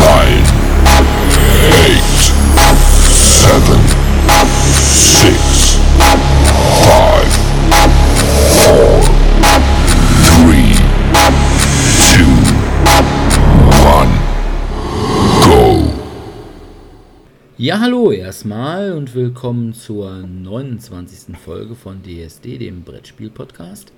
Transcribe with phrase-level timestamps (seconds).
[0.00, 1.04] 9, 8,
[3.20, 3.60] 7,
[5.20, 6.16] 6, 5,
[8.54, 9.02] 4,
[10.24, 10.80] 3,
[11.12, 11.28] 2,
[13.84, 14.08] 1,
[15.44, 15.84] go!
[17.58, 21.36] Ja, hallo erstmal und willkommen zur 29.
[21.36, 23.92] Folge von DSD, dem Brettspiel-Podcast.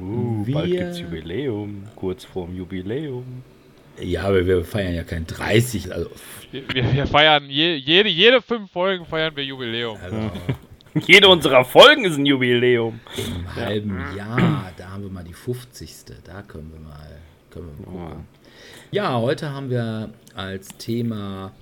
[0.00, 3.42] Uh, bald gibt's Jubiläum, kurz vorm Jubiläum.
[4.00, 6.10] Ja, aber wir feiern ja kein 30, also,
[6.50, 9.98] Wir, wir feiern je, jede, jede fünf Folgen feiern wir Jubiläum.
[10.02, 10.30] also
[11.06, 13.00] Jede unserer Folgen ist ein Jubiläum.
[13.16, 15.90] im halben Jahr, da haben wir mal die 50.
[16.24, 17.18] Da können wir mal,
[17.50, 18.26] können wir mal gucken.
[18.90, 21.52] Ja, heute haben wir als Thema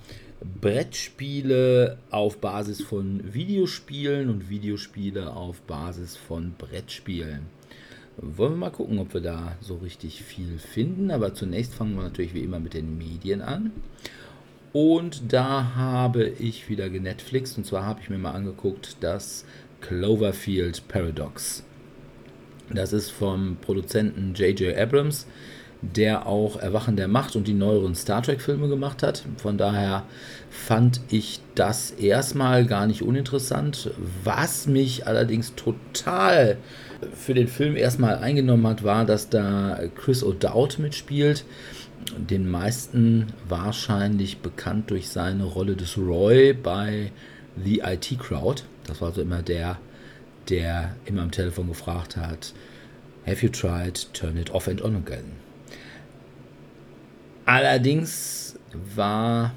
[0.60, 7.46] Brettspiele auf Basis von Videospielen und Videospiele auf Basis von Brettspielen.
[8.22, 11.10] Wollen wir mal gucken, ob wir da so richtig viel finden.
[11.10, 13.72] Aber zunächst fangen wir natürlich wie immer mit den Medien an.
[14.72, 17.56] Und da habe ich wieder genetflixt.
[17.56, 19.46] Und zwar habe ich mir mal angeguckt, das
[19.80, 21.64] Cloverfield Paradox.
[22.68, 24.76] Das ist vom Produzenten J.J.
[24.76, 25.26] Abrams,
[25.80, 29.24] der auch Erwachen der Macht und die neueren Star Trek-Filme gemacht hat.
[29.38, 30.04] Von daher
[30.50, 33.90] fand ich das erstmal gar nicht uninteressant.
[34.22, 36.58] Was mich allerdings total
[37.14, 41.44] für den Film erstmal eingenommen hat, war, dass da Chris O'Dowd mitspielt.
[42.16, 47.12] Den meisten wahrscheinlich bekannt durch seine Rolle des Roy bei
[47.62, 48.62] The IT Crowd.
[48.86, 49.78] Das war so immer der,
[50.48, 52.54] der immer am Telefon gefragt hat,
[53.26, 55.36] Have you tried Turn It Off and On Again?
[57.44, 58.58] Allerdings
[58.94, 59.52] war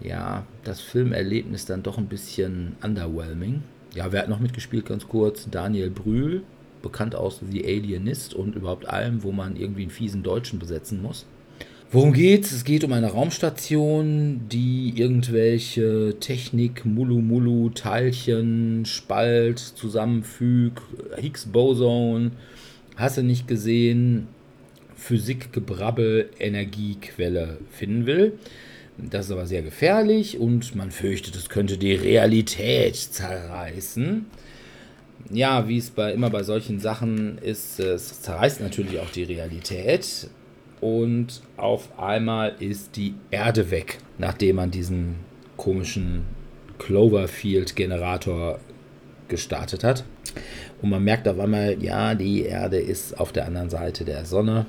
[0.00, 3.62] ja das Filmerlebnis dann doch ein bisschen underwhelming.
[3.94, 5.48] Ja, wer hat noch mitgespielt, ganz kurz?
[5.50, 6.42] Daniel Brühl,
[6.82, 11.26] bekannt aus The Alienist und überhaupt allem, wo man irgendwie einen fiesen Deutschen besetzen muss.
[11.90, 12.52] Worum geht's?
[12.52, 20.82] Es geht um eine Raumstation, die irgendwelche Technik, Mulu Mulu, Teilchen, Spalt, zusammenfügt,
[21.16, 22.32] Higgs-Boson,
[22.96, 24.26] hast du nicht gesehen,
[24.96, 28.38] Physik-Gebrabbel, Energiequelle finden will.
[28.98, 34.26] Das ist aber sehr gefährlich und man fürchtet, es könnte die Realität zerreißen.
[35.30, 40.28] Ja, wie es bei, immer bei solchen Sachen ist, es zerreißt natürlich auch die Realität.
[40.80, 45.16] Und auf einmal ist die Erde weg, nachdem man diesen
[45.56, 46.22] komischen
[46.78, 48.60] Cloverfield-Generator
[49.28, 50.04] gestartet hat.
[50.80, 54.66] Und man merkt auf einmal, ja, die Erde ist auf der anderen Seite der Sonne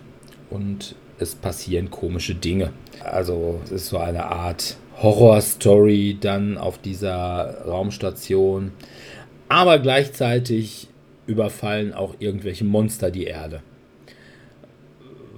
[0.50, 2.72] und es passieren komische Dinge.
[3.03, 8.72] Also es ist so eine Art Horror-Story dann auf dieser Raumstation.
[9.47, 10.88] Aber gleichzeitig
[11.25, 13.62] überfallen auch irgendwelche Monster die Erde.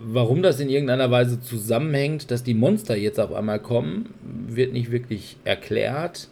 [0.04, 4.14] Warum das in irgendeiner Weise zusammenhängt, dass die Monster jetzt auf einmal kommen,
[4.48, 6.28] wird nicht wirklich erklärt.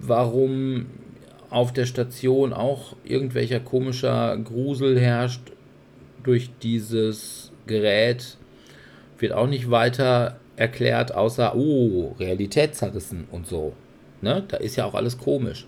[0.00, 0.86] Warum
[1.50, 5.52] auf der Station auch irgendwelcher komischer Grusel herrscht
[6.22, 8.36] durch dieses Gerät,
[9.18, 13.72] wird auch nicht weiter erklärt, außer, oh, Realitätszerrissen und so.
[14.20, 14.44] Ne?
[14.48, 15.66] Da ist ja auch alles komisch.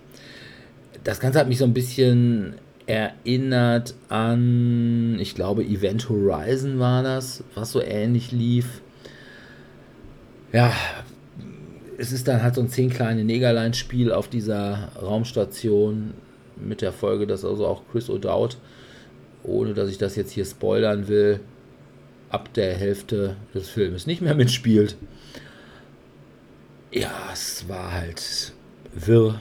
[1.03, 2.55] Das Ganze hat mich so ein bisschen
[2.87, 8.83] erinnert an, ich glaube, Event Horizon war das, was so ähnlich lief.
[10.53, 10.73] Ja,
[11.99, 16.15] es ist dann halt so ein zehn kleine Negerlein-Spiel auf dieser Raumstation
[16.57, 18.57] mit der Folge, dass also auch Chris O'Dowd,
[19.43, 21.41] ohne dass ich das jetzt hier spoilern will,
[22.35, 24.97] ab der Hälfte des Filmes nicht mehr mitspielt.
[26.91, 28.53] Ja, es war halt
[28.93, 29.41] wirr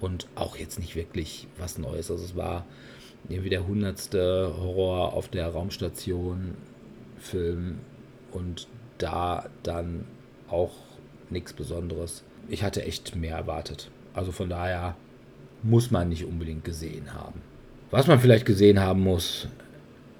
[0.00, 2.10] und auch jetzt nicht wirklich was Neues.
[2.10, 2.66] Also es war
[3.30, 6.54] irgendwie der hundertste Horror auf der Raumstation
[7.18, 7.78] Film
[8.32, 8.68] und
[8.98, 10.04] da dann
[10.48, 10.72] auch
[11.30, 12.22] nichts Besonderes.
[12.48, 13.90] Ich hatte echt mehr erwartet.
[14.12, 14.94] Also von daher
[15.62, 17.40] muss man nicht unbedingt gesehen haben.
[17.90, 19.48] Was man vielleicht gesehen haben muss,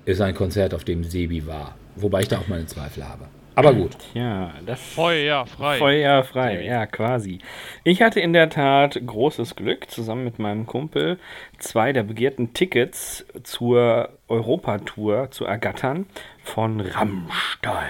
[0.06, 1.74] ist ein Konzert, auf dem Sebi war.
[1.96, 3.26] Wobei ich da auch meine Zweifel habe.
[3.56, 3.96] Aber gut.
[4.12, 5.78] Ja, das Feuer frei.
[5.78, 7.38] Feuer frei, ja, quasi.
[7.84, 11.18] Ich hatte in der Tat großes Glück, zusammen mit meinem Kumpel
[11.58, 16.04] zwei der begehrten Tickets zur Europatour zu ergattern
[16.44, 17.88] von Rammstein.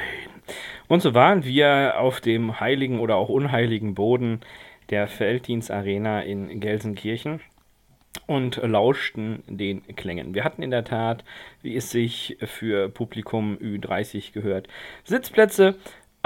[0.87, 4.43] Und so waren wir auf dem heiligen oder auch unheiligen Boden
[4.91, 7.41] der Felddienst Arena in Gelsenkirchen
[8.27, 10.35] und lauschten den Klängen.
[10.35, 11.25] Wir hatten in der Tat,
[11.63, 14.69] wie es sich für Publikum Ü30 gehört,
[15.05, 15.77] Sitzplätze,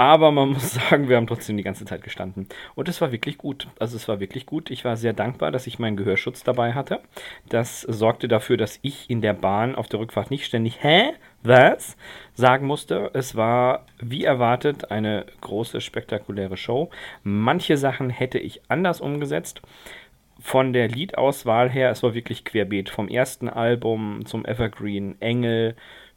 [0.01, 2.47] aber man muss sagen, wir haben trotzdem die ganze Zeit gestanden.
[2.73, 3.67] Und es war wirklich gut.
[3.77, 4.71] Also es war wirklich gut.
[4.71, 7.01] Ich war sehr dankbar, dass ich meinen Gehörschutz dabei hatte.
[7.49, 11.11] Das sorgte dafür, dass ich in der Bahn auf der Rückfahrt nicht ständig Hä?
[11.43, 11.97] Was?
[12.33, 13.11] sagen musste.
[13.13, 16.89] Es war, wie erwartet, eine große, spektakuläre Show.
[17.23, 19.61] Manche Sachen hätte ich anders umgesetzt
[20.41, 22.89] von der Liedauswahl her, es war wirklich querbeet.
[22.89, 25.75] Vom ersten Album zum Evergreen, Engel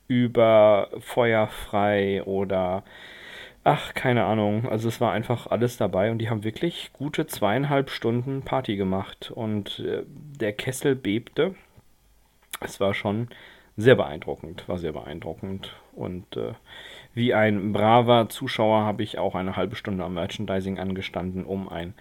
[0.09, 2.85] über Feuerfrei oder
[3.65, 4.69] ach, keine Ahnung.
[4.69, 9.31] Also es war einfach alles dabei und die haben wirklich gute zweieinhalb Stunden Party gemacht
[9.35, 11.55] und äh, der Kessel bebte.
[12.61, 13.29] Es war schon
[13.77, 16.53] sehr beeindruckend, war sehr beeindruckend und äh,
[17.15, 21.94] wie ein braver Zuschauer habe ich auch eine halbe Stunde am Merchandising angestanden, um ein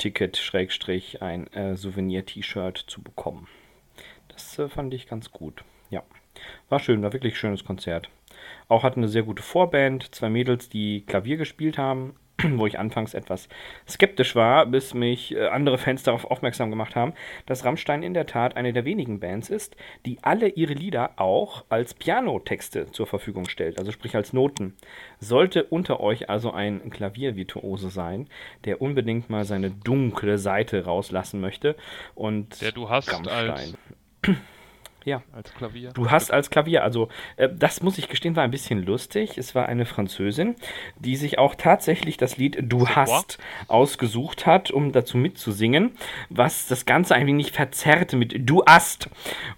[0.00, 3.48] Ticket, Schrägstrich, ein äh, Souvenir-T-Shirt zu bekommen.
[4.28, 5.62] Das äh, fand ich ganz gut.
[5.90, 6.02] Ja,
[6.70, 8.08] war schön, war wirklich schönes Konzert.
[8.68, 12.16] Auch hatten eine sehr gute Vorband, zwei Mädels, die Klavier gespielt haben,
[12.56, 13.48] wo ich anfangs etwas
[13.88, 17.12] skeptisch war, bis mich äh, andere Fans darauf aufmerksam gemacht haben,
[17.46, 19.76] dass Rammstein in der Tat eine der wenigen Bands ist,
[20.06, 24.76] die alle ihre Lieder auch als Pianotexte zur Verfügung stellt, also sprich als Noten.
[25.18, 28.28] Sollte unter euch also ein Klaviervirtuose sein,
[28.64, 31.76] der unbedingt mal seine dunkle Seite rauslassen möchte
[32.14, 33.50] und Der du hast Rammstein.
[33.50, 33.74] als,
[35.04, 35.22] Ja.
[35.32, 35.90] als Klavier.
[35.92, 39.38] Du hast als Klavier, also äh, das muss ich gestehen, war ein bisschen lustig.
[39.38, 40.56] Es war eine Französin,
[40.98, 43.38] die sich auch tatsächlich das Lied Du hast
[43.68, 45.92] ausgesucht hat, um dazu mitzusingen,
[46.28, 49.08] was das Ganze ein wenig verzerrte mit Du hast.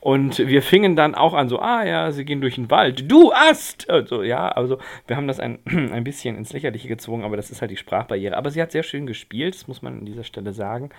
[0.00, 3.32] Und wir fingen dann auch an so, ah ja, sie gehen durch den Wald, Du
[3.32, 3.90] hast!
[3.90, 7.60] Also ja, also wir haben das ein, ein bisschen ins Lächerliche gezwungen, aber das ist
[7.60, 8.36] halt die Sprachbarriere.
[8.36, 10.90] Aber sie hat sehr schön gespielt, das muss man an dieser Stelle sagen.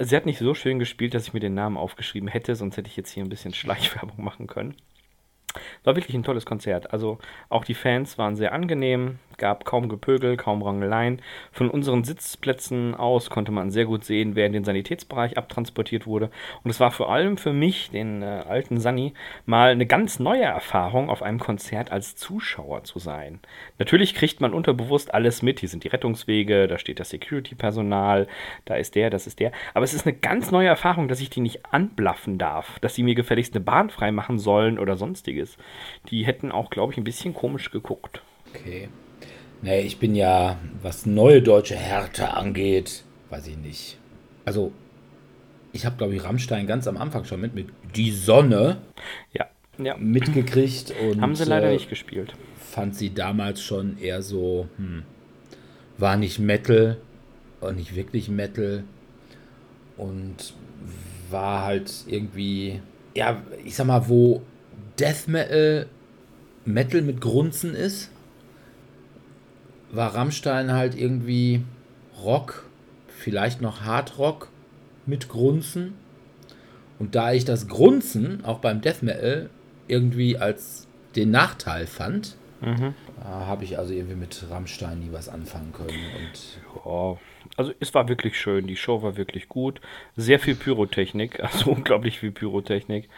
[0.00, 2.88] Sie hat nicht so schön gespielt, dass ich mir den Namen aufgeschrieben hätte, sonst hätte
[2.88, 4.76] ich jetzt hier ein bisschen Schleichwerbung machen können.
[5.82, 6.92] War wirklich ein tolles Konzert.
[6.92, 7.18] Also
[7.48, 11.22] auch die Fans waren sehr angenehm, gab kaum Gepögel, kaum Rangeleien.
[11.52, 16.30] Von unseren Sitzplätzen aus konnte man sehr gut sehen, wer in den Sanitätsbereich abtransportiert wurde.
[16.64, 19.14] Und es war vor allem für mich, den äh, alten Sani,
[19.46, 23.40] mal eine ganz neue Erfahrung, auf einem Konzert als Zuschauer zu sein.
[23.78, 25.60] Natürlich kriegt man unterbewusst alles mit.
[25.60, 28.26] Hier sind die Rettungswege, da steht das Security-Personal,
[28.64, 29.52] da ist der, das ist der.
[29.74, 33.04] Aber es ist eine ganz neue Erfahrung, dass ich die nicht anblaffen darf, dass sie
[33.04, 35.56] mir gefälligst eine Bahn freimachen sollen oder sonstiges.
[36.10, 38.22] Die hätten auch, glaube ich, ein bisschen komisch geguckt.
[38.54, 38.88] Okay.
[39.62, 43.98] Nee, ich bin ja, was neue deutsche Härte angeht, weiß ich nicht.
[44.44, 44.72] Also,
[45.72, 48.78] ich habe, glaube ich, Rammstein ganz am Anfang schon mit, mit Die Sonne
[49.32, 49.46] Ja,
[49.78, 49.96] ja.
[49.96, 50.92] mitgekriegt.
[51.02, 52.34] Und, Haben sie leider äh, nicht gespielt.
[52.56, 55.02] Fand sie damals schon eher so, hm,
[55.98, 56.96] war nicht Metal
[57.60, 58.84] und nicht wirklich Metal
[59.96, 60.54] und
[61.30, 62.80] war halt irgendwie,
[63.14, 64.42] ja, ich sag mal, wo
[64.98, 65.86] Death Metal
[66.64, 68.10] Metal mit Grunzen ist,
[69.90, 71.62] war Rammstein halt irgendwie
[72.22, 72.64] Rock,
[73.08, 74.48] vielleicht noch Hard Rock
[75.06, 75.94] mit Grunzen.
[76.98, 79.50] Und da ich das Grunzen auch beim Death Metal
[79.86, 82.92] irgendwie als den Nachteil fand, Mhm.
[83.22, 85.88] da habe ich also irgendwie mit Rammstein nie was anfangen können.
[85.90, 87.16] Und Ja,
[87.56, 88.66] also es war wirklich schön.
[88.66, 89.80] Die Show war wirklich gut.
[90.16, 93.08] Sehr viel Pyrotechnik, also unglaublich viel Pyrotechnik.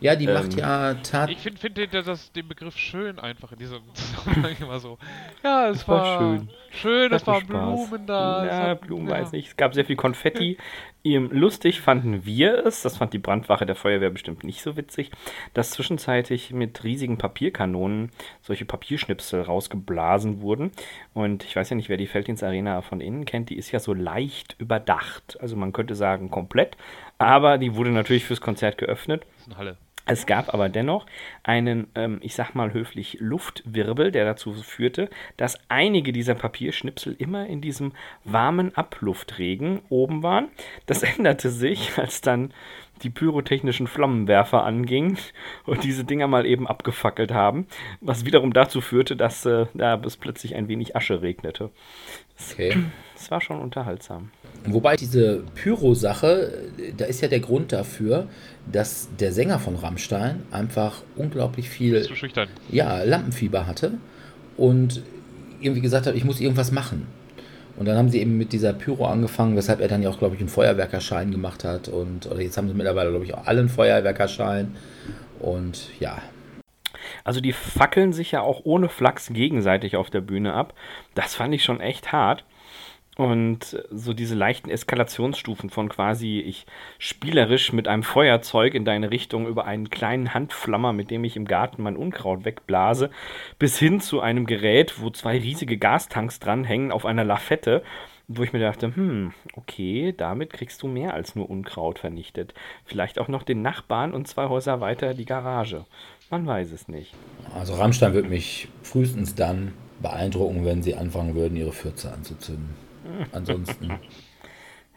[0.00, 1.30] Ja, die Ähm, macht ja tat.
[1.30, 4.98] Ich finde find den, das, den Begriff schön einfach in diesem Zusammenhang immer so.
[5.42, 6.48] Ja, es war war, schön.
[6.70, 7.12] schön.
[7.12, 7.74] Es war waren.
[7.86, 8.46] Blumen da.
[8.46, 9.14] Ja, hat- Blumen ja.
[9.20, 9.48] weiß nicht.
[9.48, 10.58] Es gab sehr viel Konfetti.
[11.04, 15.10] Ähm, Lustig fanden wir es, das fand die Brandwache der Feuerwehr bestimmt nicht so witzig,
[15.54, 18.10] dass zwischenzeitlich mit riesigen Papierkanonen
[18.42, 20.70] solche Papierschnipsel rausgeblasen wurden.
[21.14, 23.78] Und ich weiß ja nicht, wer die Felddienst Arena von innen kennt, die ist ja
[23.78, 25.38] so leicht überdacht.
[25.40, 26.76] Also man könnte sagen komplett,
[27.16, 29.22] aber die wurde natürlich fürs Konzert geöffnet.
[29.32, 29.76] Das ist eine Halle.
[30.08, 31.04] Es gab aber dennoch
[31.42, 37.46] einen, ähm, ich sag mal höflich, Luftwirbel, der dazu führte, dass einige dieser Papierschnipsel immer
[37.46, 37.92] in diesem
[38.24, 40.48] warmen Abluftregen oben waren.
[40.86, 42.54] Das änderte sich, als dann
[43.02, 45.16] die pyrotechnischen Flammenwerfer anging
[45.66, 47.66] und diese Dinger mal eben abgefackelt haben,
[48.00, 51.70] was wiederum dazu führte, dass äh, ja, es plötzlich ein wenig Asche regnete.
[52.52, 52.76] Okay.
[53.16, 54.30] Es war schon unterhaltsam.
[54.64, 58.28] Wobei diese Pyro-Sache, da ist ja der Grund dafür,
[58.70, 62.48] dass der Sänger von Rammstein einfach unglaublich viel Zu schüchtern.
[62.70, 63.94] ja, Lampenfieber hatte
[64.56, 65.02] und
[65.60, 67.06] irgendwie gesagt hat, ich muss irgendwas machen.
[67.78, 70.34] Und dann haben sie eben mit dieser Pyro angefangen, weshalb er dann ja auch, glaube
[70.34, 71.88] ich, einen Feuerwerkerschein gemacht hat.
[71.88, 74.74] Und oder jetzt haben sie mittlerweile, glaube ich, auch alle einen Feuerwerkerschein.
[75.38, 76.18] Und ja,
[77.24, 80.74] Also die fackeln sich ja auch ohne Flachs gegenseitig auf der Bühne ab.
[81.14, 82.44] Das fand ich schon echt hart.
[83.18, 86.66] Und so diese leichten Eskalationsstufen von quasi ich
[87.00, 91.44] spielerisch mit einem Feuerzeug in deine Richtung über einen kleinen Handflammer, mit dem ich im
[91.44, 93.10] Garten mein Unkraut wegblase,
[93.58, 97.82] bis hin zu einem Gerät, wo zwei riesige Gastanks dranhängen auf einer Lafette,
[98.28, 102.54] wo ich mir dachte, hm, okay, damit kriegst du mehr als nur Unkraut vernichtet.
[102.84, 105.86] Vielleicht auch noch den Nachbarn und zwei Häuser weiter die Garage.
[106.30, 107.14] Man weiß es nicht.
[107.52, 112.86] also Rammstein wird mich frühestens dann beeindrucken, wenn sie anfangen würden, ihre Fürze anzuzünden.
[113.32, 113.98] Ansonsten,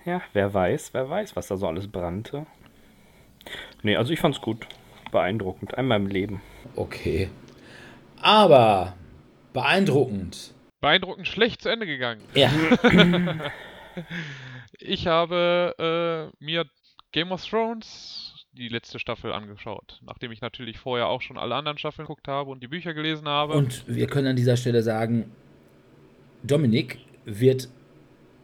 [0.06, 2.46] Ja, wer weiß, wer weiß, was da so alles brannte.
[3.84, 4.66] Nee, also ich fand's gut.
[5.12, 5.76] Beeindruckend.
[5.78, 6.42] Einmal im Leben.
[6.76, 7.30] okay.
[8.24, 8.96] Aber
[9.54, 10.54] beeindruckend.
[10.80, 12.22] Beeindruckend schlecht zu Ende gegangen.
[12.36, 12.52] Ja,
[14.80, 16.66] Ich habe äh, mir
[17.12, 21.78] Game of Thrones die letzte Staffel angeschaut, nachdem ich natürlich vorher auch schon alle anderen
[21.78, 23.54] Staffeln geguckt habe und die Bücher gelesen habe.
[23.54, 25.32] und wir können an dieser Stelle sagen,
[26.44, 27.70] Dominik wird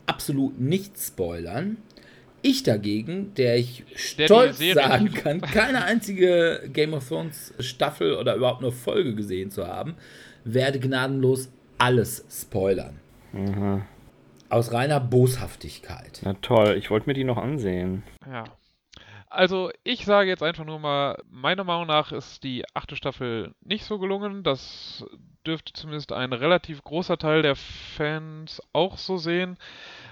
[0.08, 1.78] absolut nichts spoilern.
[2.42, 3.84] Ich dagegen, der ich
[4.18, 9.52] Der stolz sagen kann, keine einzige Game of Thrones Staffel oder überhaupt nur Folge gesehen
[9.52, 9.96] zu haben,
[10.44, 13.00] werde gnadenlos alles spoilern.
[14.50, 16.22] Aus reiner Boshaftigkeit.
[16.24, 18.04] Na toll, ich wollte mir die noch ansehen.
[18.26, 18.46] Ja.
[19.29, 23.84] Also, ich sage jetzt einfach nur mal, meiner Meinung nach ist die achte Staffel nicht
[23.84, 24.43] so gelungen.
[24.43, 25.05] Das
[25.46, 29.57] dürfte zumindest ein relativ großer Teil der Fans auch so sehen.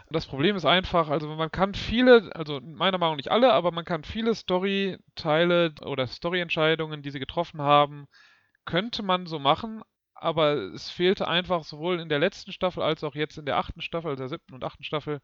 [0.10, 3.72] Das Problem ist einfach, also man kann viele, also meiner Meinung nach nicht alle, aber
[3.72, 8.08] man kann viele Storyteile oder Storyentscheidungen, die sie getroffen haben,
[8.66, 9.82] könnte man so machen,
[10.14, 13.82] aber es fehlte einfach sowohl in der letzten Staffel als auch jetzt in der achten
[13.82, 15.22] Staffel, also der siebten und achten Staffel,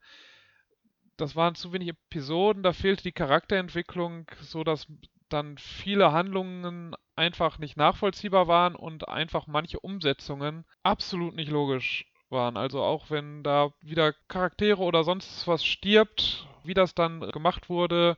[1.22, 4.88] das waren zu wenig Episoden, da fehlte die Charakterentwicklung, so dass
[5.30, 12.58] dann viele Handlungen einfach nicht nachvollziehbar waren und einfach manche Umsetzungen absolut nicht logisch waren.
[12.58, 18.18] Also auch wenn da wieder Charaktere oder sonst was stirbt, wie das dann gemacht wurde,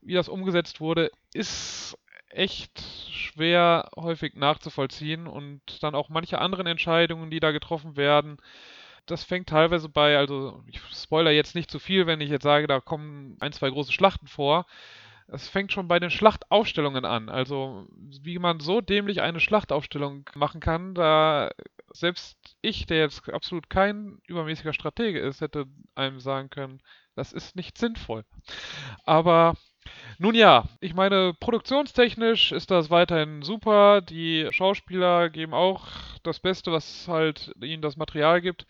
[0.00, 1.98] wie das umgesetzt wurde, ist
[2.30, 8.38] echt schwer häufig nachzuvollziehen und dann auch manche anderen Entscheidungen, die da getroffen werden,
[9.06, 12.66] das fängt teilweise bei, also ich spoiler jetzt nicht zu viel, wenn ich jetzt sage,
[12.66, 14.66] da kommen ein, zwei große Schlachten vor.
[15.28, 17.28] Es fängt schon bei den Schlachtaufstellungen an.
[17.28, 17.86] Also,
[18.22, 21.50] wie man so dämlich eine Schlachtaufstellung machen kann, da
[21.92, 26.80] selbst ich, der jetzt absolut kein übermäßiger Stratege ist, hätte einem sagen können,
[27.14, 28.24] das ist nicht sinnvoll.
[29.04, 29.54] Aber
[30.18, 34.00] nun ja, ich meine, produktionstechnisch ist das weiterhin super.
[34.00, 35.86] Die Schauspieler geben auch
[36.22, 38.66] das Beste, was halt ihnen das Material gibt.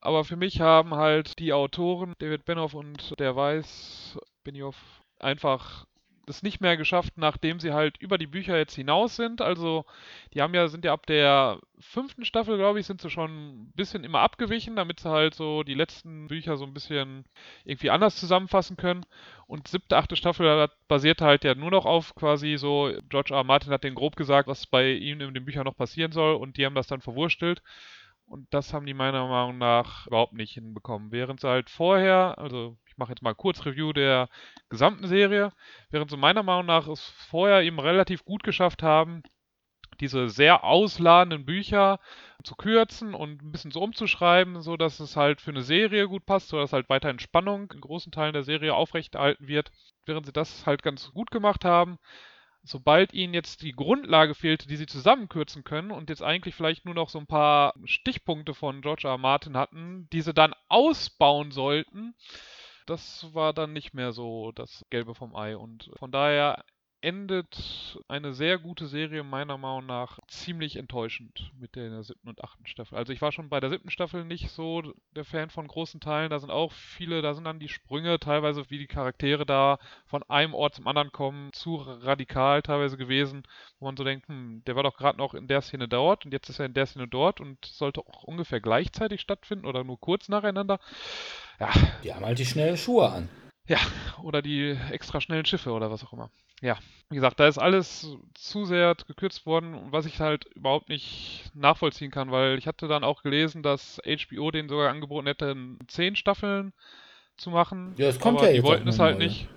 [0.00, 4.76] Aber für mich haben halt die Autoren, David Benioff und der Weiß, Benioff,
[5.18, 5.86] einfach
[6.28, 9.40] es nicht mehr geschafft, nachdem sie halt über die Bücher jetzt hinaus sind.
[9.40, 9.84] Also,
[10.34, 13.72] die haben ja, sind ja ab der fünften Staffel, glaube ich, sind sie schon ein
[13.74, 17.24] bisschen immer abgewichen, damit sie halt so die letzten Bücher so ein bisschen
[17.64, 19.04] irgendwie anders zusammenfassen können.
[19.46, 23.38] Und siebte, achte Staffel basiert halt ja nur noch auf quasi so, George R.
[23.38, 23.44] R.
[23.44, 26.56] Martin hat denen grob gesagt, was bei ihm in den Büchern noch passieren soll und
[26.56, 27.62] die haben das dann verwurstelt.
[28.26, 31.12] Und das haben die meiner Meinung nach überhaupt nicht hinbekommen.
[31.12, 34.28] Während sie halt vorher, also ich mache jetzt mal kurz Review der
[34.68, 35.52] gesamten Serie,
[35.90, 39.22] während sie meiner Meinung nach es vorher eben relativ gut geschafft haben,
[40.00, 42.00] diese sehr ausladenden Bücher
[42.44, 46.26] zu kürzen und ein bisschen so umzuschreiben, so dass es halt für eine Serie gut
[46.26, 49.70] passt, so dass halt weiterhin Spannung in großen Teilen der Serie aufrechterhalten wird.
[50.04, 51.98] Während sie das halt ganz gut gemacht haben,
[52.62, 56.94] sobald ihnen jetzt die Grundlage fehlte, die sie zusammenkürzen können und jetzt eigentlich vielleicht nur
[56.94, 59.12] noch so ein paar Stichpunkte von George R.
[59.12, 59.18] R.
[59.18, 62.14] Martin hatten, die sie dann ausbauen sollten,
[62.86, 65.56] das war dann nicht mehr so das Gelbe vom Ei.
[65.56, 66.64] Und von daher
[67.02, 72.64] endet eine sehr gute Serie meiner Meinung nach ziemlich enttäuschend mit der siebten und achten
[72.66, 72.96] Staffel.
[72.96, 74.82] Also ich war schon bei der siebten Staffel nicht so
[75.16, 76.30] der Fan von großen Teilen.
[76.30, 80.22] Da sind auch viele, da sind dann die Sprünge teilweise, wie die Charaktere da von
[80.24, 83.42] einem Ort zum anderen kommen, zu radikal teilweise gewesen,
[83.80, 86.32] wo man so denkt, hm, der war doch gerade noch in der Szene dort und
[86.32, 89.98] jetzt ist er in der Szene dort und sollte auch ungefähr gleichzeitig stattfinden oder nur
[89.98, 90.78] kurz nacheinander.
[91.58, 91.70] Ja,
[92.04, 93.28] Die haben halt die schnellen Schuhe an.
[93.72, 93.78] Ja,
[94.22, 96.30] oder die extra schnellen Schiffe oder was auch immer.
[96.60, 96.76] Ja,
[97.08, 102.10] wie gesagt, da ist alles zu sehr gekürzt worden, was ich halt überhaupt nicht nachvollziehen
[102.10, 106.74] kann, weil ich hatte dann auch gelesen, dass HBO den sogar angeboten hätte, zehn Staffeln
[107.38, 107.94] zu machen.
[107.96, 109.48] Ja, es kommt aber ja die jetzt wollten es halt nicht.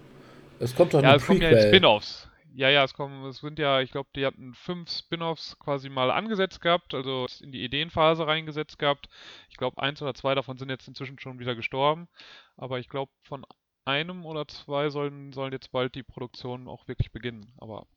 [0.62, 1.67] Es kommt doch Ja, es kommen ja jetzt.
[1.67, 2.29] Spin-offs.
[2.55, 6.10] Ja, ja, es kommen, es sind ja, ich glaube, die hatten fünf Spin-offs quasi mal
[6.10, 9.10] angesetzt gehabt, also in die Ideenphase reingesetzt gehabt.
[9.50, 12.07] Ich glaube, eins oder zwei davon sind jetzt inzwischen schon wieder gestorben.
[12.55, 13.45] Aber ich glaube, von
[13.86, 17.51] einem oder zwei sollen, sollen jetzt bald die Produktionen auch wirklich beginnen.
[17.58, 17.88] Aber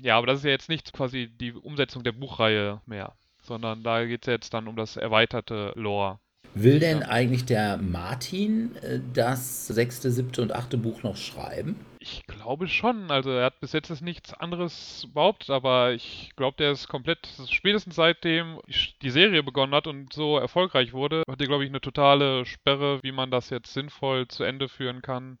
[0.00, 4.04] ja, aber das ist ja jetzt nicht quasi die Umsetzung der Buchreihe mehr, sondern da
[4.04, 6.20] geht es jetzt dann um das erweiterte Lore.
[6.54, 7.08] Will denn Ja.
[7.08, 11.76] eigentlich der Martin äh, das sechste, siebte und achte Buch noch schreiben?
[12.00, 13.10] Ich glaube schon.
[13.10, 17.94] Also er hat bis jetzt nichts anderes behauptet, aber ich glaube, der ist komplett, spätestens
[17.94, 18.58] seitdem
[19.02, 23.00] die Serie begonnen hat und so erfolgreich wurde, hat er, glaube ich, eine totale Sperre,
[23.02, 25.38] wie man das jetzt sinnvoll zu Ende führen kann.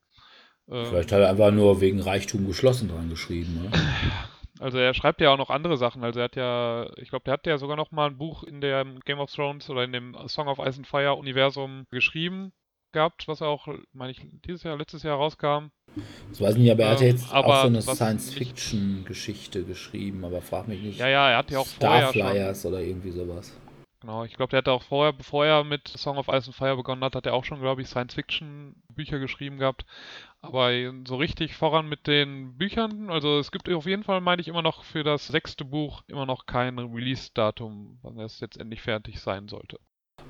[0.68, 3.54] Vielleicht hat er einfach nur wegen Reichtum geschlossen dran geschrieben.
[3.64, 3.70] Ne?
[4.60, 6.04] Also er schreibt ja auch noch andere Sachen.
[6.04, 8.60] Also er hat ja, ich glaube, der hat ja sogar noch mal ein Buch in
[8.60, 12.52] der Game of Thrones oder in dem Song of Ice and Fire Universum geschrieben
[12.92, 15.70] gehabt, was auch, meine ich, dieses Jahr, letztes Jahr rauskam.
[16.28, 19.64] Das weiß ich nicht, aber er hat ja Ähm, jetzt aber auch so eine Science-Fiction-Geschichte
[19.64, 20.98] geschrieben, aber frag mich nicht.
[20.98, 22.20] Ja, ja, er hat ja auch vorher schon.
[22.20, 23.56] Starflyers oder irgendwie sowas.
[24.00, 26.76] Genau, ich glaube, der hatte auch vorher, bevor er mit Song of Ice and Fire
[26.76, 29.84] begonnen hat, hat er auch schon, glaube ich, Science-Fiction-Bücher geschrieben gehabt.
[30.42, 30.70] Aber
[31.06, 34.62] so richtig voran mit den Büchern, also es gibt auf jeden Fall, meine ich, immer
[34.62, 39.48] noch für das sechste Buch immer noch kein Release-Datum, wann es jetzt endlich fertig sein
[39.48, 39.78] sollte.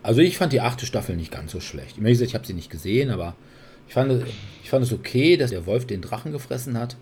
[0.03, 1.99] Also ich fand die achte Staffel nicht ganz so schlecht.
[1.99, 3.37] Ich, ich habe sie nicht gesehen, aber
[3.87, 4.25] ich fand,
[4.63, 6.97] ich fand es okay, dass der Wolf den Drachen gefressen hat.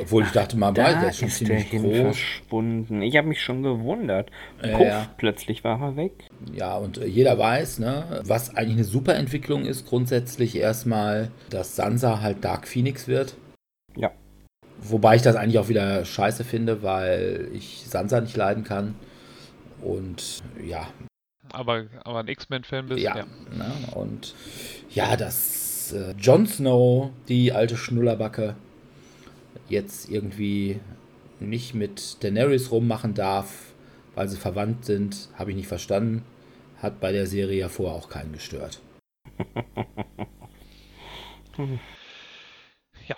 [0.00, 1.96] Obwohl ich dachte mal, Da der ist schon ist der ziemlich hin groß.
[2.16, 3.02] verschwunden.
[3.02, 4.30] Ich habe mich schon gewundert.
[4.60, 5.08] Puff, ja.
[5.16, 6.12] plötzlich war er weg.
[6.52, 11.76] Ja, und äh, jeder weiß, ne, was eigentlich eine super Entwicklung ist, grundsätzlich erstmal, dass
[11.76, 13.34] Sansa halt Dark Phoenix wird.
[13.96, 14.12] Ja.
[14.82, 18.94] Wobei ich das eigentlich auch wieder scheiße finde, weil ich Sansa nicht leiden kann.
[19.82, 20.86] Und ja,
[21.52, 23.24] Aber, aber ein X-Men-Fan bist, ja, ja.
[23.56, 24.34] Ne, und
[24.90, 28.54] ja, dass äh, Jon Snow, die alte Schnullerbacke,
[29.70, 30.78] jetzt irgendwie
[31.40, 33.72] nicht mit Daenerys rummachen darf,
[34.14, 36.22] weil sie verwandt sind, habe ich nicht verstanden.
[36.78, 38.80] Hat bei der Serie ja vorher auch keinen gestört.
[43.08, 43.16] Ja.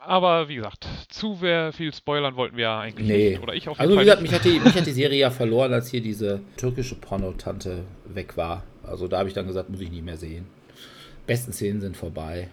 [0.00, 3.30] Aber wie gesagt, zu viel spoilern wollten wir ja eigentlich Nee.
[3.30, 3.42] nicht.
[3.42, 4.30] Oder ich auf jeden Also wie Fall gesagt, nicht.
[4.30, 8.36] mich hat, die, mich hat die Serie ja verloren, als hier diese türkische Pornotante weg
[8.36, 8.64] war.
[8.82, 10.46] Also da habe ich dann gesagt, muss ich nicht mehr sehen.
[11.26, 12.48] Besten Szenen sind vorbei.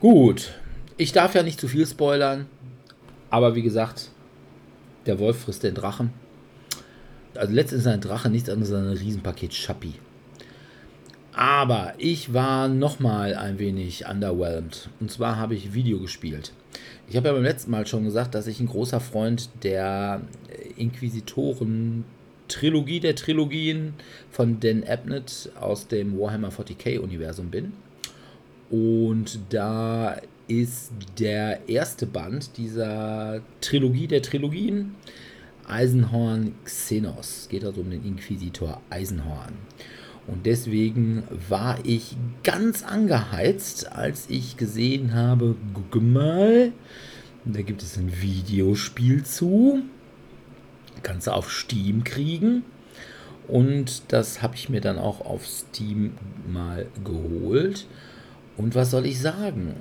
[0.00, 0.52] Gut,
[0.96, 2.46] ich darf ja nicht zu viel spoilern,
[3.32, 4.10] aber wie gesagt,
[5.06, 6.10] der Wolf frisst den Drachen.
[7.34, 9.94] Also letztendlich ist ein Drache nichts anderes als ein Riesenpaket Schappi.
[11.32, 14.90] Aber ich war nochmal ein wenig underwhelmed.
[15.00, 16.52] Und zwar habe ich Video gespielt.
[17.08, 20.20] Ich habe ja beim letzten Mal schon gesagt, dass ich ein großer Freund der
[20.76, 22.04] Inquisitoren
[22.48, 23.94] Trilogie der Trilogien
[24.30, 27.72] von Dan Abnett aus dem Warhammer 40k Universum bin.
[28.68, 30.18] Und da
[30.60, 34.94] ist der erste Band dieser Trilogie der Trilogien
[35.66, 37.42] Eisenhorn Xenos.
[37.42, 39.54] Es geht also um den Inquisitor Eisenhorn.
[40.26, 45.56] Und deswegen war ich ganz angeheizt, als ich gesehen habe,
[45.90, 46.72] guck mal,
[47.44, 49.82] da gibt es ein Videospiel zu.
[51.02, 52.64] Kannst du auf Steam kriegen.
[53.48, 56.12] Und das habe ich mir dann auch auf Steam
[56.46, 57.86] mal geholt.
[58.56, 59.74] Und was soll ich sagen?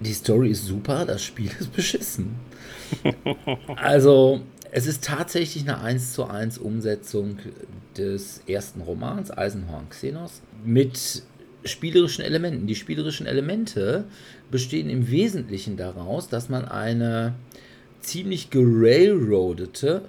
[0.00, 2.34] Die Story ist super, das Spiel ist beschissen.
[3.76, 7.38] also, es ist tatsächlich eine 1 zu 1 Umsetzung
[7.96, 11.22] des ersten Romans, Eisenhorn Xenos, mit
[11.64, 12.66] spielerischen Elementen.
[12.66, 14.04] Die spielerischen Elemente
[14.50, 17.34] bestehen im Wesentlichen daraus, dass man eine
[18.00, 20.02] ziemlich gerailroadete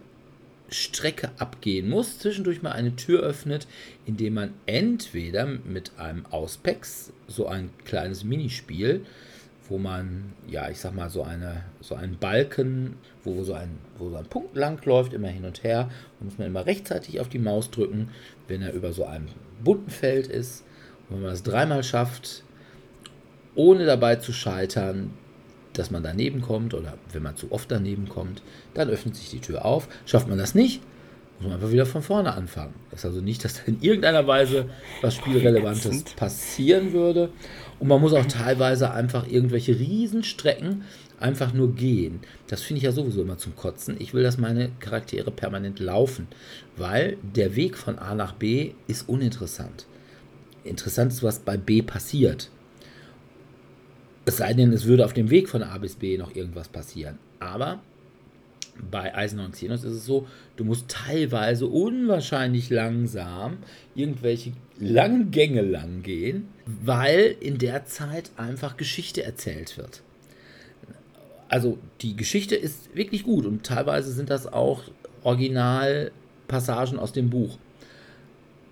[0.70, 3.68] Strecke abgehen muss, zwischendurch mal eine Tür öffnet,
[4.06, 9.06] indem man entweder mit einem Auspex, so ein kleines Minispiel,
[9.70, 14.10] wo man, ja, ich sag mal, so, eine, so einen Balken, wo so ein, wo
[14.10, 17.30] so ein Punkt lang läuft, immer hin und her, da muss man immer rechtzeitig auf
[17.30, 18.10] die Maus drücken,
[18.48, 19.28] wenn er über so einem
[19.64, 20.64] bunten Feld ist.
[21.10, 22.44] Und wenn man das dreimal schafft,
[23.56, 25.12] ohne dabei zu scheitern,
[25.74, 28.42] dass man daneben kommt oder wenn man zu oft daneben kommt,
[28.74, 29.88] dann öffnet sich die Tür auf.
[30.06, 30.82] Schafft man das nicht,
[31.40, 32.74] muss man einfach wieder von vorne anfangen.
[32.90, 34.70] Das ist also nicht, dass da in irgendeiner Weise
[35.02, 37.30] was Spielrelevantes passieren würde.
[37.80, 40.84] Und man muss auch teilweise einfach irgendwelche Riesenstrecken
[41.20, 42.20] einfach nur gehen.
[42.48, 43.96] Das finde ich ja sowieso immer zum Kotzen.
[44.00, 46.28] Ich will, dass meine Charaktere permanent laufen,
[46.76, 49.86] weil der Weg von A nach B ist uninteressant.
[50.64, 52.50] Interessant ist, was bei B passiert.
[54.26, 57.18] Es sei denn, es würde auf dem Weg von A bis B noch irgendwas passieren.
[57.40, 57.80] Aber
[58.92, 63.58] bei Eisenhorn Xenos ist es so, du musst teilweise unwahrscheinlich langsam
[63.96, 70.02] irgendwelche langen Gänge lang gehen, weil in der Zeit einfach Geschichte erzählt wird.
[71.50, 74.84] Also die Geschichte ist wirklich gut und teilweise sind das auch
[75.24, 77.58] Originalpassagen aus dem Buch.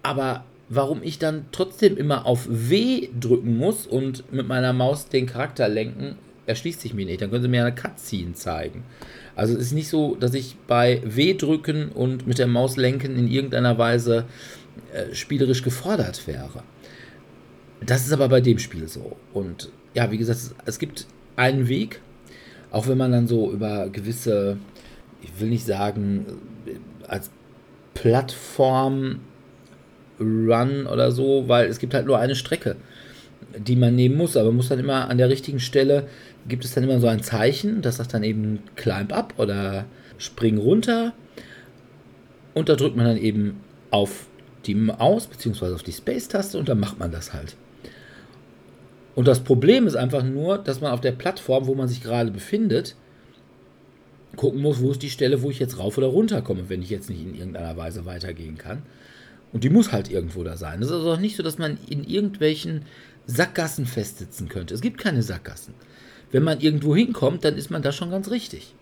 [0.04, 5.26] Aber warum ich dann trotzdem immer auf W drücken muss und mit meiner Maus den
[5.26, 7.22] Charakter lenken, erschließt sich mir nicht.
[7.22, 8.84] Dann können sie mir eine Cutscene zeigen.
[9.36, 13.16] Also es ist nicht so, dass ich bei W drücken und mit der Maus lenken
[13.18, 14.26] in irgendeiner Weise
[14.94, 16.64] äh, spielerisch gefordert wäre.
[17.86, 19.18] Das ist aber bei dem Spiel so.
[19.34, 22.02] Und ja, wie gesagt, es gibt einen Weg,
[22.72, 24.58] auch wenn man dann so über gewisse,
[25.22, 26.26] ich will nicht sagen,
[26.66, 26.72] äh,
[27.08, 27.30] als
[27.94, 29.20] Plattform
[30.20, 32.78] Run oder so, weil es gibt halt nur eine Strecke,
[33.58, 36.08] die man nehmen muss, aber muss dann immer an der richtigen Stelle
[36.48, 39.86] gibt es dann immer so ein Zeichen, das sagt dann eben Climb up oder
[40.18, 41.14] Spring runter.
[42.54, 44.28] Und da drückt man dann eben auf
[44.66, 45.74] die Maus bzw.
[45.74, 47.56] auf die Space-Taste und dann macht man das halt.
[49.16, 52.32] Und das Problem ist einfach nur, dass man auf der Plattform, wo man sich gerade
[52.32, 52.96] befindet,
[54.36, 56.90] gucken muss, wo ist die Stelle, wo ich jetzt rauf oder runter komme, wenn ich
[56.90, 58.82] jetzt nicht in irgendeiner Weise weitergehen kann.
[59.54, 60.82] Und die muss halt irgendwo da sein.
[60.82, 62.82] Es ist also auch nicht so, dass man in irgendwelchen
[63.28, 64.74] Sackgassen festsitzen könnte.
[64.74, 65.74] Es gibt keine Sackgassen
[66.36, 68.74] wenn man irgendwo hinkommt, dann ist man da schon ganz richtig.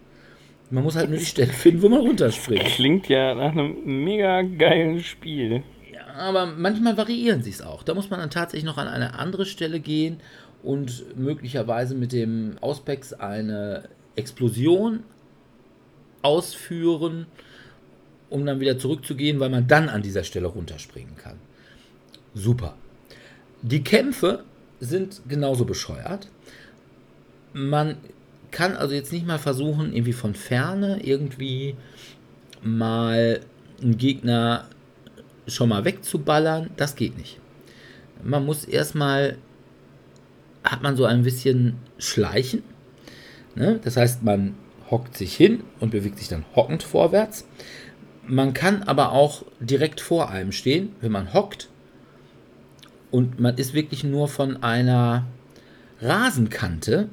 [0.72, 2.64] Man muss halt nur die Stelle finden, wo man runterspringt.
[2.64, 5.62] Klingt ja nach einem mega geilen Spiel.
[5.94, 7.84] Ja, aber manchmal variieren sie es auch.
[7.84, 10.20] Da muss man dann tatsächlich noch an eine andere Stelle gehen
[10.64, 13.84] und möglicherweise mit dem Auspex eine
[14.16, 15.04] Explosion
[16.24, 17.28] ausführen,
[18.32, 21.38] um dann wieder zurückzugehen, weil man dann an dieser Stelle runterspringen kann.
[22.34, 22.74] Super.
[23.64, 24.44] Die Kämpfe
[24.80, 26.28] sind genauso bescheuert
[27.54, 27.98] man
[28.52, 31.76] kann also jetzt nicht mal versuchen, irgendwie von ferne irgendwie
[32.62, 33.40] mal
[33.82, 34.68] einen Gegner
[35.48, 36.72] schon mal wegzuballern.
[36.78, 37.40] Das geht nicht.
[38.24, 39.38] Man muss erstmal,
[40.64, 42.64] hat man so ein bisschen Schleichen.
[43.56, 43.80] Ne?
[43.84, 44.56] Das heißt, man
[44.90, 47.48] hockt sich hin und bewegt sich dann hockend vorwärts.
[48.26, 51.70] Man kann aber auch direkt vor einem stehen, wenn man hockt.
[53.14, 55.28] Und man ist wirklich nur von einer
[56.02, 57.10] Rasenkante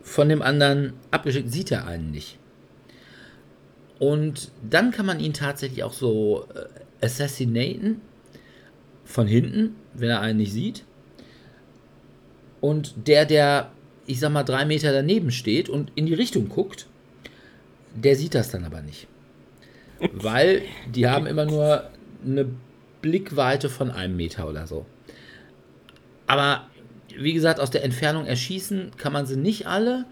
[0.00, 2.38] von dem anderen abgeschickt, sieht er einen nicht.
[3.98, 8.00] Und dann kann man ihn tatsächlich auch so äh, assassinaten
[9.04, 10.84] von hinten, wenn er einen nicht sieht.
[12.60, 13.72] Und der, der,
[14.06, 16.86] ich sag mal, drei Meter daneben steht und in die Richtung guckt,
[17.92, 19.08] der sieht das dann aber nicht.
[20.12, 20.62] Weil
[20.94, 21.90] die haben immer nur
[22.24, 22.46] eine
[23.02, 24.86] Blickweite von einem Meter oder so.
[26.28, 26.68] Aber
[27.16, 30.04] wie gesagt, aus der Entfernung erschießen kann man sie nicht alle.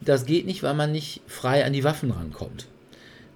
[0.00, 2.66] Das geht nicht, weil man nicht frei an die Waffen rankommt.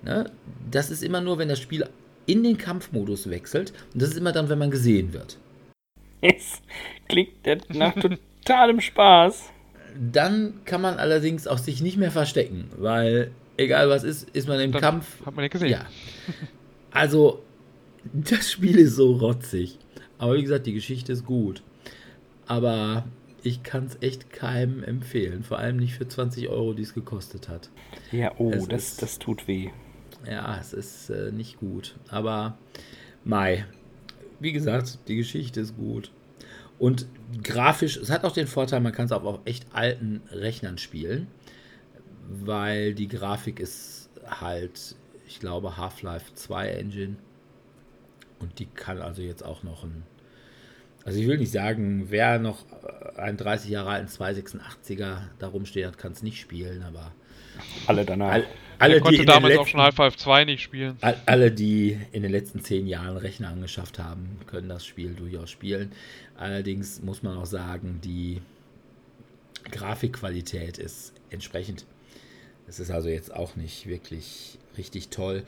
[0.02, 0.30] Ne?
[0.70, 1.86] Das ist immer nur, wenn das Spiel
[2.26, 3.72] in den Kampfmodus wechselt.
[3.92, 5.38] Und das ist immer dann, wenn man gesehen wird.
[6.20, 6.62] Es
[7.08, 7.34] klingt
[7.74, 9.50] nach totalem Spaß.
[10.12, 14.58] Dann kann man allerdings auch sich nicht mehr verstecken, weil egal was ist, ist man
[14.60, 15.26] im dann Kampf.
[15.26, 15.70] Hat man ja gesehen.
[15.70, 15.86] Ja.
[16.92, 17.42] Also,
[18.12, 19.78] das Spiel ist so rotzig.
[20.18, 21.62] Aber wie gesagt, die Geschichte ist gut.
[22.46, 23.04] Aber
[23.42, 25.42] ich kann es echt keinem empfehlen.
[25.42, 27.70] Vor allem nicht für 20 Euro, die es gekostet hat.
[28.10, 29.70] Ja, oh, das, ist, das tut weh.
[30.26, 31.96] Ja, es ist äh, nicht gut.
[32.08, 32.56] Aber
[33.24, 33.64] Mai,
[34.40, 36.10] wie gesagt, die Geschichte ist gut.
[36.78, 37.06] Und
[37.42, 41.28] grafisch, es hat auch den Vorteil, man kann es auch auf echt alten Rechnern spielen,
[42.28, 47.16] weil die Grafik ist halt, ich glaube, Half-Life 2 Engine.
[48.40, 50.02] Und die kann also jetzt auch noch ein
[51.04, 52.64] also ich will nicht sagen, wer noch
[53.16, 57.12] einen 30 Jahre alten 286er da rumsteht hat, kann es nicht spielen, aber
[57.86, 58.32] alle danach.
[58.32, 58.46] All,
[58.78, 60.96] alle, konnte die damals letzten, auch schon Half-Life 2 nicht spielen.
[61.00, 65.92] Alle, die in den letzten zehn Jahren Rechner angeschafft haben, können das Spiel durchaus spielen.
[66.36, 68.40] Allerdings muss man auch sagen, die
[69.70, 71.86] Grafikqualität ist entsprechend.
[72.66, 75.44] Es ist also jetzt auch nicht wirklich richtig toll.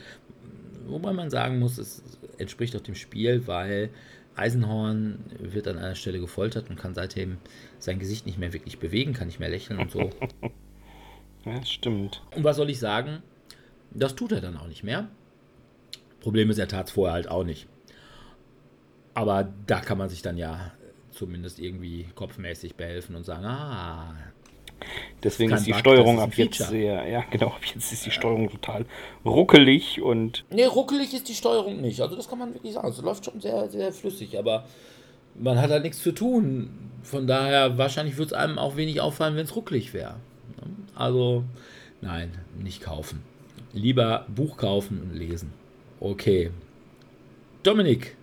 [0.87, 2.03] Wobei man sagen muss, es
[2.38, 3.90] entspricht auch dem Spiel, weil
[4.37, 7.38] Eisenhorn wird an einer Stelle gefoltert und kann seitdem
[7.79, 10.11] sein Gesicht nicht mehr wirklich bewegen, kann nicht mehr lächeln und so.
[11.44, 12.23] ja, das stimmt.
[12.35, 13.23] Und was soll ich sagen?
[13.90, 15.09] Das tut er dann auch nicht mehr.
[16.20, 17.68] Problem ist, er tat es vorher halt auch nicht.
[19.12, 20.73] Aber da kann man sich dann ja
[21.11, 24.16] zumindest irgendwie kopfmäßig behelfen und sagen, ah,
[25.23, 28.51] Deswegen ist die Bug, Steuerung ab jetzt sehr, ja genau, ab jetzt ist die Steuerung
[28.51, 28.85] total
[29.25, 30.45] ruckelig und.
[30.51, 32.01] Nee, ruckelig ist die Steuerung nicht.
[32.01, 32.89] Also das kann man wirklich sagen.
[32.89, 34.65] Es läuft schon sehr, sehr flüssig, aber
[35.35, 36.71] man hat halt nichts zu tun.
[37.03, 40.17] von daher, wahrscheinlich würde es einem auch wenig auffallen, wenn es rucklig wäre.
[40.95, 41.45] Also,
[42.01, 42.33] nein,
[42.63, 43.23] nicht kaufen.
[43.73, 45.53] Lieber Buch kaufen und lesen.
[46.01, 46.51] Okay.
[47.63, 48.17] Dominik,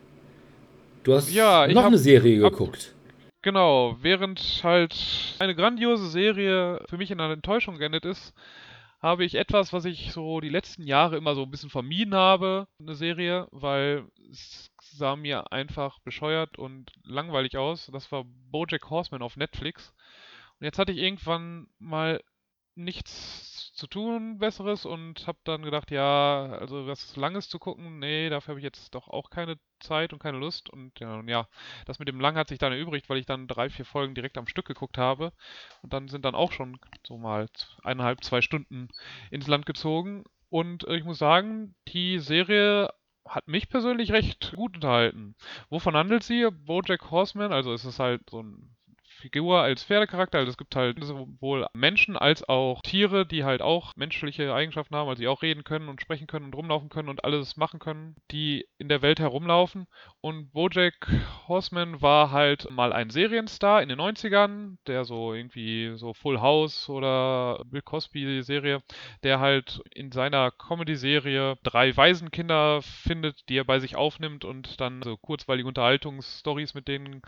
[1.04, 2.94] du hast Ja, noch hab- eine Serie hab- geguckt.
[3.44, 8.36] Genau, während halt eine grandiose Serie für mich in einer Enttäuschung geendet ist,
[9.02, 12.68] habe ich etwas, was ich so die letzten Jahre immer so ein bisschen vermieden habe,
[12.80, 17.90] eine Serie, weil es sah mir einfach bescheuert und langweilig aus.
[17.92, 19.92] Das war BoJack Horseman auf Netflix.
[20.60, 22.22] Und jetzt hatte ich irgendwann mal
[22.76, 23.51] nichts
[23.82, 28.52] zu tun Besseres und habe dann gedacht, ja, also was Langes zu gucken, nee, dafür
[28.52, 30.70] habe ich jetzt doch auch keine Zeit und keine Lust.
[30.70, 31.48] Und ja, und ja,
[31.88, 34.38] das mit dem Lang hat sich dann erübrigt, weil ich dann drei, vier Folgen direkt
[34.38, 35.34] am Stück geguckt habe.
[35.82, 37.48] Und dann sind dann auch schon so mal
[37.84, 38.90] eineinhalb, zwei Stunden
[39.32, 40.26] ins Land gezogen.
[40.50, 42.90] Und äh, ich muss sagen, die Serie
[43.28, 45.36] hat mich persönlich recht gut unterhalten.
[45.70, 46.48] Wovon handelt sie?
[46.52, 48.76] BoJack Horseman, also es ist halt so ein
[49.22, 50.40] Figur als Pferdecharakter.
[50.40, 55.08] Also es gibt halt sowohl Menschen als auch Tiere, die halt auch menschliche Eigenschaften haben,
[55.08, 58.16] also die auch reden können und sprechen können und rumlaufen können und alles machen können,
[58.32, 59.88] die in der Welt herumlaufen.
[60.22, 61.08] Und Bojack
[61.48, 66.90] Horseman war halt mal ein Serienstar in den 90ern, der so irgendwie so Full House
[66.90, 68.82] oder Bill Cosby Serie,
[69.24, 75.04] der halt in seiner Comedy-Serie drei Waisenkinder findet, die er bei sich aufnimmt und dann
[75.04, 77.22] so kurzweilige Unterhaltungsstories mit denen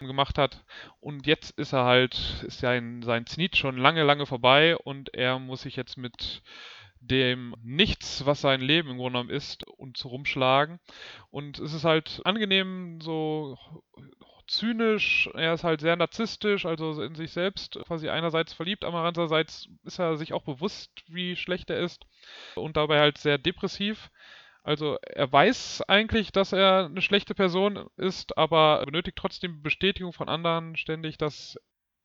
[0.00, 0.64] gemacht hat.
[1.00, 5.38] Und jetzt ist er halt, ist sein, sein Zenit schon lange, lange vorbei und er
[5.38, 6.42] muss sich jetzt mit
[7.00, 10.80] dem Nichts, was sein Leben im Grunde genommen ist, und so rumschlagen.
[11.30, 13.58] Und es ist halt angenehm, so
[14.46, 19.68] zynisch, er ist halt sehr narzisstisch, also in sich selbst quasi einerseits verliebt, aber andererseits
[19.84, 22.04] ist er sich auch bewusst, wie schlecht er ist
[22.54, 24.10] und dabei halt sehr depressiv.
[24.64, 30.28] Also er weiß eigentlich, dass er eine schlechte Person ist, aber benötigt trotzdem Bestätigung von
[30.28, 31.58] anderen ständig, dass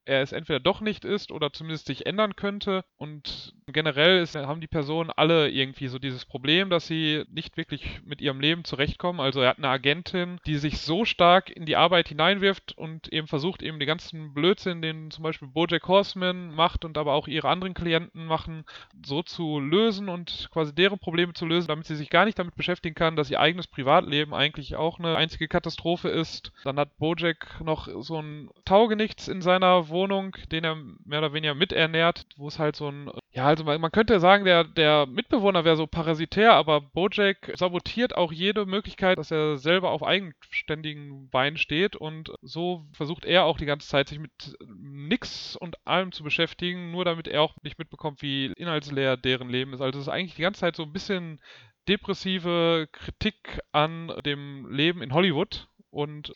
[0.05, 2.83] er es entweder doch nicht ist oder zumindest sich ändern könnte.
[2.97, 8.01] Und generell ist, haben die Personen alle irgendwie so dieses Problem, dass sie nicht wirklich
[8.03, 9.19] mit ihrem Leben zurechtkommen.
[9.19, 13.27] Also er hat eine Agentin, die sich so stark in die Arbeit hineinwirft und eben
[13.27, 17.49] versucht, eben den ganzen Blödsinn, den zum Beispiel Bojack Horseman macht und aber auch ihre
[17.49, 18.65] anderen Klienten machen,
[19.05, 22.55] so zu lösen und quasi deren Probleme zu lösen, damit sie sich gar nicht damit
[22.55, 26.51] beschäftigen kann, dass ihr eigenes Privatleben eigentlich auch eine einzige Katastrophe ist.
[26.63, 31.55] Dann hat Bojack noch so ein Taugenichts in seiner Wohnung, den er mehr oder weniger
[31.55, 35.65] miternährt, wo es halt so ein, ja, also man, man könnte sagen, der, der Mitbewohner
[35.65, 41.57] wäre so parasitär, aber Bojack sabotiert auch jede Möglichkeit, dass er selber auf eigenständigen Beinen
[41.57, 46.23] steht und so versucht er auch die ganze Zeit, sich mit nix und allem zu
[46.23, 49.81] beschäftigen, nur damit er auch nicht mitbekommt, wie inhaltsleer deren Leben ist.
[49.81, 51.39] Also es ist eigentlich die ganze Zeit so ein bisschen
[51.87, 56.33] depressive Kritik an dem Leben in Hollywood und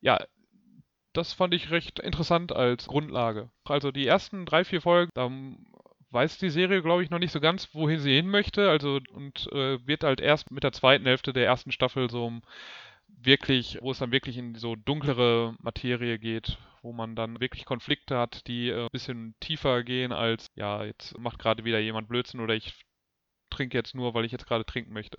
[0.00, 0.18] ja,
[1.14, 3.50] das fand ich recht interessant als Grundlage.
[3.64, 5.30] Also die ersten drei, vier Folgen, da
[6.10, 8.68] weiß die Serie, glaube ich, noch nicht so ganz, wohin sie hin möchte.
[8.68, 12.32] Also und äh, wird halt erst mit der zweiten Hälfte der ersten Staffel so
[13.08, 18.18] wirklich, wo es dann wirklich in so dunklere Materie geht, wo man dann wirklich Konflikte
[18.18, 22.40] hat, die äh, ein bisschen tiefer gehen als, ja, jetzt macht gerade wieder jemand Blödsinn
[22.40, 22.74] oder ich
[23.50, 25.18] trinke jetzt nur, weil ich jetzt gerade trinken möchte.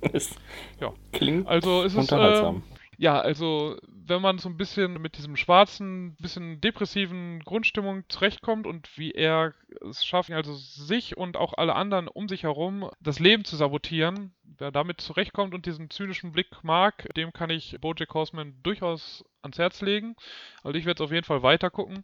[0.12, 0.36] Es
[0.80, 0.92] Ja.
[1.12, 2.62] klingt Also es ist unterhaltsam.
[3.00, 8.98] Ja, also wenn man so ein bisschen mit diesem schwarzen, bisschen depressiven Grundstimmung zurechtkommt und
[8.98, 9.54] wie er
[9.88, 14.34] es schafft, also sich und auch alle anderen um sich herum das Leben zu sabotieren,
[14.42, 19.58] wer damit zurechtkommt und diesen zynischen Blick mag, dem kann ich Bojack Horseman durchaus ans
[19.58, 20.16] Herz legen.
[20.64, 22.02] Also ich werde es auf jeden Fall weiter gucken,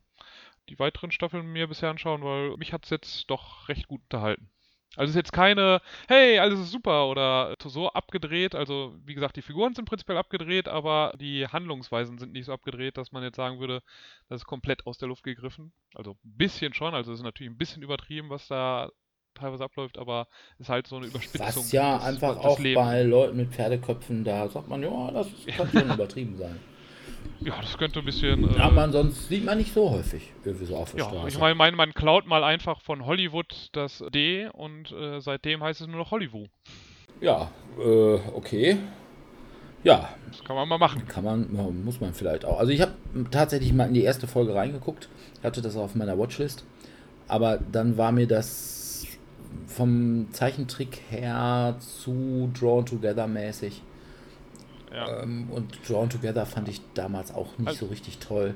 [0.68, 4.48] die weiteren Staffeln mir bisher anschauen, weil mich hat es jetzt doch recht gut unterhalten.
[4.96, 8.54] Also es ist jetzt keine, hey, alles ist super oder so abgedreht.
[8.54, 12.96] Also wie gesagt, die Figuren sind prinzipiell abgedreht, aber die Handlungsweisen sind nicht so abgedreht,
[12.96, 13.82] dass man jetzt sagen würde,
[14.28, 15.72] das ist komplett aus der Luft gegriffen.
[15.94, 18.90] Also ein bisschen schon, also es ist natürlich ein bisschen übertrieben, was da
[19.34, 21.64] teilweise abläuft, aber es ist halt so eine Überspitzung.
[21.64, 22.86] Was ja des- einfach des auch Lebens.
[22.86, 25.26] bei Leuten mit Pferdeköpfen, da sagt man, ja, das
[25.56, 26.60] kann schon übertrieben sein.
[27.40, 28.56] Ja, das könnte ein bisschen.
[28.56, 31.28] Äh, Aber man sonst sieht man nicht so häufig irgendwie so auf der Ja, Straße.
[31.28, 35.80] ich meine, mein, man klaut mal einfach von Hollywood das D und äh, seitdem heißt
[35.82, 36.48] es nur noch Hollywood.
[37.20, 38.78] ja, äh, okay.
[39.82, 41.06] Ja, Das kann man mal machen.
[41.06, 42.58] kann man, ja, muss man vielleicht auch.
[42.58, 42.92] Also ich habe
[43.30, 45.10] tatsächlich mal in die erste Folge reingeguckt,
[45.42, 46.64] hatte das auf meiner Watchlist,
[47.28, 49.06] aber dann war mir das
[49.66, 53.82] vom Zeichentrick her zu Drawn Together mäßig.
[54.94, 55.22] Ja.
[55.22, 58.54] Ähm, und Drawn Together fand ich damals auch nicht Also- so richtig toll.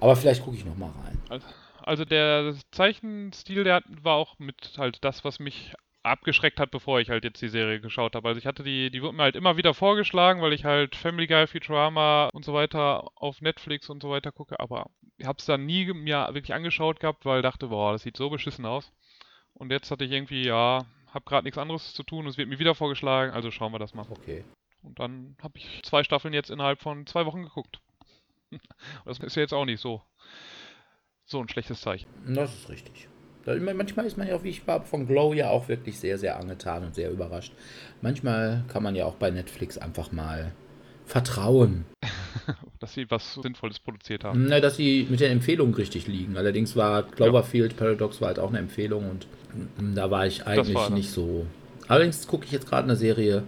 [0.00, 1.20] Aber vielleicht gucke ich noch mal rein.
[1.28, 1.46] Also,
[1.82, 7.00] also der Zeichenstil, der hat- war auch mit halt das, was mich abgeschreckt hat, bevor
[7.00, 8.26] ich halt jetzt die Serie geschaut habe.
[8.28, 11.26] Also ich hatte die, die wurde mir halt immer wieder vorgeschlagen, weil ich halt Family
[11.26, 14.86] Guy, Futurama und so weiter auf Netflix und so weiter gucke, aber
[15.18, 18.16] ich habe es dann nie mir wirklich angeschaut gehabt, weil ich dachte, boah, das sieht
[18.16, 18.90] so beschissen aus.
[19.52, 22.58] Und jetzt hatte ich irgendwie, ja, habe gerade nichts anderes zu tun, es wird mir
[22.58, 24.06] wieder vorgeschlagen, also schauen wir das mal.
[24.08, 24.42] Okay.
[24.82, 27.80] Und dann habe ich zwei Staffeln jetzt innerhalb von zwei Wochen geguckt.
[29.04, 30.02] Das ist ja jetzt auch nicht so,
[31.24, 32.08] so ein schlechtes Zeichen.
[32.26, 33.08] Das ist richtig.
[33.46, 36.38] Manchmal ist man ja auch, wie ich war, von Glow ja auch wirklich sehr, sehr
[36.38, 37.52] angetan und sehr überrascht.
[38.02, 40.52] Manchmal kann man ja auch bei Netflix einfach mal
[41.06, 41.84] vertrauen.
[42.80, 44.46] dass sie was Sinnvolles produziert haben.
[44.48, 46.36] Na, dass sie mit den Empfehlungen richtig liegen.
[46.36, 47.78] Allerdings war Cloverfield ja.
[47.78, 49.26] Paradox war halt auch eine Empfehlung und
[49.94, 51.46] da war ich eigentlich war nicht so.
[51.88, 53.42] Allerdings gucke ich jetzt gerade eine Serie,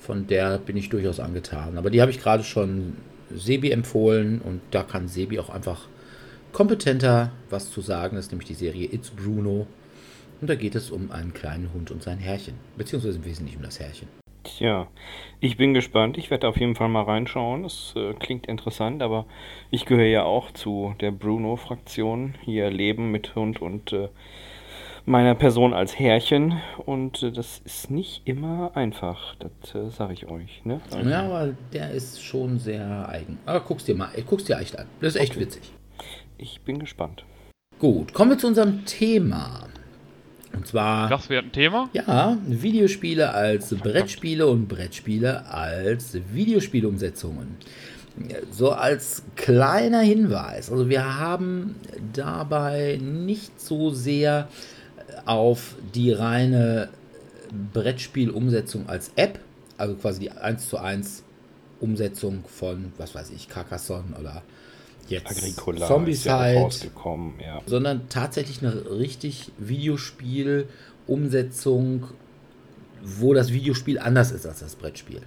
[0.00, 1.78] von der bin ich durchaus angetan.
[1.78, 2.96] Aber die habe ich gerade schon
[3.34, 5.86] Sebi empfohlen und da kann Sebi auch einfach
[6.52, 8.16] kompetenter was zu sagen.
[8.16, 9.66] Das ist nämlich die Serie It's Bruno.
[10.40, 12.54] Und da geht es um einen kleinen Hund und sein Herrchen.
[12.76, 14.08] Beziehungsweise im Wesentlichen um das Herrchen.
[14.42, 14.88] Tja,
[15.38, 16.16] ich bin gespannt.
[16.16, 17.64] Ich werde auf jeden Fall mal reinschauen.
[17.64, 19.26] Es äh, klingt interessant, aber
[19.70, 22.34] ich gehöre ja auch zu der Bruno-Fraktion.
[22.42, 24.08] Hier Leben mit Hund und äh,
[25.04, 26.60] meiner Person als Herrchen.
[26.84, 29.34] Und äh, das ist nicht immer einfach.
[29.36, 30.64] Das äh, sage ich euch.
[30.64, 30.80] Ne?
[30.92, 33.38] Also, ja, aber der ist schon sehr eigen.
[33.46, 34.86] Aber guck's dir mal, guck's dir echt an.
[35.00, 35.40] Das ist echt okay.
[35.40, 35.72] witzig.
[36.38, 37.24] Ich bin gespannt.
[37.78, 39.66] Gut, kommen wir zu unserem Thema.
[40.52, 41.08] Und zwar.
[41.08, 41.88] Das wäre ein Thema?
[41.92, 47.56] Ja, Videospiele als Brettspiele und Brettspiele als Videospielumsetzungen.
[48.50, 50.70] So als kleiner Hinweis.
[50.70, 51.76] Also wir haben
[52.12, 54.48] dabei nicht so sehr
[55.26, 56.88] auf die reine
[57.72, 59.40] Brettspielumsetzung als App,
[59.76, 61.24] also quasi die 1 zu 1
[61.80, 64.42] Umsetzung von, was weiß ich, Carcassonne oder
[65.08, 67.62] jetzt Agricola Zombicide, ja rausgekommen, ja.
[67.66, 72.04] sondern tatsächlich eine richtig Videospiel-Umsetzung,
[73.02, 75.22] wo das Videospiel anders ist als das Brettspiel.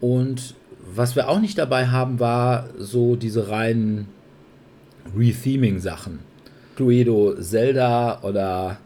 [0.00, 0.54] Und
[0.94, 4.06] was wir auch nicht dabei haben, war so diese reinen
[5.16, 6.20] Retheming-Sachen.
[6.76, 8.78] Cluedo Zelda oder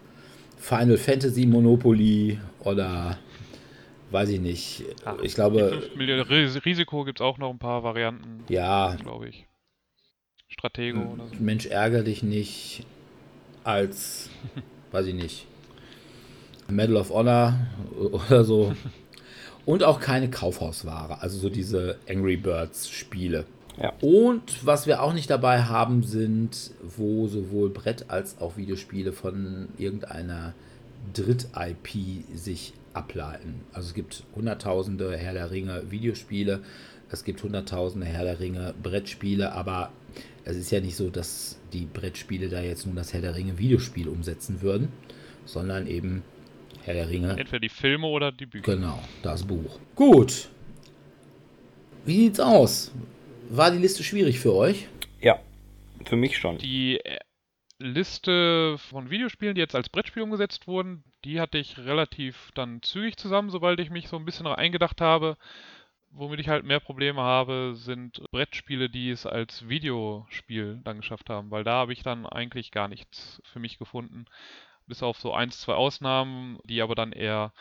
[0.59, 3.19] Final Fantasy Monopoly oder
[4.11, 4.85] weiß ich nicht.
[5.05, 5.91] Ach, ich glaube.
[5.97, 8.45] Risiko gibt es auch noch ein paar Varianten.
[8.49, 8.97] Ja.
[8.97, 9.47] Glaube ich.
[10.49, 11.35] Stratego oder so.
[11.39, 12.85] Mensch, ärgere dich nicht
[13.65, 14.31] als,
[14.93, 15.47] weiß ich nicht,
[16.69, 17.55] Medal of Honor
[18.13, 18.75] oder so.
[19.67, 23.47] Und auch keine Kaufhausware, also so diese Angry Birds Spiele.
[23.81, 23.93] Ja.
[24.01, 29.69] Und was wir auch nicht dabei haben, sind, wo sowohl Brett- als auch Videospiele von
[29.77, 30.55] irgendeiner
[31.13, 33.61] Dritt-IP sich ableiten.
[33.73, 36.61] Also es gibt hunderttausende Herr der Ringe Videospiele,
[37.11, 39.91] es gibt hunderttausende Herr der Ringe Brettspiele, aber
[40.45, 43.59] es ist ja nicht so, dass die Brettspiele da jetzt nun das Herr der Ringe
[43.59, 44.89] Videospiel umsetzen würden,
[45.45, 46.23] sondern eben
[46.83, 47.39] Herr der Ringe.
[47.39, 48.75] Entweder die Filme oder die Bücher.
[48.77, 49.79] Genau, das Buch.
[49.95, 50.49] Gut.
[52.05, 52.93] Wie sieht's aus?
[53.49, 54.89] War die Liste schwierig für euch?
[55.21, 55.39] Ja,
[56.05, 56.59] für mich schon.
[56.59, 57.19] Die äh,
[57.79, 63.17] Liste von Videospielen, die jetzt als Brettspiel umgesetzt wurden, die hatte ich relativ dann zügig
[63.17, 65.37] zusammen, sobald ich mich so ein bisschen noch eingedacht habe.
[66.11, 71.51] Womit ich halt mehr Probleme habe, sind Brettspiele, die es als Videospiel dann geschafft haben,
[71.51, 74.25] weil da habe ich dann eigentlich gar nichts für mich gefunden.
[74.87, 77.53] Bis auf so eins, zwei Ausnahmen, die aber dann eher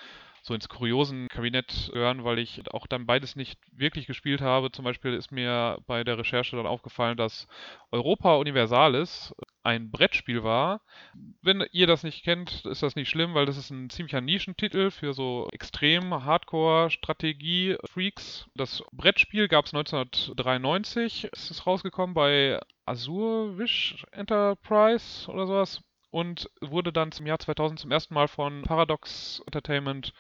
[0.46, 4.72] so ins kuriosen Kabinett gehören, weil ich auch dann beides nicht wirklich gespielt habe.
[4.72, 7.48] Zum Beispiel ist mir bei der Recherche dann aufgefallen, dass
[7.92, 10.82] Europa Universalis ein Brettspiel war.
[11.42, 14.92] Wenn ihr das nicht kennt, ist das nicht schlimm, weil das ist ein ziemlicher Nischentitel
[14.92, 18.46] für so extrem Hardcore-Strategie-Freaks.
[18.54, 25.82] Das Brettspiel gab es 1993, ist es rausgekommen bei Azurwish Enterprise oder sowas
[26.16, 30.14] und wurde dann zum Jahr 2000 zum ersten Mal von Paradox Entertainment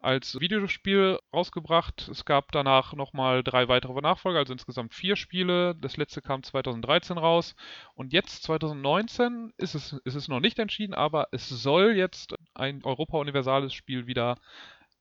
[0.00, 2.08] als Videospiel rausgebracht.
[2.08, 5.76] Es gab danach nochmal drei weitere Nachfolger, also insgesamt vier Spiele.
[5.76, 7.54] Das letzte kam 2013 raus.
[7.94, 12.82] Und jetzt, 2019, ist es, ist es noch nicht entschieden, aber es soll jetzt ein
[12.82, 14.40] Europa Universales Spiel wieder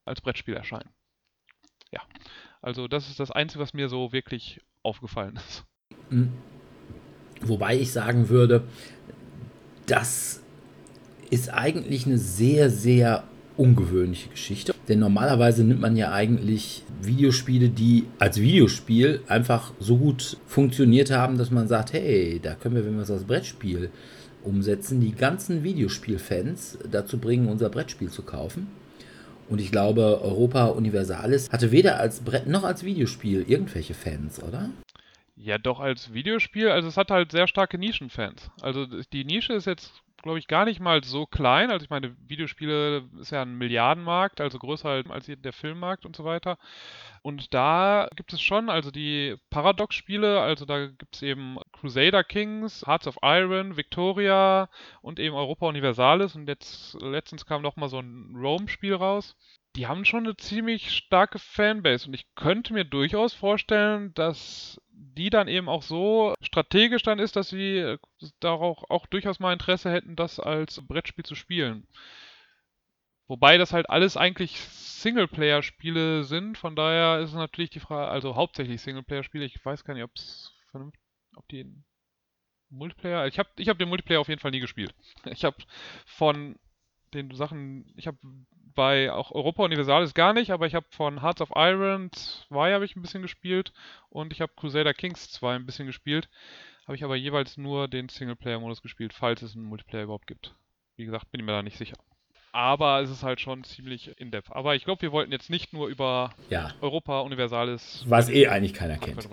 [0.05, 0.93] als Brettspiel erscheinen.
[1.89, 2.01] Ja,
[2.61, 5.65] also das ist das Einzige, was mir so wirklich aufgefallen ist.
[6.09, 6.33] Hm.
[7.41, 8.67] Wobei ich sagen würde,
[9.85, 10.41] das
[11.29, 13.23] ist eigentlich eine sehr, sehr
[13.57, 14.73] ungewöhnliche Geschichte.
[14.87, 21.37] Denn normalerweise nimmt man ja eigentlich Videospiele, die als Videospiel einfach so gut funktioniert haben,
[21.37, 23.89] dass man sagt, hey, da können wir, wenn wir es als Brettspiel
[24.43, 28.67] umsetzen, die ganzen Videospielfans dazu bringen, unser Brettspiel zu kaufen.
[29.49, 34.69] Und ich glaube, Europa Universalis hatte weder als Brett noch als Videospiel irgendwelche Fans, oder?
[35.35, 36.69] Ja, doch als Videospiel.
[36.69, 38.51] Also es hat halt sehr starke Nischenfans.
[38.61, 41.69] Also die Nische ist jetzt glaube ich, gar nicht mal so klein.
[41.69, 46.15] Also ich meine, Videospiele ist ja ein Milliardenmarkt, also größer halt als der Filmmarkt und
[46.15, 46.57] so weiter.
[47.21, 52.87] Und da gibt es schon, also die Paradox-Spiele, also da gibt es eben Crusader Kings,
[52.87, 54.67] Hearts of Iron, Victoria
[55.01, 56.33] und eben Europa Universalis.
[56.33, 59.35] Und jetzt letztens kam noch mal so ein Rome-Spiel raus
[59.75, 65.29] die haben schon eine ziemlich starke Fanbase und ich könnte mir durchaus vorstellen, dass die
[65.29, 67.97] dann eben auch so strategisch dann ist, dass sie äh,
[68.39, 71.87] darauf auch durchaus mal Interesse hätten, das als Brettspiel zu spielen.
[73.27, 78.35] Wobei das halt alles eigentlich Singleplayer-Spiele sind, von daher ist es natürlich die Frage, also
[78.35, 81.01] hauptsächlich Singleplayer-Spiele, ich weiß gar nicht, ob es vernünftig,
[81.35, 81.65] ob die
[82.69, 84.93] Multiplayer, ich habe ich hab den Multiplayer auf jeden Fall nie gespielt.
[85.25, 85.57] Ich habe
[86.05, 86.57] von
[87.13, 88.17] den Sachen, ich habe
[88.75, 92.85] bei auch Europa Universalis gar nicht, aber ich habe von Hearts of Iron 2 habe
[92.85, 93.73] ich ein bisschen gespielt
[94.09, 96.29] und ich habe Crusader Kings 2 ein bisschen gespielt.
[96.85, 100.53] Habe ich aber jeweils nur den Singleplayer-Modus gespielt, falls es einen Multiplayer überhaupt gibt.
[100.97, 101.97] Wie gesagt, bin ich mir da nicht sicher
[102.55, 104.49] aber es ist halt schon ziemlich in-depth.
[104.51, 106.69] Aber ich glaube, wir wollten jetzt nicht nur über ja.
[106.79, 108.05] Europa Universalis.
[108.07, 109.27] Was eh eigentlich keiner kennt.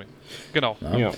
[0.53, 0.77] Genau.
[0.81, 0.99] Ja.
[0.99, 1.13] ja.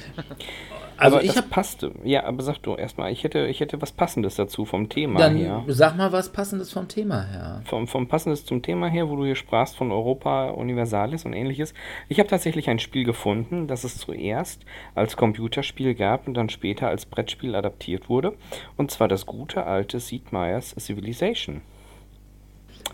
[0.96, 1.92] Also aber ich habe passte.
[2.04, 5.36] Ja, aber sag du erstmal, ich hätte, ich hätte was Passendes dazu vom Thema Dann
[5.36, 5.64] her.
[5.66, 7.62] Sag mal was Passendes vom Thema her.
[7.64, 11.74] Vom, vom Passendes zum Thema her, wo du hier sprachst von Europa Universalis und ähnliches.
[12.08, 16.88] Ich habe tatsächlich ein Spiel gefunden, das es zuerst als Computerspiel gab und dann später
[16.88, 18.34] als Brettspiel adaptiert wurde.
[18.76, 21.62] Und zwar das gute alte Sid Meier's Civilization.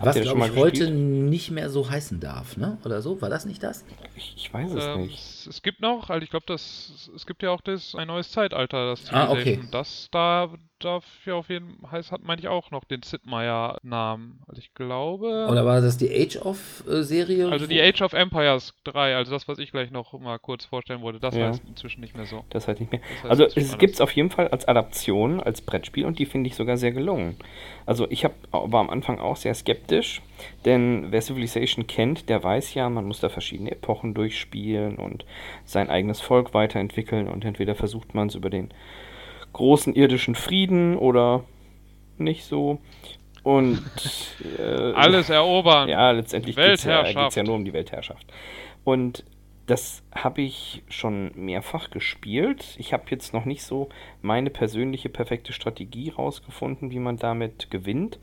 [0.01, 2.78] Was, glaube ich, heute nicht mehr so heißen darf, ne?
[2.84, 3.20] Oder so?
[3.20, 3.84] War das nicht das?
[4.16, 5.46] Ich, ich weiß es ähm, nicht.
[5.46, 8.90] Es gibt noch, also ich glaube, das es gibt ja auch das ein neues Zeitalter,
[8.90, 9.61] das ah, okay.
[9.70, 13.78] Das da dafür auf jeden Fall heißt, hat meine ich auch noch den Sid Meier
[13.82, 14.40] Namen.
[14.46, 15.46] Also ich glaube.
[15.50, 17.48] Oder war das die Age of äh, Serie?
[17.48, 21.02] Also die Age of Empires 3, also das, was ich gleich noch mal kurz vorstellen
[21.02, 21.48] wollte, das ja.
[21.48, 22.44] heißt inzwischen nicht mehr so.
[22.50, 23.00] Das heißt nicht mehr.
[23.00, 26.26] Das heißt also es gibt es auf jeden Fall als Adaption, als Brettspiel und die
[26.26, 27.36] finde ich sogar sehr gelungen.
[27.86, 30.22] Also ich hab, war am Anfang auch sehr skeptisch,
[30.64, 35.24] denn wer Civilization kennt, der weiß ja, man muss da verschiedene Epochen durchspielen und
[35.64, 38.72] sein eigenes Volk weiterentwickeln und entweder versucht man es über den
[39.53, 41.44] großen irdischen Frieden oder
[42.18, 42.78] nicht so.
[43.42, 43.82] Und
[44.59, 45.88] äh, alles erobern.
[45.88, 48.26] Ja, letztendlich geht es ja, ja nur um die Weltherrschaft.
[48.84, 49.24] Und
[49.66, 52.74] das habe ich schon mehrfach gespielt.
[52.78, 53.88] Ich habe jetzt noch nicht so
[54.20, 58.18] meine persönliche perfekte Strategie rausgefunden, wie man damit gewinnt.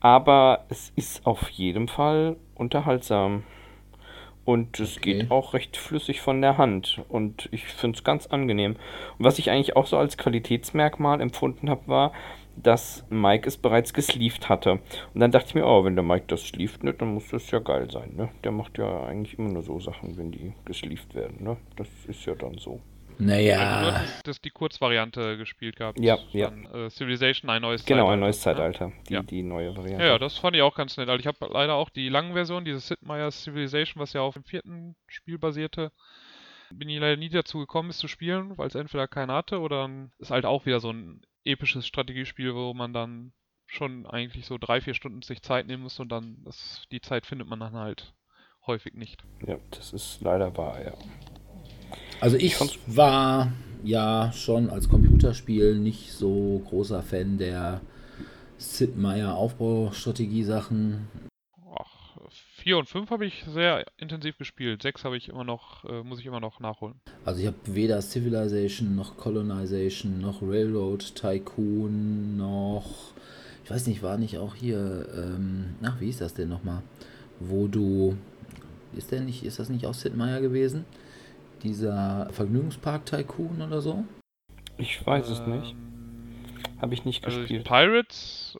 [0.00, 3.44] Aber es ist auf jeden Fall unterhaltsam.
[4.44, 5.18] Und es okay.
[5.18, 7.00] geht auch recht flüssig von der Hand.
[7.08, 8.72] Und ich finde es ganz angenehm.
[9.18, 12.12] Und was ich eigentlich auch so als Qualitätsmerkmal empfunden habe, war,
[12.56, 14.72] dass Mike es bereits gesleeved hatte.
[14.72, 17.50] Und dann dachte ich mir, oh, wenn der Mike das sleeved, ne, dann muss das
[17.50, 18.14] ja geil sein.
[18.16, 18.28] Ne?
[18.44, 21.42] Der macht ja eigentlich immer nur so Sachen, wenn die gesleeved werden.
[21.42, 21.56] Ne?
[21.76, 22.80] Das ist ja dann so.
[23.18, 23.58] Naja.
[23.60, 26.00] Also das die Kurzvariante gespielt gehabt.
[26.00, 26.52] Ja, ja.
[26.72, 28.04] Äh, Civilization, ein neues genau, Zeitalter.
[28.04, 28.86] Genau, ein neues Zeitalter.
[28.88, 28.92] Ne?
[29.08, 29.22] Die, ja.
[29.22, 30.04] die neue Variante.
[30.04, 31.08] Ja, ja, das fand ich auch ganz nett.
[31.08, 34.34] Also ich habe leider auch die langen Version, diese Sid Meier's Civilization, was ja auf
[34.34, 35.92] dem vierten Spiel basierte.
[36.70, 39.90] Bin ich leider nie dazu gekommen, es zu spielen, weil es entweder keinen hatte oder
[40.18, 43.32] ist halt auch wieder so ein episches Strategiespiel, wo man dann
[43.66, 47.26] schon eigentlich so drei, vier Stunden sich Zeit nehmen muss und dann das, die Zeit
[47.26, 48.14] findet man dann halt
[48.66, 49.24] häufig nicht.
[49.46, 50.92] Ja, das ist leider wahr, ja.
[52.20, 53.52] Also ich war
[53.84, 57.80] ja schon als Computerspiel nicht so großer Fan der
[58.58, 61.08] Sid Meier Aufbaustrategie-Sachen.
[61.76, 62.16] Ach,
[62.58, 64.82] 4 und 5 habe ich sehr intensiv gespielt.
[64.82, 66.94] 6 habe ich immer noch, äh, muss ich immer noch nachholen.
[67.24, 72.86] Also ich habe weder Civilization noch Colonization noch Railroad Tycoon noch.
[73.64, 76.82] Ich weiß nicht, war nicht auch hier, ähm, ach, wie hieß das denn nochmal?
[77.40, 78.16] Wo du.
[78.96, 80.84] Ist der nicht, ist das nicht auch Sid Meier gewesen?
[81.62, 84.04] Dieser Vergnügungspark-Tycoon oder so?
[84.78, 85.74] Ich weiß es nicht.
[86.80, 87.64] Habe ich nicht also gespielt.
[87.64, 88.58] Pirates.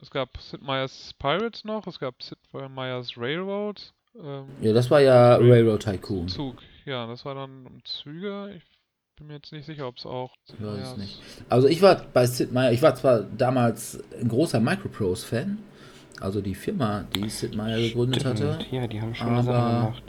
[0.00, 3.92] Es gab Sid Meier's Pirates noch, es gab Sid Meier's Railroad.
[4.18, 6.28] Ähm, ja, das war ja Railroad Tycoon.
[6.28, 8.54] Zug, ja, das war dann um Züge.
[8.56, 8.62] Ich
[9.16, 10.34] bin mir jetzt nicht sicher, ob es auch.
[10.46, 11.22] Ich weiß es nicht.
[11.48, 15.58] Also ich war bei Sid Meier, ich war zwar damals ein großer Microprose-Fan,
[16.20, 18.40] also die Firma, die Sid Meier gegründet Stimmt.
[18.40, 18.66] hatte.
[18.70, 20.02] Ja, die haben schon aber gemacht.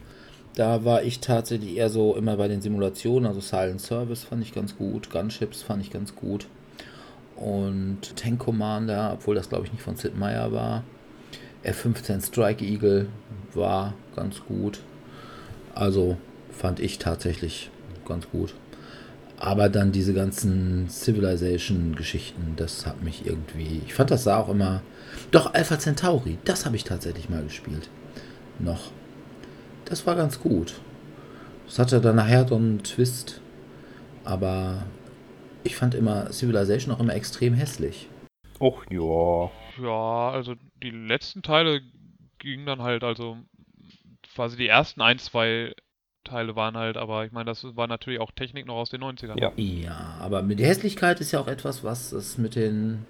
[0.55, 4.53] Da war ich tatsächlich eher so immer bei den Simulationen, also Silent Service fand ich
[4.53, 6.47] ganz gut, Gunships fand ich ganz gut.
[7.35, 10.83] Und Tank Commander, obwohl das glaube ich nicht von Sid Meier war.
[11.63, 13.07] F-15 Strike Eagle
[13.53, 14.79] war ganz gut.
[15.73, 16.15] Also
[16.51, 17.69] fand ich tatsächlich
[18.07, 18.53] ganz gut.
[19.37, 23.81] Aber dann diese ganzen Civilization-Geschichten, das hat mich irgendwie.
[23.85, 24.81] Ich fand das sah auch immer.
[25.31, 27.89] Doch, Alpha Centauri, das habe ich tatsächlich mal gespielt.
[28.59, 28.91] Noch
[29.85, 30.75] das war ganz gut.
[31.67, 33.41] Es hatte dann nachher so einen Twist,
[34.23, 34.83] aber
[35.63, 38.07] ich fand immer Civilization auch immer extrem hässlich.
[38.59, 39.51] Och, ja.
[39.81, 41.81] Ja, also die letzten Teile
[42.39, 43.37] gingen dann halt, also
[44.33, 45.73] quasi die ersten ein, zwei
[46.23, 49.39] Teile waren halt, aber ich meine, das war natürlich auch Technik noch aus den 90ern.
[49.39, 49.51] Ja.
[49.55, 53.05] Ja, aber mit der Hässlichkeit ist ja auch etwas, was es mit den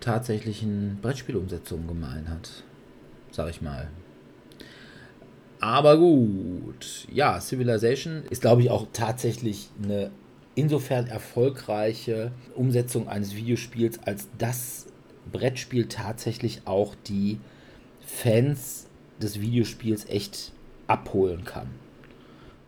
[0.00, 2.64] tatsächlichen Brettspielumsetzungen gemein hat.
[3.30, 3.88] Sag ich mal.
[5.60, 7.06] Aber gut.
[7.12, 10.10] Ja, Civilization ist, glaube ich, auch tatsächlich eine
[10.54, 14.86] insofern erfolgreiche Umsetzung eines Videospiels, als das
[15.32, 17.38] Brettspiel tatsächlich auch die
[18.04, 18.86] Fans
[19.20, 20.52] des Videospiels echt
[20.86, 21.68] abholen kann.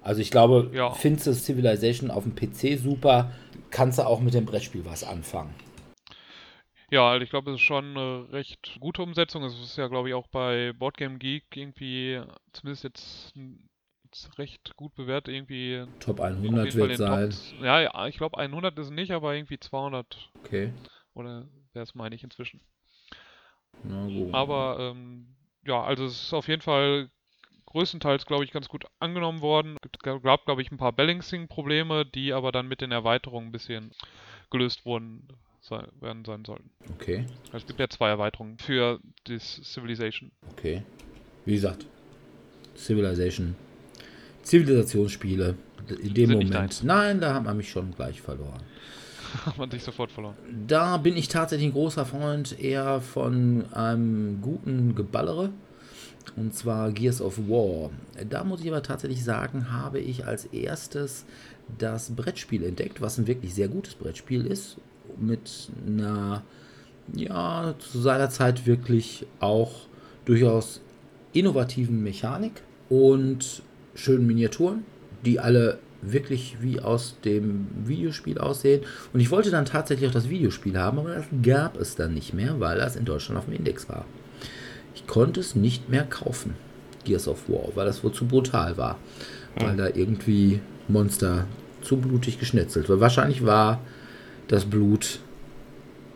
[0.02, 0.92] Also ich glaube, Ja.
[0.92, 3.30] findest du Civilization auf dem PC super,
[3.70, 5.50] kannst du auch mit dem Brettspiel was anfangen.
[6.90, 9.44] Ja, also ich glaube, es ist schon eine recht gute Umsetzung.
[9.44, 12.20] Es ist ja, glaube ich, auch bei Boardgame Geek irgendwie,
[12.52, 13.34] zumindest jetzt,
[14.38, 17.30] recht gut bewertet, irgendwie Top auf 100 jeden Fall wird in sein.
[17.30, 20.72] Top, ja, ja, ich glaube 100 ist nicht, aber irgendwie 200 Okay.
[21.14, 22.60] oder wäre es, meine ich, inzwischen.
[23.84, 24.34] Na gut.
[24.34, 27.08] Aber ähm, ja, also es ist auf jeden Fall
[27.66, 29.76] größtenteils, glaube ich, ganz gut angenommen worden.
[29.84, 33.92] Es gab, glaube ich, ein paar Balancing-Probleme, die aber dann mit den Erweiterungen ein bisschen
[34.50, 35.28] gelöst wurden,
[35.60, 36.70] sein, werden sein sollten.
[36.94, 40.30] Okay, Es gibt ja zwei Erweiterungen für das Civilization.
[40.52, 40.82] okay.
[41.46, 41.86] Wie gesagt,
[42.76, 43.56] Civilization.
[44.42, 45.54] Zivilisationsspiele.
[46.02, 46.84] In dem Sind Moment.
[46.84, 48.62] Nein, da hat man mich schon gleich verloren.
[49.46, 50.34] Hat man sich sofort verloren.
[50.66, 55.50] Da bin ich tatsächlich ein großer Freund eher von einem guten Geballere.
[56.36, 57.90] Und zwar Gears of War.
[58.28, 61.24] Da muss ich aber tatsächlich sagen, habe ich als erstes
[61.78, 64.76] das Brettspiel entdeckt, was ein wirklich sehr gutes Brettspiel ist.
[65.18, 66.42] Mit einer,
[67.14, 69.72] ja, zu seiner Zeit wirklich auch
[70.24, 70.80] durchaus
[71.32, 73.62] innovativen Mechanik und
[73.94, 74.84] schönen Miniaturen,
[75.24, 78.82] die alle wirklich wie aus dem Videospiel aussehen.
[79.12, 82.32] Und ich wollte dann tatsächlich auch das Videospiel haben, aber das gab es dann nicht
[82.32, 84.06] mehr, weil das in Deutschland auf dem Index war.
[84.94, 86.54] Ich konnte es nicht mehr kaufen,
[87.04, 88.98] Gears of War, weil das wohl zu brutal war.
[89.58, 91.46] Weil da irgendwie Monster
[91.82, 93.00] zu blutig geschnetzelt war.
[93.00, 93.80] Wahrscheinlich war
[94.48, 95.20] das Blut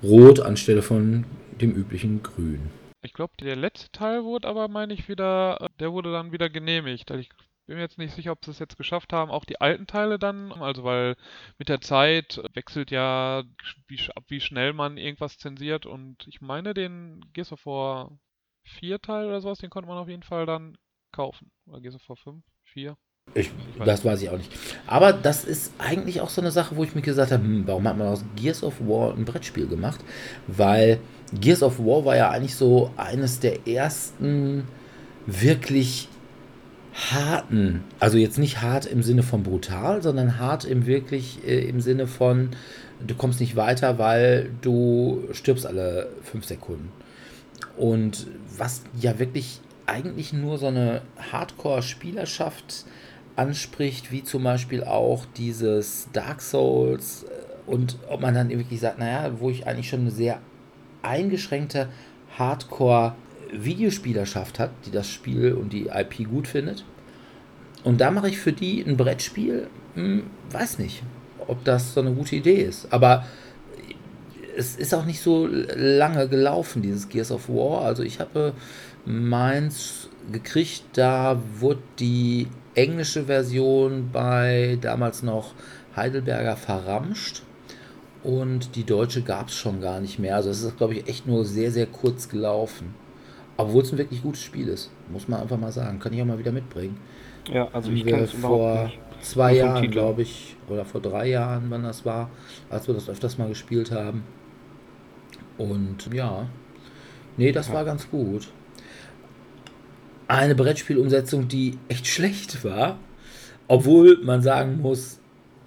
[0.02, 1.24] rot anstelle von
[1.60, 2.70] dem üblichen Grün.
[3.02, 6.48] Ich glaube, der letzte Teil wurde aber, meine ich, wieder, äh, der wurde dann wieder
[6.48, 7.10] genehmigt.
[7.10, 7.30] Also Ich
[7.66, 10.18] bin mir jetzt nicht sicher, ob sie es jetzt geschafft haben, auch die alten Teile
[10.18, 11.16] dann, also weil
[11.58, 13.44] mit der Zeit wechselt ja,
[13.88, 18.18] wie, ab wie schnell man irgendwas zensiert und ich meine, den Gears of War
[18.64, 20.76] 4 Teil oder sowas, den konnte man auf jeden Fall dann
[21.12, 21.50] kaufen.
[21.66, 22.96] Oder Gears of War 5, 4.
[23.34, 23.50] Ich,
[23.84, 24.50] das weiß ich auch nicht.
[24.86, 27.86] Aber das ist eigentlich auch so eine Sache, wo ich mir gesagt habe, hm, warum
[27.88, 30.00] hat man aus Gears of War ein Brettspiel gemacht?
[30.46, 31.00] Weil
[31.40, 34.64] Gears of War war ja eigentlich so eines der ersten
[35.26, 36.08] wirklich
[37.10, 41.80] harten, also jetzt nicht hart im Sinne von brutal, sondern hart im wirklich äh, im
[41.80, 42.50] Sinne von,
[43.04, 46.92] du kommst nicht weiter, weil du stirbst alle fünf Sekunden.
[47.76, 51.02] Und was ja wirklich eigentlich nur so eine
[51.32, 52.84] Hardcore-Spielerschaft
[53.36, 57.26] anspricht, wie zum Beispiel auch dieses Dark Souls äh,
[57.66, 60.40] und ob man dann wirklich sagt, naja, wo ich eigentlich schon eine sehr
[61.02, 61.88] eingeschränkte
[62.38, 66.84] Hardcore-Videospielerschaft hat, die das Spiel und die IP gut findet.
[67.84, 71.04] Und da mache ich für die ein Brettspiel, hm, weiß nicht,
[71.46, 72.92] ob das so eine gute Idee ist.
[72.92, 73.24] Aber
[74.56, 77.82] es ist auch nicht so lange gelaufen, dieses Gears of War.
[77.82, 78.52] Also ich habe
[79.04, 85.52] meins gekriegt, da wurde die englische Version bei damals noch
[85.94, 87.42] Heidelberger verramscht
[88.22, 90.36] und die deutsche gab es schon gar nicht mehr.
[90.36, 92.94] Also es ist, glaube ich, echt nur sehr, sehr kurz gelaufen.
[93.56, 96.00] Obwohl es ein wirklich gutes Spiel ist, muss man einfach mal sagen.
[96.00, 96.96] Kann ich auch mal wieder mitbringen.
[97.52, 98.98] Ja, also ich kenne es vor nicht.
[99.20, 102.30] zwei Jahren, glaube ich, oder vor drei Jahren, wann das war,
[102.70, 104.24] als wir das öfters mal gespielt haben.
[105.58, 106.48] Und ja,
[107.36, 108.48] nee, das war ganz gut.
[110.26, 112.98] Eine Brettspielumsetzung, die echt schlecht war,
[113.68, 115.20] obwohl man sagen muss,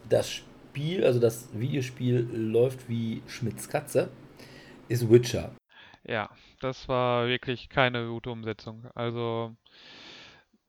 [0.09, 4.09] das Spiel, also das Videospiel läuft wie Schmitz Katze,
[4.88, 5.51] ist Witcher.
[6.03, 6.29] Ja,
[6.61, 8.85] das war wirklich keine gute Umsetzung.
[8.95, 9.55] Also,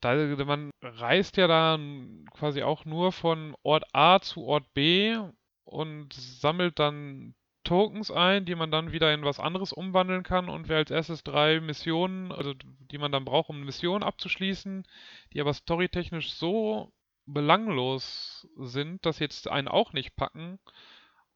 [0.00, 0.14] da,
[0.44, 5.16] man reist ja dann quasi auch nur von Ort A zu Ort B
[5.64, 7.34] und sammelt dann
[7.68, 10.48] Tokens ein, die man dann wieder in was anderes umwandeln kann.
[10.48, 12.54] Und wer als erstes drei Missionen, also
[12.90, 14.86] die man dann braucht, um eine Mission abzuschließen,
[15.34, 16.92] die aber storytechnisch so
[17.26, 20.58] belanglos sind, dass jetzt einen auch nicht packen.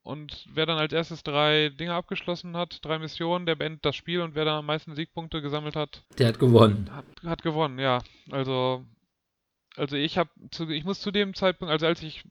[0.03, 4.23] Und wer dann als erstes drei Dinge abgeschlossen hat, drei Missionen, der beendet das Spiel
[4.23, 6.91] und wer dann am meisten Siegpunkte gesammelt hat, Der hat gewonnen.
[6.93, 7.99] hat, hat gewonnen, ja.
[8.31, 8.87] Also,
[9.77, 10.31] also ich habe
[10.71, 12.25] ich muss zu dem Zeitpunkt, also als ich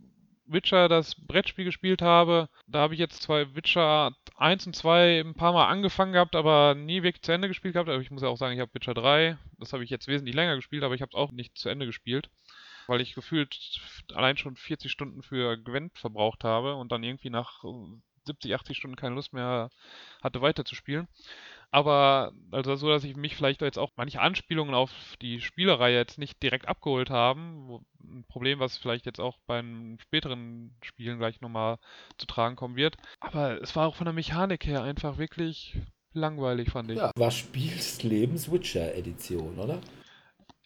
[0.52, 2.50] Witcher das Brettspiel gespielt habe.
[2.68, 6.76] Da habe ich jetzt zwei Witcher 1 und 2 ein paar Mal angefangen gehabt, aber
[6.76, 7.90] nie wirklich zu Ende gespielt gehabt.
[7.90, 10.36] Aber ich muss ja auch sagen, ich habe Witcher 3, das habe ich jetzt wesentlich
[10.36, 12.30] länger gespielt, aber ich habe es auch nicht zu Ende gespielt.
[12.88, 13.56] Weil ich gefühlt
[14.14, 17.64] allein schon 40 Stunden für Gwent verbraucht habe und dann irgendwie nach
[18.26, 19.70] 70, 80 Stunden keine Lust mehr
[20.22, 21.08] hatte weiterzuspielen.
[21.72, 24.92] Aber also so, dass ich mich vielleicht jetzt auch manche Anspielungen auf
[25.22, 27.80] die Spielereihe jetzt nicht direkt abgeholt haben.
[28.04, 31.78] Ein Problem, was vielleicht jetzt auch beim späteren Spielen gleich nochmal
[32.18, 32.98] zu tragen kommen wird.
[33.22, 35.78] Aber es war auch von der Mechanik her einfach wirklich
[36.14, 36.98] langweilig, fand ich.
[36.98, 39.80] Ja, war Spiel des Lebens Witcher-Edition, oder?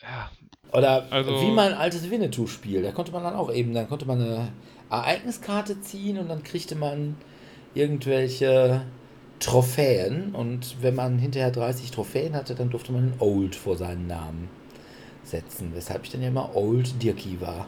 [0.02, 0.32] Ja,
[0.72, 2.82] Oder Also- wie mein altes Winnetou-Spiel.
[2.82, 4.52] Da konnte man dann auch eben, dann konnte man eine
[4.90, 7.16] Ereigniskarte ziehen und dann kriegte man
[7.76, 8.86] irgendwelche
[9.40, 10.34] Trophäen.
[10.34, 14.50] Und wenn man hinterher 30 Trophäen hatte, dann durfte man einen Old vor seinen Namen
[15.24, 15.72] setzen.
[15.74, 17.68] Weshalb ich dann ja immer Old Dirky war.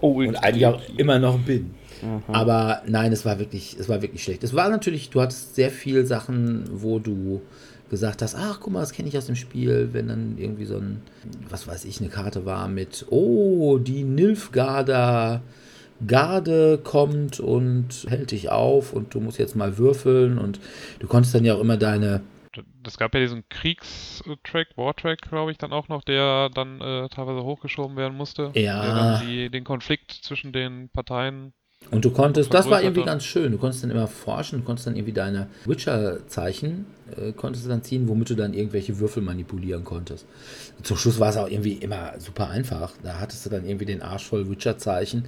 [0.00, 1.74] Oh, Und eigentlich auch immer noch bin.
[2.28, 4.42] Aber nein, es war wirklich, es war wirklich schlecht.
[4.42, 7.42] Es war natürlich, du hattest sehr viel Sachen, wo du
[7.90, 10.76] gesagt hast, ach guck mal, das kenne ich aus dem Spiel, wenn dann irgendwie so
[10.76, 11.02] ein,
[11.48, 15.42] was weiß ich, eine Karte war mit, oh, die Nilfgaarder
[16.06, 20.60] Garde kommt und hält dich auf und du musst jetzt mal würfeln und
[20.98, 22.22] du konntest dann ja auch immer deine,
[22.82, 27.44] das gab ja diesen Kriegstrack, War-Track, glaube ich, dann auch noch, der dann äh, teilweise
[27.44, 28.50] hochgeschoben werden musste.
[28.54, 29.20] Ja.
[29.20, 31.52] Die, den Konflikt zwischen den Parteien
[31.90, 34.86] Und du konntest, das war irgendwie ganz schön, du konntest dann immer forschen, du konntest
[34.86, 36.86] dann irgendwie deine Witcher-Zeichen,
[37.16, 40.26] äh, konntest du dann ziehen, womit du dann irgendwelche Würfel manipulieren konntest.
[40.82, 42.92] Zum Schluss war es auch irgendwie immer super einfach.
[43.02, 45.24] Da hattest du dann irgendwie den Arsch voll Witcher-Zeichen,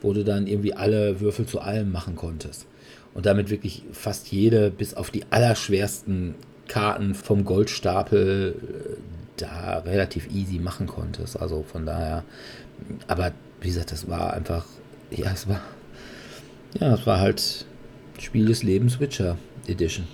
[0.00, 2.66] wo du dann irgendwie alle Würfel zu allem machen konntest.
[3.14, 6.34] Und damit wirklich fast jede, bis auf die allerschwersten
[6.68, 8.96] Karten vom Goldstapel, äh,
[9.36, 11.38] da relativ easy machen konntest.
[11.38, 12.24] Also von daher,
[13.06, 14.64] aber wie gesagt, das war einfach,
[15.10, 15.60] ja, es war
[16.80, 17.64] ja, es war halt
[18.18, 20.06] Spiel des Lebens Witcher Edition.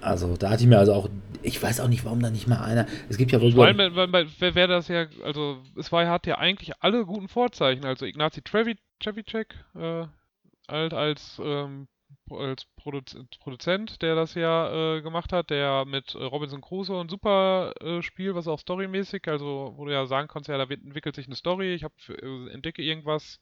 [0.00, 1.08] Also da hatte ich mir also auch,
[1.42, 2.86] ich weiß auch nicht, warum da nicht mal einer.
[3.08, 3.56] Es gibt ja wohl.
[3.56, 7.28] Weil, weil, weil, wer wer das ja, also es war, hat ja eigentlich alle guten
[7.28, 7.84] Vorzeichen.
[7.84, 10.06] Also Ignazi Trevi, Trevicek, äh,
[10.68, 11.88] halt als, ähm,
[12.30, 17.08] als Produz Produzent, der das ja äh, gemacht hat, der mit äh, Robinson Crusoe ein
[17.08, 21.14] super äh, Spiel, was auch storymäßig, also wo du ja sagen kannst, ja, da entwickelt
[21.14, 23.40] sich eine Story, ich hab, äh, entdecke irgendwas,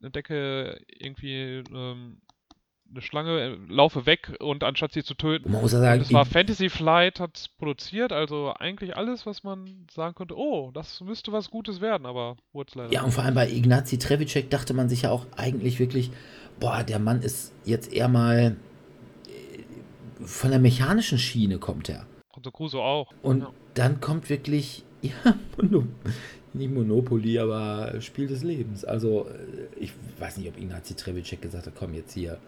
[0.00, 2.20] entdecke irgendwie ähm,
[2.90, 6.12] eine Schlange, äh, laufe weg und anstatt sie zu töten, man muss ja sagen, das
[6.12, 11.32] war Fantasy Flight, hat produziert, also eigentlich alles, was man sagen konnte, oh, das müsste
[11.32, 14.74] was Gutes werden, aber wurde es leider ja, und vor allem bei Ignazi Trevicek dachte
[14.74, 16.10] man sich ja auch eigentlich wirklich,
[16.58, 18.56] boah, der Mann ist jetzt eher mal
[19.26, 22.06] äh, von der mechanischen Schiene kommt er.
[22.34, 23.12] Und so Crusoe auch.
[23.22, 23.52] Und Ja.
[23.74, 25.12] dann kommt wirklich, ja,
[26.52, 28.84] nicht Monopoly, aber Spiel des Lebens.
[28.84, 32.38] Also, äh, ich weiß nicht, ob Ignazi Trevicek gesagt hat, komm jetzt hier.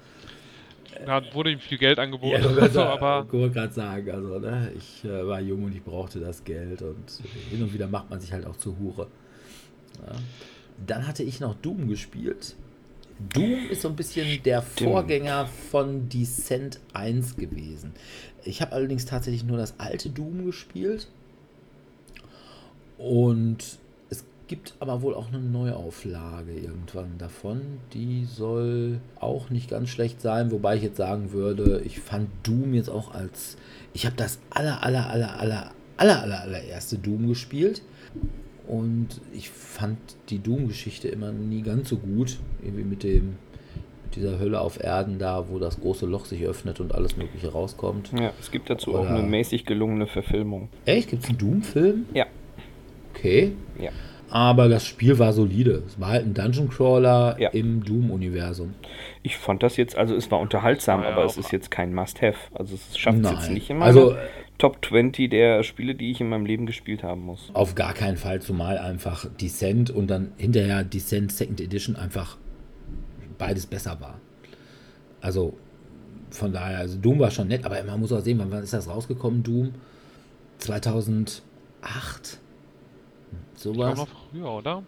[1.06, 4.38] Da wurde ihm viel Geld angeboten, ich wollte also, gerade aber wollte gerade sagen, also,
[4.38, 7.04] ne, ich äh, war jung und ich brauchte das Geld und
[7.50, 9.08] hin und wieder macht man sich halt auch zur Hure.
[10.06, 10.12] Ja.
[10.86, 12.56] Dann hatte ich noch Doom gespielt.
[13.32, 17.92] Doom ist so ein bisschen der Vorgänger von Descent 1 gewesen.
[18.44, 21.08] Ich habe allerdings tatsächlich nur das alte Doom gespielt.
[22.98, 23.78] Und
[24.52, 27.62] gibt aber wohl auch eine Neuauflage irgendwann davon.
[27.94, 32.74] Die soll auch nicht ganz schlecht sein, wobei ich jetzt sagen würde, ich fand Doom
[32.74, 33.56] jetzt auch als.
[33.94, 37.80] Ich habe das aller, aller, aller, aller, aller, aller, allererste Doom gespielt.
[38.68, 39.96] Und ich fand
[40.28, 42.36] die Doom-Geschichte immer nie ganz so gut.
[42.62, 43.36] Irgendwie mit dem
[44.04, 47.50] mit dieser Hölle auf Erden da, wo das große Loch sich öffnet und alles Mögliche
[47.50, 48.10] rauskommt.
[48.12, 50.68] Ja, es gibt dazu auch Oder- eine mäßig gelungene Verfilmung.
[50.84, 51.08] Echt?
[51.08, 52.04] Gibt es einen Doom-Film?
[52.12, 52.26] Ja,
[53.14, 53.52] Okay.
[53.80, 53.90] ja.
[54.32, 55.82] Aber das Spiel war solide.
[55.86, 57.50] Es war halt ein Dungeon Crawler Ja.
[57.50, 58.72] im Doom-Universum.
[59.22, 62.38] Ich fand das jetzt, also es war unterhaltsam, ja aber es ist jetzt kein Must-Have.
[62.54, 64.16] Also es schafft es jetzt nicht in meine Also-
[64.58, 67.50] Top 20 der Spiele, die ich in meinem Leben gespielt haben muss.
[67.52, 72.36] Auf gar keinen Fall, zumal einfach Descent und dann hinterher Descent Second Edition einfach
[73.38, 74.20] beides besser war.
[75.20, 75.54] Also
[76.30, 78.72] von daher, also Doom war schon nett, aber man muss auch sehen, wann, wann ist
[78.72, 79.72] das rausgekommen, Doom?
[80.58, 81.42] 2008?
[83.62, 83.98] Sowas?
[83.98, 84.82] noch früher, oder?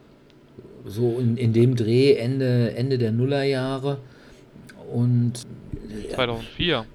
[0.85, 3.99] So in, in dem Dreh, Ende, Ende der Nullerjahre.
[4.93, 5.33] Und
[6.09, 6.87] ja, 2004.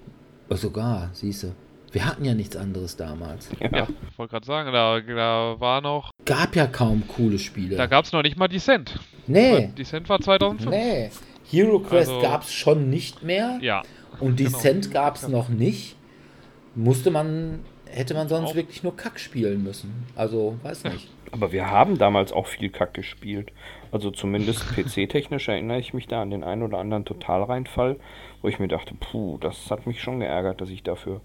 [0.52, 1.48] sogar, siehst du.
[1.92, 3.50] Wir hatten ja nichts anderes damals.
[3.60, 7.76] Ja, ich wollte gerade sagen, da, da war noch, Gab ja kaum coole Spiele.
[7.78, 9.00] da gab es noch nicht mal Descent.
[9.26, 10.70] nee, Descent war 2005.
[10.70, 11.10] nee.
[11.50, 13.58] Hero Quest Also- gab es schon nicht mehr.
[13.62, 13.82] Ja,
[14.20, 14.52] Und genau.
[14.52, 15.96] Descent gab es noch nicht.
[16.76, 19.92] Musste man hätte man sonst Auch- wirklich nur Kack spielen müssen.
[20.16, 21.08] Also, weiß nicht.
[21.32, 23.52] Aber wir haben damals auch viel Kack gespielt.
[23.92, 27.98] Also zumindest PC-technisch erinnere ich mich da an den einen oder anderen Totalreinfall,
[28.42, 31.22] wo ich mir dachte, puh, das hat mich schon geärgert, dass ich dafür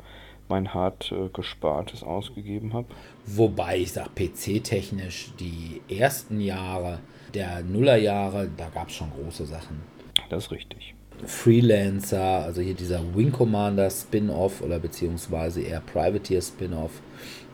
[0.48, 2.88] mein hart äh, gespartes ausgegeben habe.
[3.26, 7.00] Wobei ich sag, PC-technisch, die ersten Jahre
[7.32, 9.82] der Nullerjahre, da gab es schon große Sachen.
[10.28, 10.94] Das ist richtig.
[11.26, 17.00] Freelancer, also hier dieser Wing Commander Spin-off oder beziehungsweise eher Privateer Spin-off,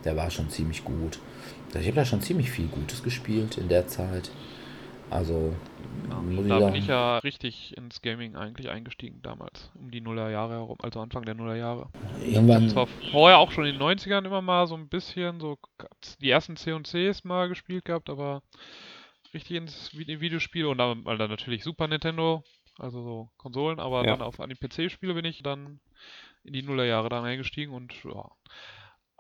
[0.05, 1.21] der war schon ziemlich gut.
[1.75, 4.31] Ich habe da schon ziemlich viel Gutes gespielt in der Zeit.
[5.11, 5.53] Also,
[6.09, 10.01] muss ich Da bin sagen, ich ja richtig ins Gaming eigentlich eingestiegen damals, um die
[10.01, 11.89] Nullerjahre herum, also Anfang der Nullerjahre.
[12.25, 15.59] irgendwann, Zwar vorher auch schon in den 90ern immer mal so ein bisschen, so
[16.21, 18.43] die ersten C&Cs mal gespielt gehabt, aber
[19.35, 22.43] richtig ins Vi- Videospiel und dann, weil dann natürlich Super Nintendo,
[22.79, 24.13] also so Konsolen, aber Ja.
[24.13, 25.81] dann auf an die PC-Spiele bin ich dann
[26.45, 28.31] in die Nullerjahre dann eingestiegen und ja.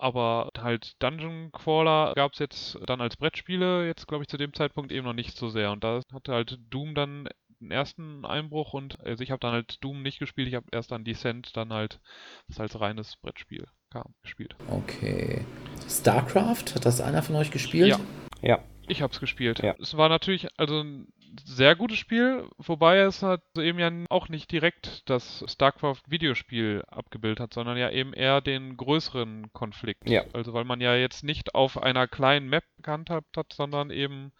[0.00, 4.54] Aber halt Dungeon Crawler gab es jetzt dann als Brettspiele, jetzt glaube ich zu dem
[4.54, 5.72] Zeitpunkt eben noch nicht so sehr.
[5.72, 7.28] Und da hatte halt Doom dann
[7.60, 10.90] den ersten Einbruch und also ich habe dann halt Doom nicht gespielt, ich habe erst
[10.90, 12.00] dann Descent dann halt,
[12.48, 14.56] das als reines Brettspiel kam, gespielt.
[14.68, 15.44] okay.
[15.86, 17.88] StarCraft, hat das einer von euch gespielt?
[17.88, 18.00] Ja.
[18.40, 19.62] Ja, Ich habe es gespielt.
[19.62, 19.76] Ja.
[19.78, 21.12] Es war natürlich also ein
[21.44, 27.54] sehr gutes Spiel, wobei es halt eben ja auch nicht direkt das StarCraft-Videospiel abgebildet hat,
[27.54, 30.10] sondern ja eben eher den größeren Konflikt.
[30.10, 30.24] Ja.
[30.32, 34.32] Also weil man ja jetzt nicht auf einer kleinen Map gehandhabt hat, sondern eben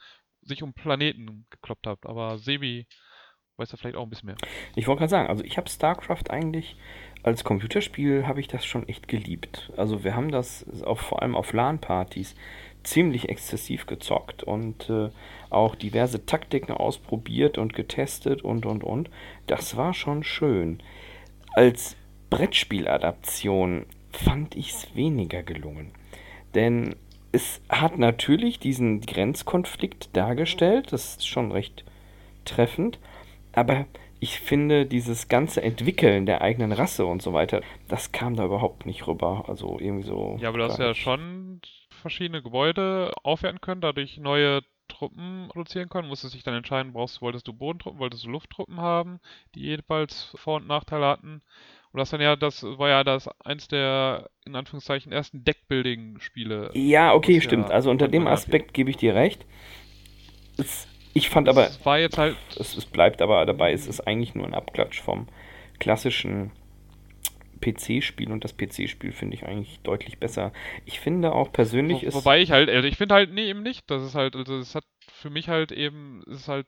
[0.43, 2.05] sich um Planeten gekloppt hat.
[2.05, 2.89] Aber Sebi
[3.57, 4.37] weiß da vielleicht auch ein bisschen mehr.
[4.75, 6.77] Ich wollte gerade sagen, also ich habe StarCraft eigentlich
[7.23, 9.71] als Computerspiel habe ich das schon echt geliebt.
[9.77, 12.35] Also wir haben das auf, vor allem auf LAN-Partys
[12.83, 15.11] ziemlich exzessiv gezockt und äh,
[15.51, 19.11] auch diverse Taktiken ausprobiert und getestet und und und.
[19.47, 20.83] Das war schon schön.
[21.55, 21.97] Als
[22.31, 25.93] Brettspieladaption fand ich es weniger gelungen.
[26.55, 26.97] Denn
[27.33, 31.85] es hat natürlich diesen Grenzkonflikt dargestellt, das ist schon recht
[32.45, 32.99] treffend,
[33.53, 33.87] aber
[34.21, 38.85] ich finde, dieses ganze Entwickeln der eigenen Rasse und so weiter, das kam da überhaupt
[38.85, 39.45] nicht rüber.
[39.49, 40.37] Also irgendwie so.
[40.41, 41.61] Ja, aber du hast ja schon
[42.01, 46.09] verschiedene Gebäude aufwerten können, dadurch neue Truppen produzieren können.
[46.09, 49.21] Musstest dich dann entscheiden, brauchst, wolltest du Bodentruppen, wolltest du Lufttruppen haben,
[49.55, 51.43] die jeweils Vor- und Nachteile hatten.
[51.93, 56.71] Und das dann ja, das war ja das eins der in Anführungszeichen ersten Deckbuilding-Spiele.
[56.75, 57.71] Ja, okay, Was ja stimmt.
[57.71, 58.27] Also unter dem.
[58.27, 59.45] Aspekt gebe ich dir recht.
[60.57, 64.01] Es, ich fand aber, Es war jetzt halt, es, es bleibt aber dabei, es ist
[64.01, 65.27] eigentlich nur ein Abklatsch vom
[65.81, 66.53] klassischen
[67.61, 70.53] PC-Spiel und das PC-Spiel finde ich eigentlich deutlich besser.
[70.87, 72.15] Ich finde auch persönlich wo, ist.
[72.15, 73.91] wobei ich halt, also ich finde halt, nee, eben nicht.
[73.91, 76.67] Das ist halt, also es hat für mich halt eben, es ist halt,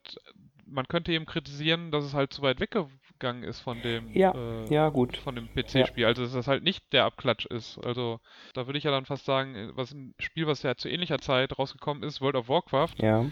[0.66, 4.72] man könnte eben kritisieren, dass es halt zu weit weggegangen ist von dem, Ja, äh,
[4.72, 5.16] ja, gut.
[5.18, 6.05] von dem PC-Spiel.
[6.07, 7.78] Also dass das halt nicht der Abklatsch ist.
[7.84, 8.20] Also
[8.55, 11.59] da würde ich ja dann fast sagen, was ein Spiel, was ja zu ähnlicher Zeit
[11.59, 13.26] rausgekommen ist, World of Warcraft, Ja,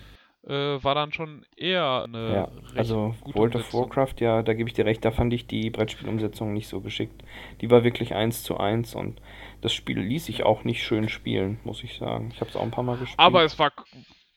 [0.46, 2.48] äh, war dann schon eher eine ja.
[2.76, 3.74] Also World of.
[3.74, 7.22] Warcraft, ja, da gebe ich dir recht, da fand ich die Brettspielumsetzung nicht so geschickt.
[7.60, 9.20] Die war wirklich eins zu eins und
[9.60, 12.30] das Spiel ließ sich auch nicht schön spielen, muss ich sagen.
[12.32, 13.18] Ich habe es auch ein paar Mal gespielt.
[13.18, 13.72] Aber es war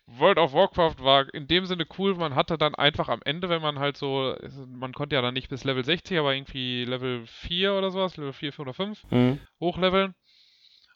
[0.05, 3.61] World of Warcraft war in dem Sinne cool, man hatte dann einfach am Ende, wenn
[3.61, 4.35] man halt so,
[4.67, 8.33] man konnte ja dann nicht bis Level 60, aber irgendwie Level 4 oder sowas, Level
[8.33, 9.39] 4, 4 oder 5 Hm.
[9.61, 10.13] hochleveln.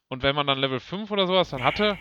[0.10, 1.97] Und wenn man dann Level 5 oder sowas dann hatte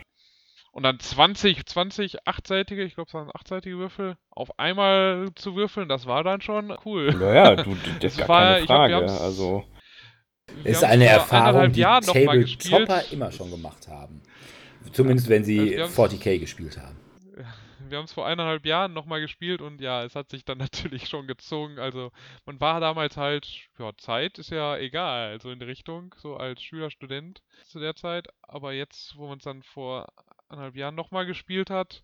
[0.76, 5.88] und dann 20, 20 achtseitige, ich glaube es waren achtseitige Würfel, auf einmal zu würfeln,
[5.88, 7.12] das war dann schon cool.
[7.14, 8.94] Naja, du, das gar war- keine glaub, Frage.
[8.96, 9.64] haben's- Also,
[10.64, 11.80] Ist eine vor Erfahrung, die.
[11.82, 14.22] Tabletopper immer schon gemacht haben.
[14.92, 16.96] Zumindest wenn sie Also wir haben's- 40k gespielt haben.
[17.88, 20.58] Wir haben es vor eineinhalb Jahren nochmal gespielt und ja, es hat sich dann
[20.98, 21.78] natürlich schon gezogen.
[21.78, 22.10] Also
[22.44, 23.46] man war damals halt,
[23.78, 27.94] ja, Zeit ist ja egal, also in die Richtung, so als Schüler, Student zu der
[27.94, 28.26] Zeit.
[28.42, 30.08] Aber jetzt, wo man es dann vor
[30.48, 32.02] eineinhalb Jahren nochmal gespielt hat,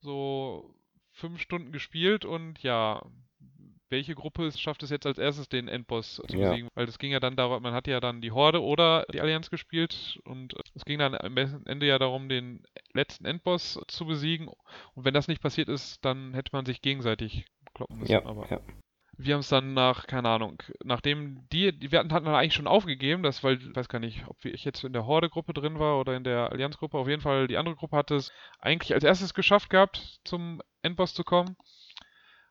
[0.00, 0.74] so
[1.12, 3.02] fünf Stunden gespielt und ja,
[3.90, 6.50] welche Gruppe es schafft es jetzt als erstes den Endboss zu Ja.
[6.50, 6.68] besiegen?
[6.74, 9.48] Weil das ging ja dann darum, man hatte ja dann die Horde oder die Allianz
[9.50, 12.62] gespielt und es ging dann am Ende ja darum, den
[12.92, 14.48] letzten Endboss zu besiegen.
[14.94, 18.12] Und wenn das nicht passiert ist, dann hätte man sich gegenseitig kloppen müssen.
[18.12, 18.60] ja, Aber ja.
[19.18, 22.54] Wir haben es dann nach, keine Ahnung, nachdem die, die wir hatten, hatten dann eigentlich
[22.54, 25.78] schon aufgegeben, das, weil, ich weiß gar nicht, ob ich jetzt in der Horde-Gruppe drin
[25.80, 29.04] war oder in der Allianz-Gruppe, auf jeden Fall die andere Gruppe hatte es eigentlich als
[29.04, 31.56] erstes geschafft gehabt, zum Endboss zu kommen.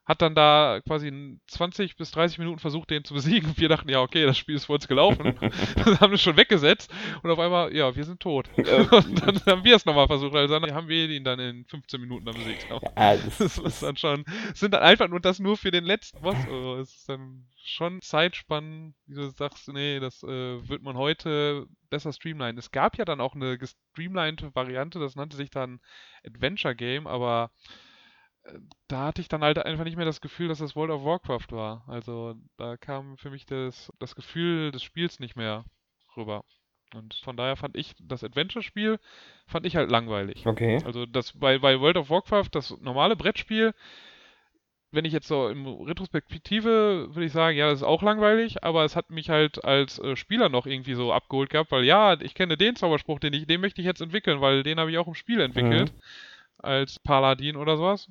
[0.07, 3.53] Hat dann da quasi in 20 bis 30 Minuten versucht, den zu besiegen.
[3.57, 5.37] Wir dachten, ja, okay, das Spiel ist vor uns gelaufen.
[5.75, 6.89] dann haben wir schon weggesetzt
[7.23, 8.49] und auf einmal, ja, wir sind tot.
[8.57, 11.99] und dann haben wir es nochmal versucht, also dann haben wir ihn dann in 15
[11.99, 12.67] Minuten dann besiegt.
[12.69, 16.21] Ja, das, das ist dann schon, sind dann einfach nur das nur für den letzten
[16.21, 16.37] Boss.
[16.47, 21.67] Also es ist dann schon Zeitspannen, wie du sagst, nee, das äh, wird man heute
[21.89, 22.57] besser streamline.
[22.57, 25.81] Es gab ja dann auch eine gestreamlinete Variante, das nannte sich dann
[26.25, 27.51] Adventure Game, aber
[28.87, 31.51] da hatte ich dann halt einfach nicht mehr das Gefühl, dass das World of Warcraft
[31.51, 31.83] war.
[31.87, 35.65] Also da kam für mich das, das Gefühl des Spiels nicht mehr
[36.15, 36.43] rüber.
[36.93, 38.99] Und von daher fand ich das Adventure-Spiel
[39.45, 40.45] fand ich halt langweilig.
[40.45, 40.81] Okay.
[40.85, 43.73] Also das bei, bei World of Warcraft, das normale Brettspiel,
[44.91, 48.85] wenn ich jetzt so in Retrospektive würde ich sagen, ja, das ist auch langweilig, aber
[48.85, 52.33] es hat mich halt als äh, Spieler noch irgendwie so abgeholt gehabt, weil ja, ich
[52.35, 55.07] kenne den Zauberspruch, den ich, den möchte ich jetzt entwickeln, weil den habe ich auch
[55.07, 55.93] im Spiel entwickelt.
[55.93, 56.01] Mhm.
[56.59, 58.09] Als Paladin oder sowas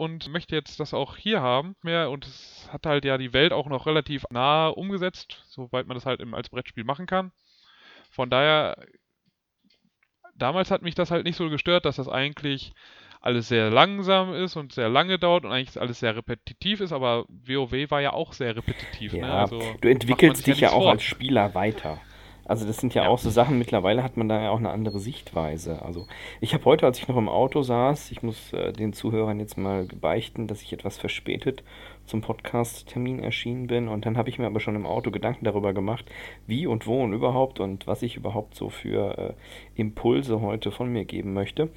[0.00, 1.76] und möchte jetzt das auch hier haben.
[1.82, 5.94] Mehr und es hat halt ja die Welt auch noch relativ nah umgesetzt, soweit man
[5.94, 7.32] das halt als Brettspiel machen kann.
[8.10, 8.82] Von daher,
[10.34, 12.72] damals hat mich das halt nicht so gestört, dass das eigentlich
[13.20, 17.26] alles sehr langsam ist und sehr lange dauert und eigentlich alles sehr repetitiv ist, aber
[17.28, 19.12] WoW war ja auch sehr repetitiv.
[19.12, 19.18] Ne?
[19.18, 19.34] Ja, ne?
[19.34, 20.92] also du entwickelst dich ja, ja auch vor.
[20.92, 22.00] als Spieler weiter.
[22.50, 24.70] Also das sind ja, ja, auch so Sachen, mittlerweile hat man da ja auch eine
[24.70, 25.82] andere Sichtweise.
[25.82, 26.08] Also
[26.40, 29.56] ich habe heute, als ich noch im Auto saß, ich muss äh, den Zuhörern jetzt
[29.56, 31.62] mal beichten, dass ich etwas verspätet
[32.06, 35.72] zum Podcast-Termin erschienen bin und dann habe ich mir aber schon im Auto Gedanken darüber
[35.72, 36.06] gemacht,
[36.48, 39.32] wie und wo und überhaupt und was ich überhaupt so für äh,
[39.80, 41.68] Impulse heute von mir geben möchte.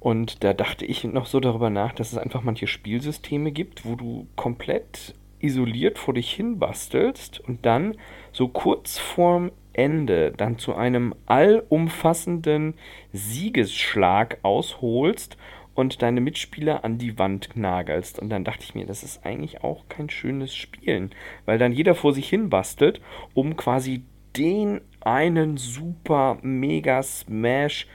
[0.00, 3.94] Und da dachte ich noch so darüber nach, dass es einfach manche Spielsysteme gibt, wo
[3.94, 7.96] du komplett isoliert vor dich hin bastelst und dann
[8.32, 12.74] so kurz vorm Ende dann zu einem allumfassenden
[13.12, 15.36] Siegesschlag ausholst
[15.74, 18.18] und deine Mitspieler an die Wand nagelst.
[18.18, 21.10] Und dann dachte ich mir, das ist eigentlich auch kein schönes Spielen,
[21.44, 23.00] weil dann jeder vor sich hin bastelt,
[23.34, 24.02] um quasi
[24.36, 27.86] den einen super mega Smash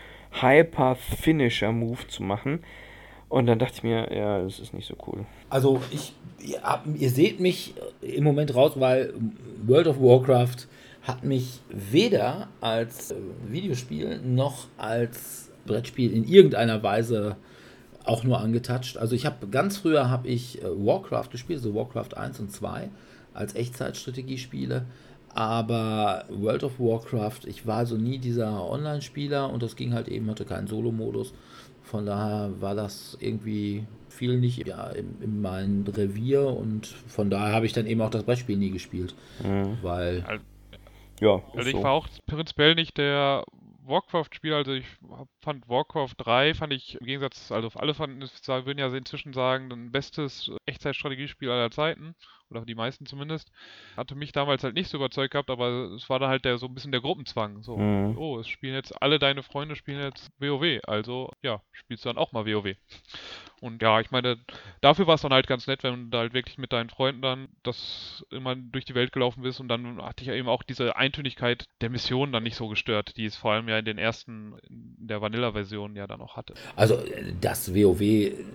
[0.41, 2.63] Hyper Finisher Move zu machen.
[3.27, 5.25] Und dann dachte ich mir, ja, das ist nicht so cool.
[5.49, 6.61] Also ich, ihr,
[6.97, 9.13] ihr seht mich im Moment raus, weil
[9.65, 10.67] World of Warcraft
[11.03, 13.15] hat mich weder als äh,
[13.47, 17.35] Videospiel noch als Brettspiel in irgendeiner Weise
[18.05, 18.97] auch nur angetatscht.
[18.97, 22.89] Also ich habe ganz früher habe ich äh, Warcraft gespielt, so Warcraft 1 und 2
[23.33, 24.85] als Echtzeitstrategiespiele.
[25.29, 30.29] Aber World of Warcraft, ich war so nie dieser Online-Spieler und das ging halt eben,
[30.29, 31.33] hatte keinen Solo-Modus.
[31.81, 37.55] Von daher war das irgendwie viel nicht ja, in, in mein Revier und von daher
[37.55, 39.15] habe ich dann eben auch das Brettspiel nie gespielt.
[39.43, 39.77] Mhm.
[39.81, 40.23] Weil.
[41.19, 41.83] Ja, also ich so.
[41.83, 43.43] war auch prinzipiell nicht der
[43.85, 44.85] Warcraft-Spieler, also ich
[45.41, 49.91] fand Warcraft 3, fand ich im Gegensatz, also alle fanden, würden ja inzwischen sagen, ein
[49.91, 52.15] bestes Echtzeitstrategiespiel aller Zeiten,
[52.49, 53.51] oder die meisten zumindest.
[53.97, 56.67] Hatte mich damals halt nicht so überzeugt gehabt, aber es war da halt der, so
[56.67, 57.63] ein bisschen der Gruppenzwang.
[57.63, 58.17] So, mhm.
[58.17, 62.17] oh, es spielen jetzt alle deine Freunde spielen jetzt WoW, also ja, spielst du dann
[62.17, 62.75] auch mal WoW.
[63.63, 64.37] Und ja, ich meine,
[64.81, 67.47] dafür war es dann halt ganz nett, wenn du halt wirklich mit deinen Freunden dann
[67.63, 70.97] das immer durch die Welt gelaufen bist und dann hatte ich ja eben auch diese
[70.97, 74.55] Eintönigkeit der Mission dann nicht so gestört, die es vor allem ja in den ersten,
[74.69, 76.55] in der Vanilla-Version ja dann auch hatte.
[76.75, 77.01] Also,
[77.39, 78.01] dass WoW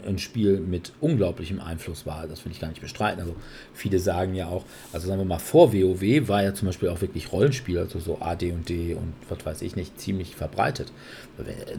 [0.07, 3.19] ein Spiel mit unglaublichem Einfluss war, das will ich gar nicht bestreiten.
[3.23, 3.35] Also,
[3.73, 7.01] viele sagen ja auch, also sagen wir mal, vor WoW war ja zum Beispiel auch
[7.01, 10.93] wirklich Rollenspiel, also so AD&D und was weiß ich nicht, ziemlich verbreitet.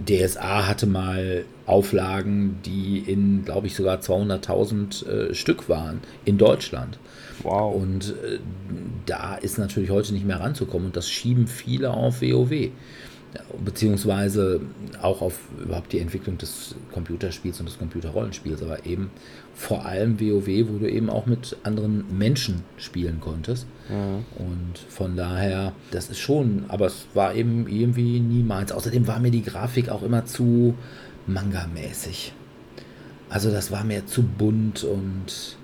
[0.03, 6.99] DSA hatte mal Auflagen, die in, glaube ich, sogar 200.000 äh, Stück waren in Deutschland.
[7.43, 7.76] Wow.
[7.76, 8.39] Und äh,
[9.05, 12.72] da ist natürlich heute nicht mehr ranzukommen und das schieben viele auf WoW
[13.63, 14.61] beziehungsweise
[15.01, 19.11] auch auf überhaupt die Entwicklung des Computerspiels und des Computerrollenspiels, aber eben
[19.53, 23.67] vor allem WoW, wo du eben auch mit anderen Menschen spielen konntest.
[23.89, 24.20] Ja.
[24.38, 28.72] Und von daher, das ist schon, aber es war eben irgendwie niemals.
[28.72, 30.76] Außerdem war mir die Grafik auch immer zu
[31.28, 32.34] Manga-mäßig.
[33.30, 35.57] Also das war mir zu bunt und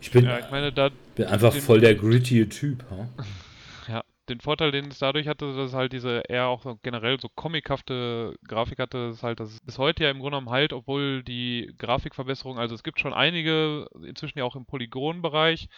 [0.00, 2.84] ich bin, ja, ich meine, bin einfach voll der gritty Typ.
[2.90, 3.08] Ha?
[4.28, 7.28] den Vorteil, den es dadurch hatte, dass es halt diese eher auch so generell so
[7.28, 11.22] comichafte Grafik hatte, ist halt, dass es bis heute ja im Grunde genommen halt, obwohl
[11.22, 15.68] die Grafikverbesserung, also es gibt schon einige, inzwischen ja auch im Polygonbereich.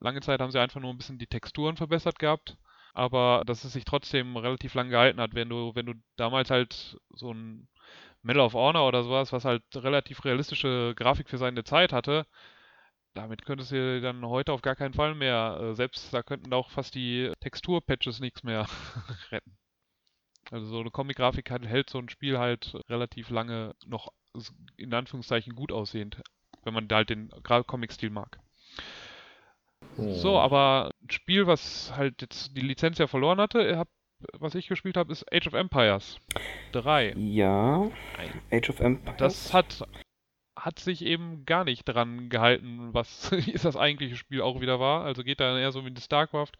[0.00, 2.56] Lange Zeit haben sie einfach nur ein bisschen die Texturen verbessert gehabt,
[2.92, 6.98] aber dass es sich trotzdem relativ lang gehalten hat, wenn du, wenn du damals halt
[7.14, 7.68] so ein
[8.22, 12.26] Medal of Honor oder sowas, was halt relativ realistische Grafik für seine Zeit hatte,
[13.14, 16.70] damit könntest du dann heute auf gar keinen Fall mehr, äh, selbst da könnten auch
[16.70, 18.66] fast die Texturpatches nichts mehr
[19.30, 19.56] retten.
[20.50, 24.12] Also so eine Comic-Grafik hält so ein Spiel halt relativ lange noch
[24.76, 26.20] in Anführungszeichen gut aussehend.
[26.64, 28.38] wenn man halt den Comic-Stil mag.
[29.96, 33.88] So, aber ein Spiel, was halt jetzt die Lizenz ja verloren hatte, hab,
[34.38, 36.18] was ich gespielt habe, ist Age of Empires
[36.72, 37.14] 3.
[37.16, 37.90] Ja,
[38.50, 39.16] Age of Empires.
[39.18, 39.86] Das hat,
[40.56, 45.04] hat sich eben gar nicht dran gehalten, was ist das eigentliche Spiel auch wieder war.
[45.04, 46.52] Also geht da eher so wie in StarCraft.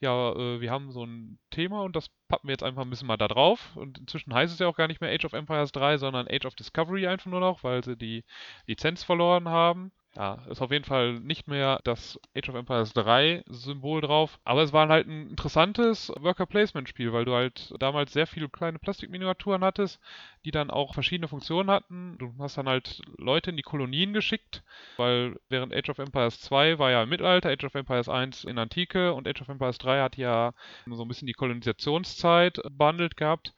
[0.00, 3.08] Ja, äh, wir haben so ein Thema und das pappen wir jetzt einfach ein bisschen
[3.08, 3.76] mal da drauf.
[3.76, 6.46] Und inzwischen heißt es ja auch gar nicht mehr Age of Empires 3, sondern Age
[6.46, 8.24] of Discovery einfach nur noch, weil sie die
[8.66, 9.92] Lizenz verloren haben.
[10.16, 14.38] Ja, ist auf jeden Fall nicht mehr das Age of Empires 3 Symbol drauf.
[14.44, 18.48] Aber es war halt ein interessantes Worker Placement Spiel, weil du halt damals sehr viele
[18.48, 20.00] kleine Plastikminiaturen hattest,
[20.44, 22.16] die dann auch verschiedene Funktionen hatten.
[22.18, 24.62] Du hast dann halt Leute in die Kolonien geschickt,
[24.98, 28.56] weil während Age of Empires 2 war ja im Mittelalter, Age of Empires 1 in
[28.58, 30.52] Antike und Age of Empires 3 hat ja
[30.86, 33.52] so ein bisschen die Kolonisationszeit bundled gehabt.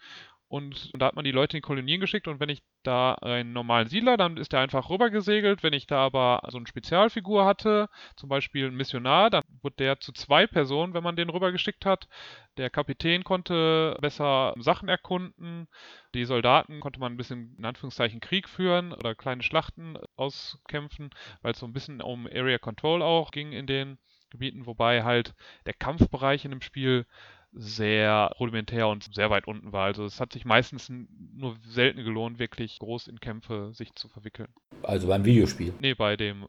[0.49, 3.89] Und da hat man die Leute in Kolonien geschickt und wenn ich da einen normalen
[3.89, 5.63] Siedler, dann ist der einfach rübergesegelt.
[5.63, 10.01] Wenn ich da aber so eine Spezialfigur hatte, zum Beispiel einen Missionar, dann wurde der
[10.01, 12.09] zu zwei Personen, wenn man den rübergeschickt hat.
[12.57, 15.69] Der Kapitän konnte besser Sachen erkunden,
[16.15, 21.11] die Soldaten konnte man ein bisschen in Anführungszeichen Krieg führen oder kleine Schlachten auskämpfen,
[21.43, 23.99] weil es so ein bisschen um Area Control auch ging in den
[24.31, 25.35] Gebieten, wobei halt
[25.67, 27.07] der Kampfbereich in dem Spiel
[27.59, 29.85] sehr rudimentär und sehr weit unten war.
[29.85, 30.93] Also es hat sich meistens
[31.35, 34.49] nur selten gelohnt, wirklich groß in Kämpfe sich zu verwickeln.
[34.83, 35.73] Also beim Videospiel.
[35.81, 36.47] Nee, bei dem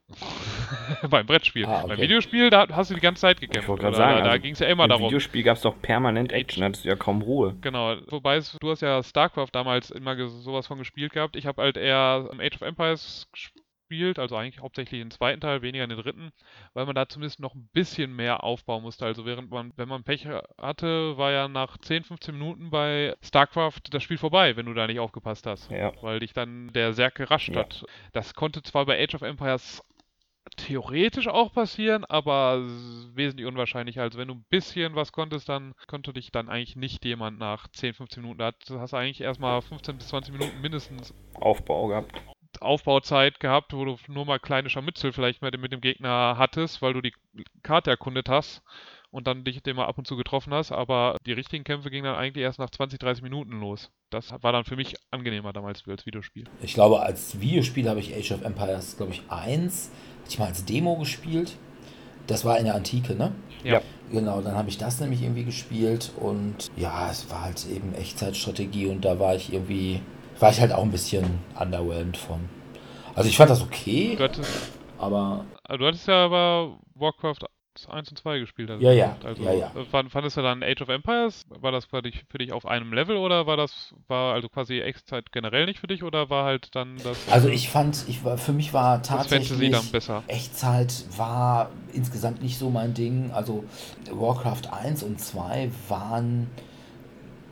[1.10, 1.66] beim Brettspiel.
[1.66, 1.88] Ah, okay.
[1.88, 3.64] Beim Videospiel, da hast du die ganze Zeit gekämpft.
[3.64, 4.06] Ich wollte gerade oder?
[4.06, 5.08] sagen, da da also ging es ja immer Im darum.
[5.08, 7.56] Videospiel gab es doch permanent Action, da hattest du ja kaum Ruhe.
[7.62, 11.38] Genau, wobei es, du hast ja StarCraft damals immer sowas von gespielt gehabt.
[11.38, 13.67] Ich habe halt eher im Age of Empires gespielt,
[14.18, 16.32] also eigentlich hauptsächlich den zweiten Teil, weniger den dritten,
[16.74, 19.06] weil man da zumindest noch ein bisschen mehr aufbauen musste.
[19.06, 20.28] Also während man, wenn man Pech
[20.62, 24.88] hatte, war ja nach 10, 15 Minuten bei StarCraft das Spiel vorbei, wenn du da
[24.88, 25.72] nicht aufgepasst hast.
[25.72, 25.92] Ja.
[26.02, 27.62] Weil dich dann der Serk gerascht Ja.
[27.62, 27.86] hat.
[28.14, 29.84] Das konnte zwar bei Age of Empires
[30.56, 32.62] theoretisch auch passieren, aber
[33.14, 34.02] wesentlich unwahrscheinlicher.
[34.02, 37.68] Also wenn du ein bisschen was konntest, dann konnte dich dann eigentlich nicht jemand nach
[37.70, 38.40] 10, 15 Minuten.
[38.40, 42.14] Da hast- hast du eigentlich erstmal 15 bis 20 Minuten mindestens Aufbau gehabt.
[42.62, 46.82] Aufbauzeit gehabt, wo du nur mal kleine Scharmützel vielleicht mit, dem- mit dem Gegner hattest,
[46.82, 47.14] weil du die
[47.64, 48.62] Karte erkundet hast
[49.12, 50.72] und dann dich den mal ab und zu getroffen hast.
[50.72, 53.90] Aber die richtigen Kämpfe gingen dann eigentlich erst nach 20, 30 Minuten los.
[54.10, 56.46] Das war dann für mich angenehmer damals als Videospiel.
[56.62, 59.92] Ich glaube, als Videospiel habe ich Age of Empires, glaube ich, 1,
[60.22, 61.58] hatte ich mal als Demo gespielt.
[62.28, 63.32] Das war in der Antike, ne?
[63.64, 63.82] Ja.
[64.12, 68.88] Genau, dann habe ich das nämlich irgendwie gespielt und ja, es war halt eben Echtzeitstrategie
[68.88, 70.02] und da war ich irgendwie,
[70.40, 72.40] war ich halt auch ein bisschen underwhelmed von.
[73.16, 77.40] Also ich fand das okay, Du hattest, aber also du hattest ja aber Warcraft
[77.90, 78.72] 1 und 2 gespielt.
[78.72, 79.16] hast du Ja, ja.
[79.24, 79.72] Also, ja, ja.
[79.92, 81.44] fand- Fandest du dann Age of Empires?
[81.50, 84.80] War das für dich, für dich auf einem Level oder war das, war also quasi
[84.80, 88.40] Echtzeit generell nicht für dich oder war halt dann das, also ich fand, ich war,
[88.40, 89.72] für mich war tatsächlich?
[90.28, 93.30] Echtzeit war insgesamt nicht so mein Ding.
[93.32, 93.64] Also
[94.12, 96.50] Warcraft 1 und 2 waren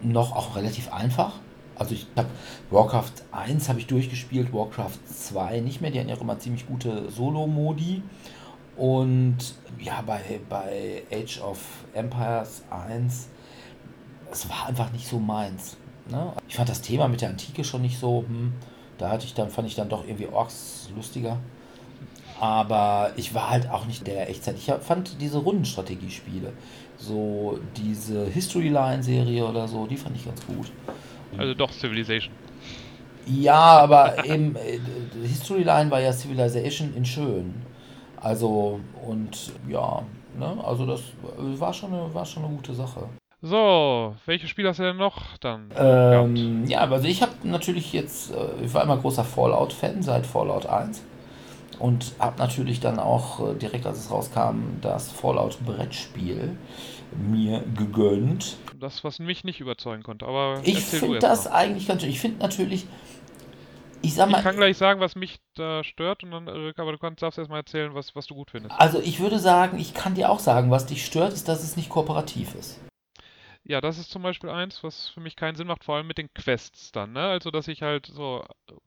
[0.01, 1.33] noch auch relativ einfach.
[1.77, 2.29] Also ich habe
[2.71, 5.91] Warcraft 1 habe ich durchgespielt, Warcraft 2 nicht mehr.
[5.91, 8.01] Die hatten ja auch immer ziemlich gute Solo-Modi.
[8.77, 9.37] Und
[9.79, 11.59] ja, bei, bei Age of
[11.93, 13.29] Empires 1,
[14.31, 15.77] es war einfach nicht so meins.
[16.09, 16.33] Ne?
[16.47, 18.53] Ich fand das Thema mit der Antike schon nicht so, hm,
[18.97, 21.37] da hatte ich dann, fand ich dann doch irgendwie Orks lustiger.
[22.39, 24.55] Aber ich war halt auch nicht der Echtzeit.
[24.57, 26.51] Ich fand diese Rundenstrategiespiele,
[26.97, 30.69] so diese History Line Serie oder so, die fand ich ganz gut.
[31.37, 32.33] Also doch Civilization.
[33.25, 34.79] Ja, aber eben äh,
[35.27, 37.53] History Line war ja Civilization in schön.
[38.21, 40.01] Also und ja,
[40.37, 41.01] ne, also das
[41.37, 43.07] war schon eine, war schon eine gute Sache.
[43.41, 45.69] So, welche Spiele hast du denn noch dann?
[45.77, 50.65] Ähm, ja, also ich habe natürlich jetzt, äh, ich war immer großer Fallout-Fan seit Fallout
[50.65, 51.03] 1
[51.79, 56.57] und habe natürlich dann auch äh, direkt, als es rauskam, das Fallout-Brettspiel
[57.17, 58.57] mir gegönnt.
[58.79, 61.51] Das, was mich nicht überzeugen konnte, aber Ich finde das mal.
[61.51, 62.09] eigentlich ganz schön.
[62.11, 62.85] Ich finde natürlich,
[64.01, 67.21] ich mal, Ich kann gleich sagen, was mich da stört, und dann, aber du kannst,
[67.21, 68.75] darfst erst mal erzählen, was, was du gut findest.
[68.79, 71.75] also ich würde sagen, ich kann dir auch sagen, was dich stört, ist, dass es
[71.77, 72.79] nicht kooperativ ist.
[73.67, 76.19] Ja, das ist zum Beispiel eins, was für mich keinen Sinn macht, vor allem mit
[76.19, 77.21] den Quests dann, ne?
[77.21, 78.45] Also, dass ich halt so,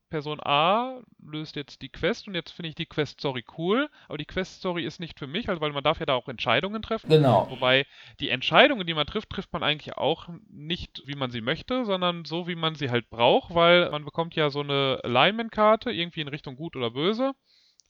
[0.09, 4.25] Person A löst jetzt die Quest und jetzt finde ich die Quest-Story cool, aber die
[4.25, 7.11] Quest-Story ist nicht für mich, also weil man darf ja da auch Entscheidungen treffen.
[7.11, 7.51] Genau.
[7.51, 7.87] Wobei
[8.21, 12.25] die Entscheidungen, die man trifft, trifft man eigentlich auch nicht, wie man sie möchte, sondern
[12.25, 16.29] so, wie man sie halt braucht, weil man bekommt ja so eine Alignment-Karte, irgendwie in
[16.29, 17.35] Richtung gut oder böse.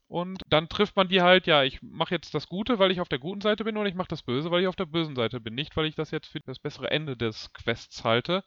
[0.09, 3.11] Und dann trifft man die halt, ja, ich mache jetzt das Gute, weil ich auf
[3.11, 5.39] der guten Seite bin, und ich mache das Böse, weil ich auf der bösen Seite
[5.39, 5.55] bin.
[5.55, 8.43] Nicht, weil ich das jetzt für das bessere Ende des Quests halte.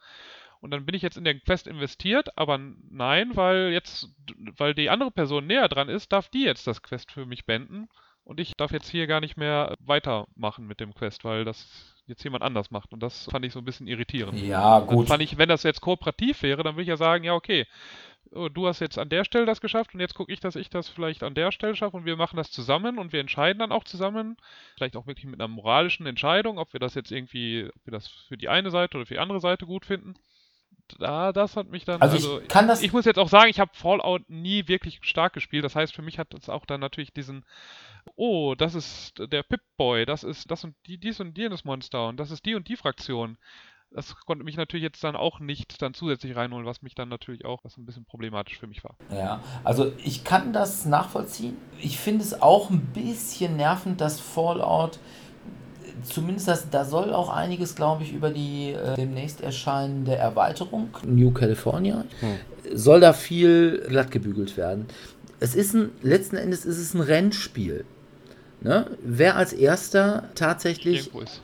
[0.59, 2.59] Und dann bin ich jetzt in den Quest investiert, aber
[2.89, 4.09] nein, weil jetzt,
[4.57, 7.89] weil die andere Person näher dran ist, darf die jetzt das Quest für mich beenden.
[8.23, 12.23] Und ich darf jetzt hier gar nicht mehr weitermachen mit dem Quest, weil das jetzt
[12.23, 12.93] jemand anders macht.
[12.93, 14.39] Und das fand ich so ein bisschen irritierend.
[14.39, 15.07] Ja, Dann gut.
[15.07, 17.65] fand ich, wenn das jetzt kooperativ wäre, dann würde ich ja sagen, ja, okay,
[18.33, 20.69] oh, du hast jetzt an der Stelle das geschafft und jetzt gucke ich, dass ich
[20.69, 23.71] das vielleicht an der Stelle schaffe und wir machen das zusammen und wir entscheiden dann
[23.71, 24.37] auch zusammen,
[24.75, 28.07] vielleicht auch wirklich mit einer moralischen Entscheidung, ob wir das jetzt irgendwie, ob wir das
[28.07, 30.13] für die eine Seite oder für die andere Seite gut finden.
[30.99, 32.01] Da, das hat mich dann.
[32.01, 35.31] Also ich kann das- Ich muss jetzt auch sagen, ich habe Fallout nie wirklich stark
[35.33, 35.63] gespielt.
[35.63, 37.45] Das heißt, für mich hat es auch dann natürlich diesen,
[38.15, 42.17] oh, das ist der Pip-Boy, das ist das und die, dies und jenes Monster und
[42.17, 43.37] das ist die und die Fraktion.
[43.93, 47.43] Das konnte mich natürlich jetzt dann auch nicht dann zusätzlich reinholen, was mich dann natürlich
[47.43, 48.95] auch, was ein bisschen problematisch für mich war.
[49.13, 51.57] Ja, also ich kann das nachvollziehen.
[51.77, 54.99] Ich finde es auch ein bisschen nervend, dass Fallout,
[56.03, 61.31] zumindest das, da soll auch einiges, glaube ich, über die äh, demnächst erscheinende Erweiterung, New
[61.31, 62.05] California,
[62.73, 64.85] soll da viel glatt gebügelt werden.
[65.41, 67.83] Es ist ein, letzten Endes ist es ein Rennspiel.
[68.61, 68.85] Ne?
[69.03, 71.41] Wer als erster tatsächlich Irgendwo ist.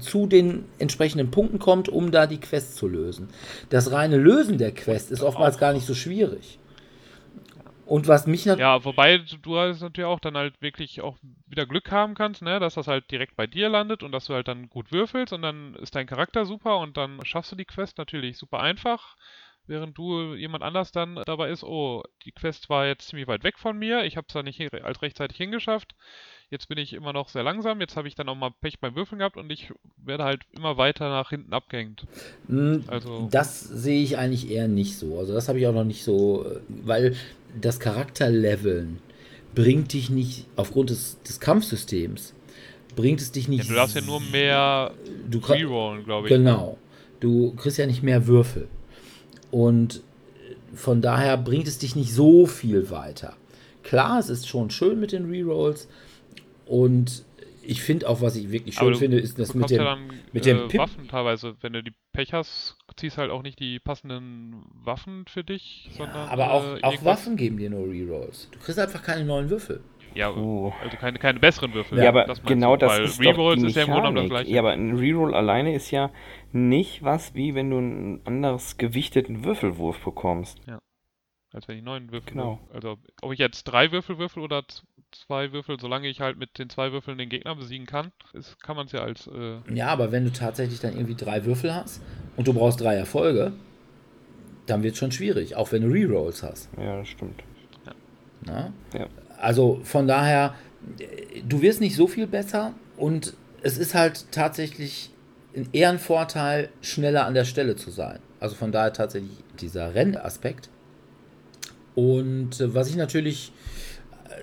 [0.00, 3.28] Zu den entsprechenden Punkten kommt, um da die Quest zu lösen.
[3.70, 6.58] Das reine Lösen der Quest ist oftmals gar nicht so schwierig.
[7.86, 8.60] Und was mich natürlich.
[8.66, 11.16] Ja, wobei du- hast natürlich auch dann halt wirklich auch
[11.46, 14.34] wieder Glück haben kannst, ne, dass das halt direkt bei dir landet und dass du
[14.34, 17.64] halt dann gut würfelst und dann ist dein Charakter super und dann schaffst du die
[17.64, 19.16] Quest natürlich super einfach,
[19.66, 23.56] während du jemand anders dann dabei ist, oh, die Quest war jetzt ziemlich weit weg
[23.56, 25.94] von mir, ich habe es da nicht als rechtzeitig hingeschafft,
[26.50, 28.94] jetzt bin ich immer noch sehr langsam, jetzt habe ich dann auch mal Pech beim
[28.94, 32.06] Würfeln gehabt und ich werde halt immer weiter nach hinten abgehängt.
[32.48, 35.18] Mh, Also- Das sehe ich eigentlich eher nicht so.
[35.18, 36.44] Also, das habe ich auch noch nicht so.
[36.44, 37.16] äh, Weil
[37.60, 39.00] das Charakterleveln
[39.54, 42.34] bringt dich nicht, aufgrund des, des Kampfsystems,
[42.94, 43.70] bringt es dich Ja, nicht.
[43.70, 44.92] du darfst ja nur mehr
[45.28, 46.32] Du rerollen, glaube ich.
[46.34, 46.78] Genau.
[47.20, 48.68] Du kriegst ja nicht mehr Würfel.
[49.50, 53.34] Und äh, von daher bringt es dich nicht so viel weiter.
[53.82, 55.88] Klar, es ist schon schön mit den Rerolls.
[56.66, 57.24] Und
[57.68, 59.78] ich finde auch, was ich wirklich schön finde, ist das mit dem.
[59.78, 61.56] ja dann mit dem äh, Pip- Waffen teilweise.
[61.60, 65.96] Wenn du die Pech hast, ziehst halt auch nicht die passenden Waffen für dich, ja,
[65.98, 66.28] sondern.
[66.28, 68.48] aber auch, äh, auch Waffen geben dir nur Rerolls.
[68.52, 69.82] Du kriegst einfach keine neuen Würfel.
[70.14, 70.72] Ja, Oh.
[70.82, 71.98] also keine, keine besseren Würfel.
[71.98, 74.08] Ja, aber das genau du, das weil ist Rerolls doch die ist ja im Grunde
[74.08, 74.50] genommen das gleiche.
[74.50, 76.10] Ja, aber ein Reroll alleine ist ja
[76.52, 80.58] nicht was, wie wenn du einen anderes gewichteten Würfelwurf bekommst.
[81.52, 82.32] Als wenn ich neun Würfel.
[82.32, 82.60] Genau.
[82.72, 84.64] Also, ob ich jetzt drei Würfel würfel oder
[85.20, 88.76] zwei Würfel, solange ich halt mit den zwei Würfeln den Gegner besiegen kann, ist, kann
[88.76, 89.26] man es ja als.
[89.26, 92.00] Äh, Ja, aber wenn du tatsächlich dann irgendwie drei Würfel hast
[92.36, 93.52] und du brauchst drei Erfolge,
[94.66, 96.68] dann wird es schon schwierig, auch wenn du Rerolls hast.
[96.78, 97.42] Ja, das stimmt.
[98.44, 98.72] Na?
[98.92, 99.06] Ja.
[99.38, 100.54] Also von daher,
[101.48, 105.10] du wirst nicht so viel besser und es ist halt tatsächlich
[105.54, 108.18] ein eher ein Vorteil, schneller an der Stelle zu sein.
[108.40, 110.68] Also von daher tatsächlich dieser Rennaspekt.
[111.94, 113.52] Und äh, was ich natürlich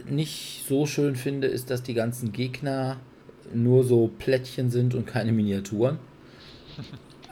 [0.10, 2.98] nicht so schön finde, ist, dass die ganzen Gegner
[3.54, 6.00] nur so Plättchen sind und keine Miniaturen.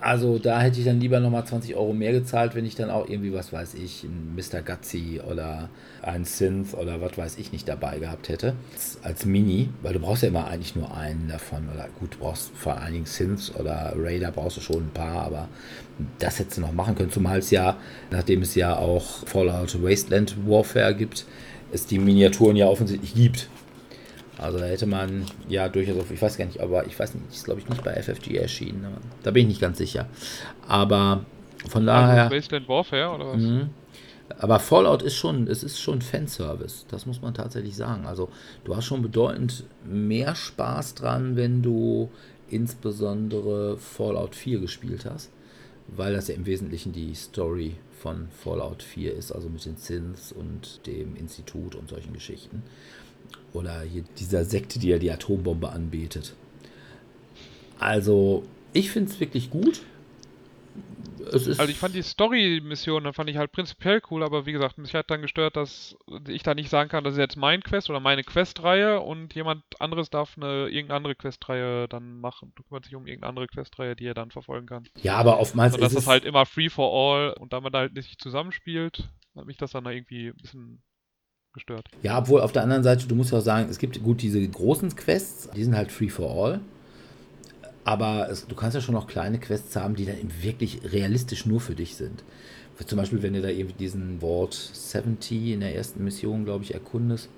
[0.04, 3.08] Also da hätte ich dann lieber nochmal 20 Euro mehr gezahlt, wenn ich dann auch
[3.08, 4.64] irgendwie, was weiß ich, ein Mr.
[4.64, 5.70] Gutsy oder
[6.02, 8.56] ein Synth oder was weiß ich nicht dabei gehabt hätte.
[9.04, 11.70] Als, Mini, weil du brauchst ja immer eigentlich nur einen davon.
[11.72, 15.22] Oder gut, du brauchst vor allen Dingen Synths oder Raider brauchst du schon ein paar,
[15.24, 15.50] aber
[16.18, 17.12] das hättest du noch machen können.
[17.12, 17.78] Zumal es ja,
[18.10, 21.28] nachdem es ja auch Fallout Wasteland Warfare gibt,
[21.72, 23.50] es die Miniaturen ja offensichtlich gibt.
[24.38, 27.26] Also da hätte man ja durchaus auf, ich weiß gar nicht, aber ich weiß nicht,
[27.32, 28.88] ist glaube ich nicht bei FFG erschienen.
[29.24, 30.08] Da bin ich nicht ganz sicher.
[30.68, 31.26] Aber
[31.68, 32.24] von daher.
[32.24, 33.42] also Wasteland Warfare oder was?
[33.42, 33.70] Mhm.
[34.40, 38.06] Aber Fallout ist schon, es ist schon Fanservice, das muss man tatsächlich sagen.
[38.06, 38.30] Also
[38.64, 42.10] du hast schon bedeutend mehr Spaß dran, wenn du
[42.50, 45.30] insbesondere Fallout 4 gespielt hast,
[45.88, 50.32] weil das ja im Wesentlichen die Story von Fallout 4 ist, also mit den Sins
[50.32, 52.64] und dem Institut und solchen Geschichten.
[53.54, 56.34] Oder hier dieser Sekte, die ja die Atombombe anbetet.
[57.80, 58.44] Also,
[58.74, 59.82] ich finde es wirklich gut.
[61.32, 64.78] Ist Also ich fand die Story-Mission, dann fand ich halt prinzipiell cool, aber wie gesagt,
[64.78, 65.96] mich hat dann gestört, dass
[66.28, 69.64] ich da nicht sagen kann, das ist jetzt mein Quest oder meine Questreihe und jemand
[69.80, 72.52] anderes darf eine irgendeine andere Questreihe dann machen.
[72.56, 74.84] Du kümmerst dich um irgendeine andere Questreihe, die er dann verfolgen kann.
[75.02, 77.62] Ja, aber oftmals Und dass ist das es halt immer free for all und da
[77.62, 80.82] man da halt nicht zusammenspielt, hat mich das dann da irgendwie ein bisschen
[81.54, 81.90] gestört.
[82.02, 84.46] Ja, obwohl auf der anderen Seite, du musst ja auch sagen, es gibt gut diese
[84.48, 86.62] großen Quests, die sind halt free for all.
[87.84, 91.46] Aber es, du kannst ja schon noch kleine Quests haben, die dann eben wirklich realistisch
[91.46, 92.24] nur für dich sind.
[92.86, 96.74] Zum Beispiel, wenn du da irgendwie diesen Vault 70 in der ersten Mission, glaube ich,
[96.74, 97.30] erkundest.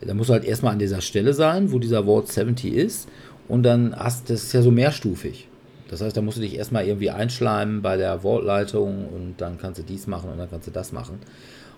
[0.00, 3.08] Da musst du halt erstmal an dieser Stelle sein, wo dieser Vault 70 ist.
[3.46, 5.48] Und dann hast das ist ja so mehrstufig.
[5.88, 9.78] Das heißt, da musst du dich erstmal irgendwie einschleimen bei der Vault-Leitung und dann kannst
[9.78, 11.18] du dies machen und dann kannst du das machen.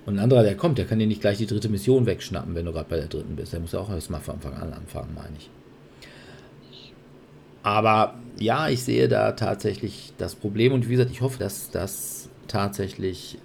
[0.07, 2.65] Und ein anderer, der kommt, der kann dir nicht gleich die dritte Mission wegschnappen, wenn
[2.65, 3.53] du gerade bei der dritten bist.
[3.53, 5.51] Der muss ja auch erstmal von Anfang an anfangen, meine ich.
[7.67, 12.29] Aber ja, ich sehe da tatsächlich das Problem und wie gesagt, ich hoffe, dass das
[12.47, 13.39] tatsächlich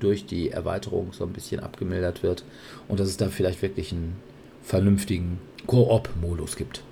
[0.00, 2.44] durch die Erweiterung so ein bisschen abgemildert wird
[2.88, 4.16] und dass es da vielleicht wirklich einen
[4.62, 6.82] vernünftigen Koop-Modus gibt.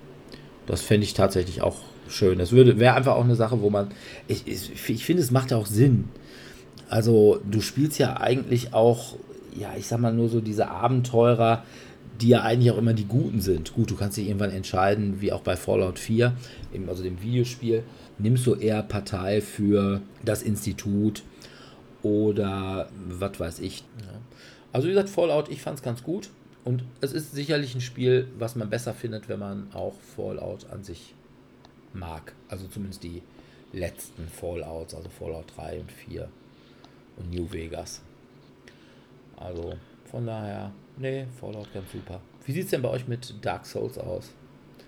[0.67, 1.77] Das fände ich tatsächlich auch
[2.07, 2.37] schön.
[2.37, 3.87] Das wäre einfach auch eine Sache, wo man.
[4.27, 6.09] Ich, ich, ich finde, es macht ja auch Sinn.
[6.89, 9.15] Also, du spielst ja eigentlich auch,
[9.57, 11.63] ja, ich sag mal nur so diese Abenteurer,
[12.21, 13.73] die ja eigentlich auch immer die Guten sind.
[13.73, 16.35] Gut, du kannst dich irgendwann entscheiden, wie auch bei Fallout 4,
[16.87, 17.83] also dem Videospiel,
[18.17, 21.23] nimmst du eher Partei für das Institut
[22.03, 23.83] oder was weiß ich.
[24.71, 26.29] Also wie gesagt, Fallout, ich fand es ganz gut.
[26.63, 30.83] Und es ist sicherlich ein Spiel, was man besser findet, wenn man auch Fallout an
[30.83, 31.13] sich
[31.93, 32.33] mag.
[32.47, 33.21] Also zumindest die
[33.73, 36.29] letzten Fallouts, also Fallout 3 und 4
[37.17, 38.01] und New Vegas.
[39.35, 39.73] Also
[40.09, 42.21] von daher, nee, Fallout ganz super.
[42.45, 44.33] Wie sieht es denn bei euch mit Dark Souls aus?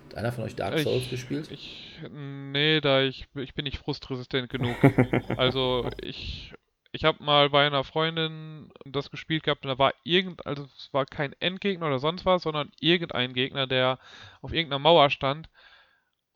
[0.08, 1.50] Hat einer von euch Dark Souls ich, gespielt?
[1.50, 4.76] Ich, nee, da ich, ich bin nicht frustresistent genug.
[5.36, 6.52] also ich,
[6.92, 10.92] ich habe mal bei einer Freundin das gespielt gehabt und da war irgend, also es
[10.92, 13.98] war kein Endgegner oder sonst was, sondern irgendein Gegner, der
[14.42, 15.48] auf irgendeiner Mauer stand.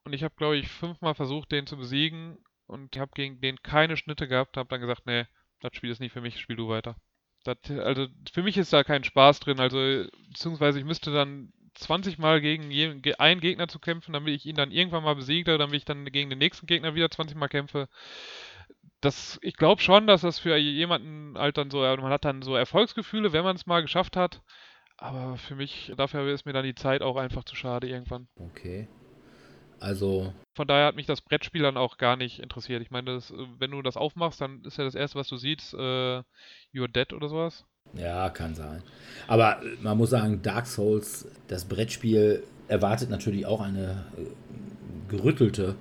[0.04, 3.96] Und ich habe, glaube ich, fünfmal versucht, den zu besiegen und habe gegen den keine
[3.96, 5.26] Schnitte gehabt, habe dann gesagt, nee,
[5.60, 6.96] das Spiel ist nicht für mich, spiel du weiter.
[7.44, 9.60] Das, also für mich ist da kein Spaß drin.
[9.60, 9.78] Also
[10.28, 14.56] beziehungsweise ich müsste dann 20 Mal gegen je, einen Gegner zu kämpfen, damit ich ihn
[14.56, 17.88] dann irgendwann mal besiege, damit ich dann gegen den nächsten Gegner wieder 20 Mal kämpfe.
[19.00, 22.54] Das, ich glaube schon, dass das für jemanden halt dann so, man hat dann so
[22.54, 24.42] Erfolgsgefühle, wenn man es mal geschafft hat.
[24.98, 28.28] Aber für mich, dafür ist mir dann die Zeit auch einfach zu schade irgendwann.
[28.36, 28.88] Okay.
[29.80, 30.32] Also.
[30.54, 32.82] Von daher hat mich das Brettspiel dann auch gar nicht interessiert.
[32.82, 35.74] Ich meine, das, wenn du das aufmachst, dann ist ja das erste, was du siehst,
[35.74, 36.22] äh,
[36.72, 37.64] You're Dead oder sowas.
[37.94, 38.82] Ja, kann sein.
[39.26, 45.76] Aber man muss sagen, Dark Souls, das Brettspiel erwartet natürlich auch eine äh, gerüttelte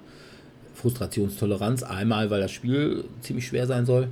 [0.74, 1.84] Frustrationstoleranz.
[1.84, 4.08] Einmal, weil das Spiel ziemlich schwer sein soll.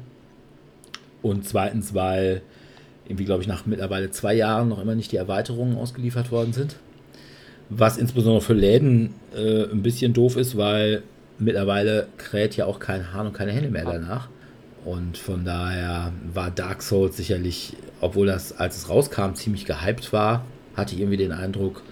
[1.21, 2.41] Und zweitens, weil
[3.05, 6.75] irgendwie, glaube ich, nach mittlerweile zwei Jahren noch immer nicht die Erweiterungen ausgeliefert worden sind.
[7.69, 11.03] Was insbesondere für Läden äh, ein bisschen doof ist, weil
[11.37, 14.29] mittlerweile kräht ja auch kein Hahn und keine Hände mehr danach.
[14.85, 20.45] Und von daher war Dark Souls sicherlich, obwohl das, als es rauskam, ziemlich gehypt war,
[20.77, 21.83] hatte ich irgendwie den Eindruck,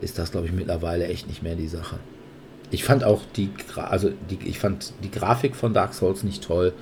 [0.00, 1.96] ist das, glaube ich, mittlerweile echt nicht mehr die Sache.
[2.70, 6.72] Ich fand auch die, also die, ich fand die Grafik von Dark Souls nicht toll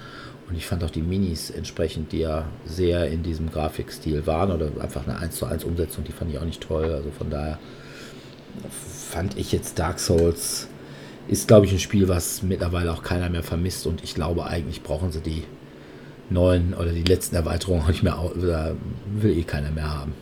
[0.48, 4.70] und ich fand auch die Minis entsprechend, die ja sehr in diesem Grafikstil waren oder
[4.80, 6.92] einfach eine 1 zu 1 Umsetzung, die fand ich auch nicht toll.
[6.92, 7.58] Also von daher
[9.10, 10.68] fand ich jetzt Dark Souls
[11.28, 14.82] ist, glaube ich, ein Spiel, was mittlerweile auch keiner mehr vermisst und ich glaube, eigentlich
[14.82, 15.42] brauchen sie die
[16.30, 18.76] neuen oder die letzten Erweiterungen auch nicht mehr, oder
[19.06, 20.14] will eh keiner mehr haben.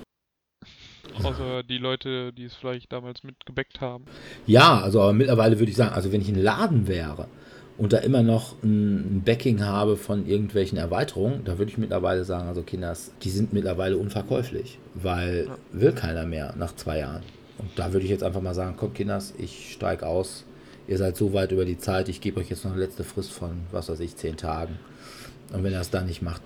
[1.22, 4.04] Außer die Leute, die es vielleicht damals mitgebackt haben.
[4.46, 7.28] Ja, also aber mittlerweile würde ich sagen, also wenn ich ein Laden wäre
[7.78, 12.48] und da immer noch ein, Backing habe von irgendwelchen Erweiterungen, da würde ich mittlerweile sagen,
[12.48, 15.58] also Kinders, die sind mittlerweile unverkäuflich, weil ja.
[15.72, 17.22] will keiner mehr nach zwei Jahren.
[17.58, 20.44] Und da würde ich jetzt einfach mal sagen, komm Kinders, ich steige aus.
[20.86, 23.32] Ihr seid so weit über die Zeit, ich gebe euch jetzt noch eine letzte Frist
[23.32, 24.78] von, was weiß ich, zehn Tagen.
[25.52, 26.42] Und wenn er es dann nicht macht.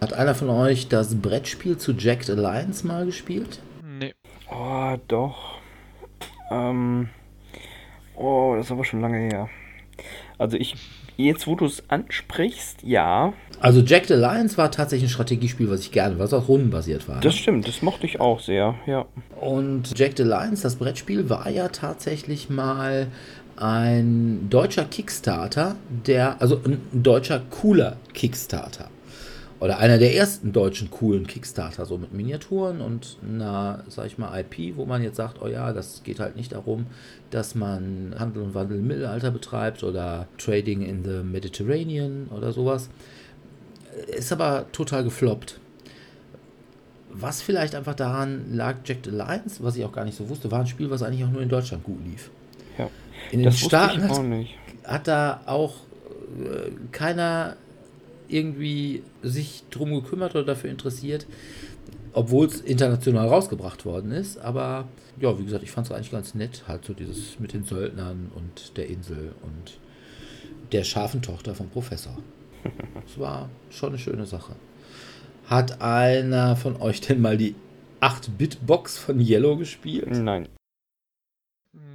[0.00, 3.60] Hat einer von euch das Brettspiel zu Jacked Alliance mal gespielt?
[3.82, 4.14] Nee.
[4.50, 5.58] Oh, doch.
[6.50, 7.10] Ähm.
[8.14, 9.48] Oh, das ist aber schon lange her.
[10.38, 10.74] Also ich,
[11.24, 13.32] jetzt wo du es ansprichst, ja.
[13.60, 17.20] Also Jacked Alliance war tatsächlich ein Strategiespiel, was ich gerne, was auch rundenbasiert war.
[17.20, 17.40] Das ne?
[17.40, 19.06] stimmt, das mochte ich auch sehr, ja.
[19.40, 23.08] Und Jacked Alliance, das Brettspiel, war ja tatsächlich mal
[23.56, 25.76] ein deutscher Kickstarter,
[26.06, 28.88] der, also ein deutscher cooler Kickstarter.
[29.60, 34.40] Oder einer der ersten deutschen coolen Kickstarter, so mit Miniaturen und einer, sag ich mal,
[34.40, 36.86] IP, wo man jetzt sagt, oh ja, das geht halt nicht darum,
[37.28, 42.88] dass man Handel und Wandel im Mittelalter betreibt oder Trading in the Mediterranean oder sowas.
[44.06, 45.60] Ist aber total gefloppt.
[47.12, 50.60] Was vielleicht einfach daran lag, Jacked Alliance, was ich auch gar nicht so wusste, war
[50.60, 52.30] ein Spiel, was eigentlich auch nur in Deutschland gut lief.
[52.78, 52.88] Ja.
[53.30, 54.20] In den Staaten hat,
[54.84, 55.74] hat, da auch
[56.38, 57.56] äh, keiner
[58.32, 61.26] irgendwie sich drum gekümmert oder dafür interessiert,
[62.12, 64.38] obwohl es international rausgebracht worden ist.
[64.38, 64.88] Aber
[65.20, 68.30] ja, wie gesagt, ich fand es eigentlich ganz nett, halt so dieses mit den Söldnern
[68.34, 69.78] und der Insel und
[70.72, 72.16] der scharfen Tochter vom Professor.
[73.06, 74.54] Es war schon eine schöne Sache.
[75.46, 77.56] Hat einer von euch denn mal die
[78.00, 80.10] 8-Bit-Box von Yellow gespielt?
[80.10, 80.48] Nein.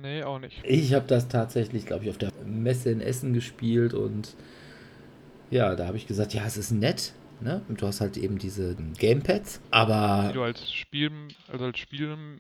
[0.02, 0.62] Nee, auch nicht.
[0.64, 4.36] Ich habe das tatsächlich, glaube ich, auf der Messe in Essen gespielt und
[5.56, 7.62] ja, da habe ich gesagt, ja, es ist nett, ne?
[7.68, 11.12] Und du hast halt eben diese Gamepads, aber Die du als Spiel,
[11.52, 12.40] also als Spielmesser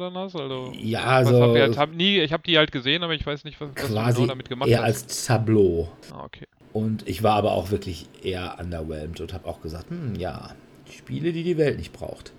[0.00, 3.02] dann hast, also ja, also hab ich, halt, hab nie, ich habe die halt gesehen,
[3.02, 5.04] aber ich weiß nicht, was, was du quasi genau damit gemacht eher hast.
[5.04, 5.92] als Tableau.
[6.12, 6.46] ah, okay.
[6.72, 10.54] Und ich war aber auch wirklich eher underwhelmed und habe auch gesagt, hm, ja,
[10.90, 12.32] Spiele, die die Welt nicht braucht.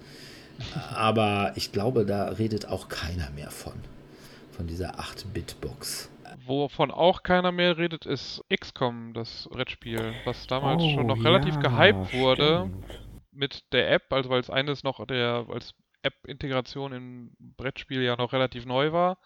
[0.93, 3.73] Aber ich glaube, da redet auch keiner mehr von.
[4.51, 6.09] Von dieser 8-Bit-Box.
[6.47, 11.55] Wovon auch keiner mehr redet, ist XCOM, das Brettspiel, was damals Oh, schon noch relativ
[11.55, 12.85] ja, gehypt wurde stimmt.
[13.31, 18.33] mit der App, also weil es eines noch der als App-Integration im Brettspiel ja noch
[18.33, 19.17] relativ neu war,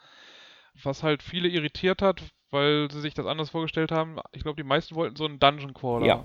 [0.83, 4.17] was halt viele irritiert hat, weil sie sich das anders vorgestellt haben.
[4.31, 6.07] Ich glaube, die meisten wollten so einen Dungeon Crawler.
[6.07, 6.23] Ja,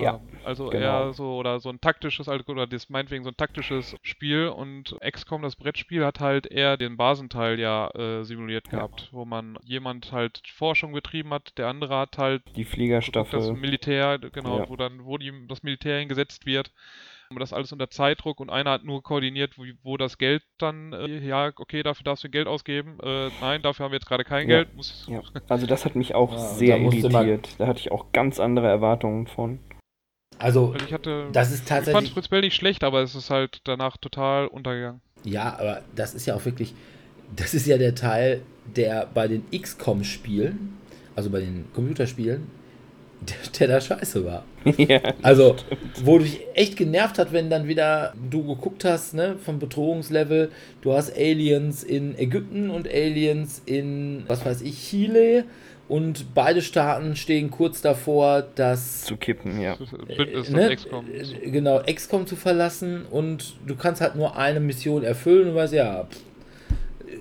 [0.00, 0.28] ja, haben.
[0.44, 0.82] Also genau.
[1.06, 4.96] eher so oder so ein taktisches also, oder das meinetwegen so ein taktisches Spiel und
[5.00, 8.78] XCOM das Brettspiel hat halt eher den Basenteil ja äh, simuliert Ja.
[8.78, 12.74] gehabt, wo man jemand halt Forschung betrieben hat, der andere hat halt Die geguckt, das
[12.74, 13.52] Fliegerstaffel.
[13.54, 14.68] Militär, genau, Ja.
[14.68, 16.72] wo dann, wo die, das Militär hingesetzt wird.
[17.38, 21.18] Das alles unter Zeitdruck und einer hat nur koordiniert, wo, wo das Geld dann, äh,
[21.18, 22.98] ja, okay, dafür darfst du Geld ausgeben.
[23.02, 24.56] Äh, nein, dafür haben wir jetzt gerade kein Ja.
[24.62, 24.74] Geld.
[24.74, 27.60] Muss, Ja, also das hat mich auch Ja, sehr irritiert.
[27.60, 29.58] Da hatte ich auch ganz andere Erwartungen von.
[30.38, 32.14] Also, Also ich hatte, das ist ich fand tatsächlich.
[32.14, 35.00] prinzipiell nicht schlecht, aber es ist halt danach total untergegangen.
[35.24, 36.74] Ja, aber das ist ja auch wirklich.
[37.34, 38.42] Das ist ja der Teil,
[38.76, 40.78] der bei den XCOM-Spielen,
[41.16, 42.46] also bei den Computerspielen,
[43.20, 44.44] der, der da scheiße war.
[44.76, 45.56] ja, Also,
[46.02, 50.50] wo dich echt genervt hat, wenn dann wieder du geguckt hast, ne, vom Bedrohungslevel,
[50.82, 55.44] du hast Aliens in Ägypten und Aliens in, was weiß ich, Chile
[55.88, 59.76] und beide Staaten stehen kurz davor, das zu kippen, ja.
[59.76, 61.06] Bündnis, äh, das ne, XCOM.
[61.10, 65.72] äh, genau, XCOM zu verlassen und du kannst halt nur eine Mission erfüllen und weißt,
[65.72, 66.22] ja, pff,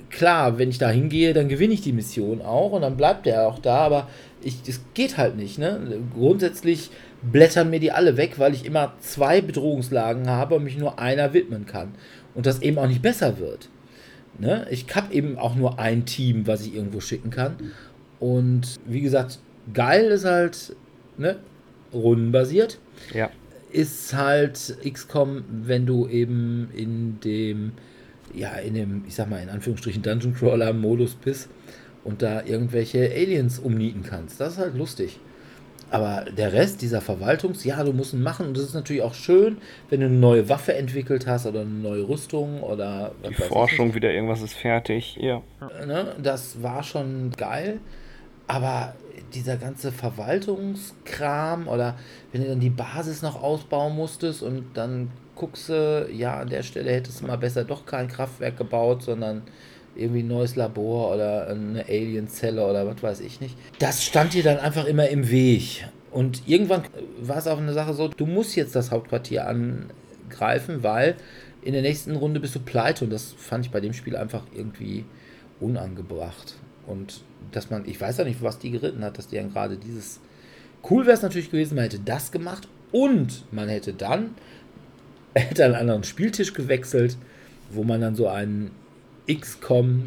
[0.10, 3.48] klar, wenn ich da hingehe, dann gewinne ich die Mission auch und dann bleibt der
[3.48, 4.08] auch da, aber
[4.44, 6.00] ich, das geht halt nicht, ne?
[6.14, 6.92] Grundsätzlich
[7.22, 11.34] blättern mir die alle weg, weil ich immer zwei Bedrohungslagen habe und mich nur einer
[11.34, 11.96] widmen kann.
[12.36, 13.70] Und das eben auch nicht besser wird.
[14.40, 14.68] Ne?
[14.70, 17.56] Ich habe eben auch nur ein Team, was ich irgendwo schicken kann.
[18.20, 19.40] Und wie gesagt,
[19.74, 20.76] geil ist halt
[21.18, 21.38] ne?
[21.94, 22.80] rundenbasiert
[23.14, 23.30] Ja,
[23.72, 27.74] ist halt XCOM, wenn du eben in dem,
[28.34, 31.50] ja, in dem, ich sag mal, in Anführungsstrichen Dungeon Crawler Modus bist
[32.04, 34.40] und da irgendwelche Aliens umnieten kannst.
[34.40, 35.20] Das ist halt lustig.
[35.90, 39.14] Aber der Rest dieser Verwaltungs, ja, du musst ihn machen und das ist natürlich auch
[39.14, 39.58] schön,
[39.90, 44.12] wenn du eine neue Waffe entwickelt hast oder eine neue Rüstung oder die Forschung wieder,
[44.12, 45.18] irgendwas ist fertig.
[45.18, 45.42] Ja.
[45.86, 47.80] ne, das war schon geil.
[48.48, 48.94] Aber
[49.34, 51.98] dieser ganze Verwaltungskram oder
[52.32, 56.64] wenn du dann die Basis noch ausbauen musstest und dann guckst du, ja, an der
[56.64, 59.44] Stelle hättest du mal besser doch kein Kraftwerk gebaut, sondern
[59.96, 63.58] irgendwie ein neues Labor oder eine Alienzelle oder was weiß ich nicht.
[63.80, 65.88] Das stand dir dann einfach immer im Weg.
[66.12, 66.84] Und irgendwann
[67.22, 71.16] war es auch eine Sache so, du musst jetzt das Hauptquartier angreifen, weil
[71.62, 74.44] in der nächsten Runde bist du pleite und das fand ich bei dem Spiel einfach
[74.56, 75.06] irgendwie
[75.60, 76.56] unangebracht.
[76.86, 79.78] Und dass man, ich weiß ja nicht, was die geritten hat, dass die dann gerade
[79.78, 80.20] dieses.
[80.90, 84.36] Cool wäre es natürlich gewesen, man hätte das gemacht und man hätte dann
[85.36, 87.18] hätte einen anderen Spieltisch gewechselt,
[87.72, 88.72] wo man dann so einen
[89.30, 90.06] XCOM.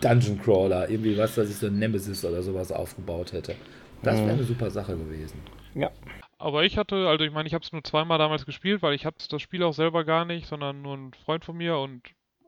[0.00, 3.54] Dungeon Crawler, irgendwie was, dass ich so ein Nemesis oder sowas aufgebaut hätte.
[4.02, 5.38] Das wäre eine super Sache gewesen.
[5.74, 5.90] Ja.
[6.38, 9.04] Aber ich hatte, also ich meine, ich habe es nur zweimal damals gespielt, weil ich
[9.04, 12.02] habe das Spiel auch selber gar nicht, sondern nur ein Freund von mir und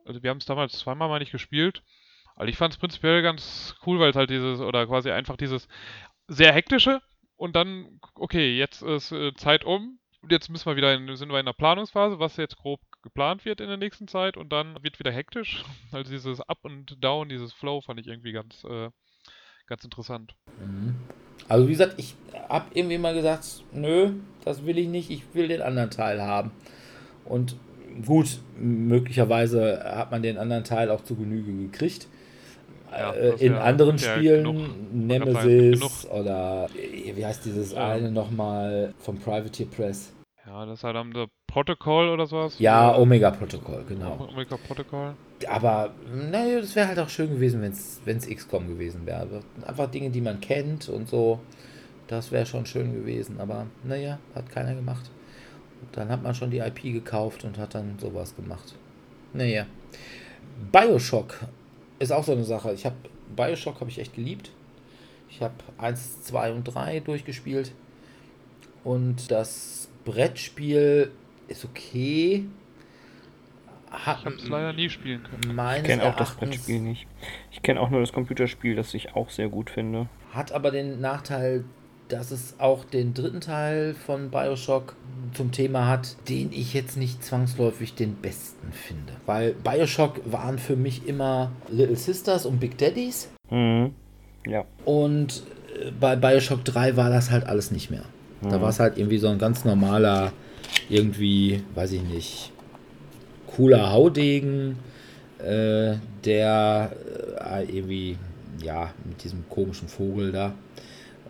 [0.05, 1.83] also wir haben es damals zweimal mal nicht gespielt.
[2.35, 5.67] Also ich fand es prinzipiell ganz cool, weil es halt dieses, oder quasi einfach dieses
[6.27, 7.01] sehr hektische
[7.35, 11.31] und dann, okay, jetzt ist äh, Zeit um und jetzt müssen wir wieder in, sind
[11.31, 14.81] wir in der Planungsphase, was jetzt grob geplant wird in der nächsten Zeit und dann
[14.81, 15.63] wird wieder hektisch.
[15.91, 18.89] Also dieses Up und Down, dieses Flow fand ich irgendwie ganz, äh,
[19.67, 20.35] ganz interessant.
[20.59, 20.95] Mhm.
[21.47, 22.15] Also wie gesagt, ich
[22.49, 24.13] habe irgendwie mal gesagt, nö,
[24.45, 26.51] das will ich nicht, ich will den anderen Teil haben.
[27.25, 27.57] Und
[28.05, 32.07] gut, möglicherweise hat man den anderen Teil auch zu Genüge gekriegt.
[32.97, 34.69] Ja, Äh, in anderen Spielen, genug.
[34.93, 40.13] Nemesis oder äh, wie heißt dieses eine nochmal vom Privateer Press?
[40.45, 42.55] Ja, das ist halt am The Protocol oder sowas.
[42.59, 44.27] Ja, Omega Protokoll, genau.
[44.31, 45.13] Omega Protocol.
[45.47, 45.91] Aber
[46.31, 49.19] naja, das wäre halt auch schön gewesen, wenn es XCOM gewesen wäre.
[49.19, 51.39] Also Einfach Dinge, die man kennt und so.
[52.07, 53.39] Das wäre schon schön gewesen.
[53.39, 55.09] Aber naja, hat keiner gemacht.
[55.81, 58.75] Und dann hat man schon die IP gekauft und hat dann sowas gemacht.
[59.33, 59.65] Naja.
[60.71, 61.35] Bioshock
[61.99, 62.73] ist auch so eine Sache.
[62.73, 62.95] Ich habe
[63.35, 64.51] Bioshock habe ich echt geliebt.
[65.29, 67.71] Ich habe 1, 2 und 3 durchgespielt.
[68.83, 71.11] Und das Brettspiel
[71.47, 72.45] ist okay.
[73.89, 75.59] Hat, Ich habe es leider nie spielen können.
[75.77, 77.07] Ich kenne auch das Brettspiel nicht.
[77.51, 80.07] Ich kenne auch nur das Computerspiel, das ich auch sehr gut finde.
[80.31, 81.63] Hat aber den Nachteil,
[82.09, 84.95] dass es auch den dritten Teil von Bioshock
[85.33, 89.13] zum Thema hat, den ich jetzt nicht zwangsläufig den besten finde.
[89.25, 93.29] Weil Bioshock waren für mich immer Little Sisters und Big Daddies.
[93.49, 93.93] Mhm.
[94.45, 94.65] Ja.
[94.85, 95.43] Und
[95.79, 98.03] äh, bei Bioshock 3 war das halt alles nicht mehr.
[98.49, 100.33] Da war es halt irgendwie so ein ganz normaler,
[100.89, 102.51] irgendwie, weiß ich nicht,
[103.47, 104.77] cooler Haudegen,
[105.39, 106.91] äh, der
[107.39, 108.17] äh, irgendwie,
[108.61, 110.53] ja, mit diesem komischen Vogel da.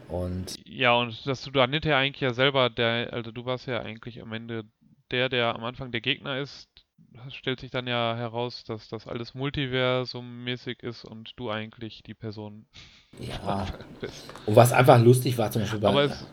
[0.10, 3.82] Und Ja, und dass du da hinterher eigentlich ja selber der, also du warst ja
[3.82, 4.66] eigentlich am Ende
[5.12, 6.68] der, der am Anfang der Gegner ist.
[7.30, 12.66] Stellt sich dann ja heraus, dass das alles Multiversum-mäßig ist und du eigentlich die Person
[13.20, 13.68] ja,
[14.02, 14.34] bist.
[14.48, 15.90] und was einfach lustig war zum Beispiel bei.
[15.90, 16.26] Aber es,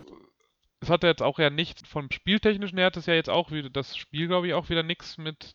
[0.81, 3.69] es hat jetzt auch ja nicht vom Spieltechnischen her hat es ja jetzt auch wieder,
[3.69, 5.55] das Spiel glaube ich auch wieder nichts mit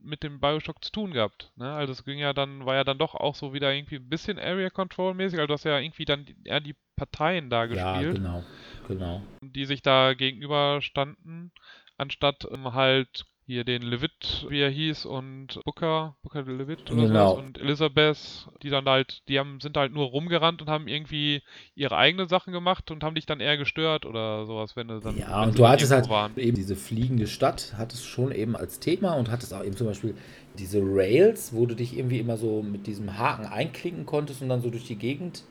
[0.00, 1.52] mit dem Bioshock zu tun gehabt.
[1.56, 1.70] Ne?
[1.72, 4.38] Also es ging ja dann, war ja dann doch auch so wieder irgendwie ein bisschen
[4.38, 8.16] Area Control mäßig, also du hast ja irgendwie dann eher die Parteien da ja, gespielt,
[8.16, 8.42] genau,
[8.88, 9.22] genau.
[9.42, 11.52] die sich da gegenüber standen,
[11.98, 17.32] anstatt ähm, halt hier den Levitt, wie er hieß, und Booker, Booker Levitt oder Genau.
[17.32, 21.42] sowas, und Elizabeth, die dann halt, die haben, sind halt nur rumgerannt und haben irgendwie
[21.74, 25.18] ihre eigenen Sachen gemacht und haben dich dann eher gestört oder sowas, wenn du dann.
[25.18, 26.32] Ja, wenn und du hattest halt waren.
[26.38, 30.14] eben diese fliegende Stadt, hattest schon eben als Thema und hattest auch eben zum Beispiel
[30.58, 34.62] diese Rails, wo du dich irgendwie immer so mit diesem Haken einklinken konntest und dann
[34.62, 35.42] so durch die Gegend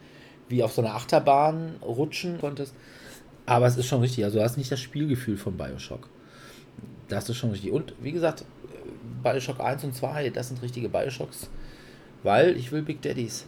[0.53, 2.75] wie auf so einer Achterbahn rutschen konntest.
[3.45, 6.07] Aber es ist schon richtig, also du hast nicht das Spielgefühl von Bioshock.
[7.09, 7.71] Das ist schon richtig.
[7.71, 8.45] Und wie gesagt,
[9.23, 11.49] Bioshock 1 und 2, das sind richtige Bioshocks,
[12.21, 13.45] weil ich will Big Daddies.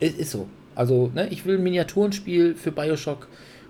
[0.00, 0.48] Ist, ist so.
[0.74, 3.28] Also, ne, ich will ein Miniaturenspiel für Bioshock,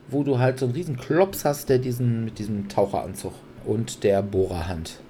[0.09, 3.35] wo du halt so einen riesen Klops hast, der diesen mit diesem Taucheranzug
[3.65, 5.01] und der Bohrerhand.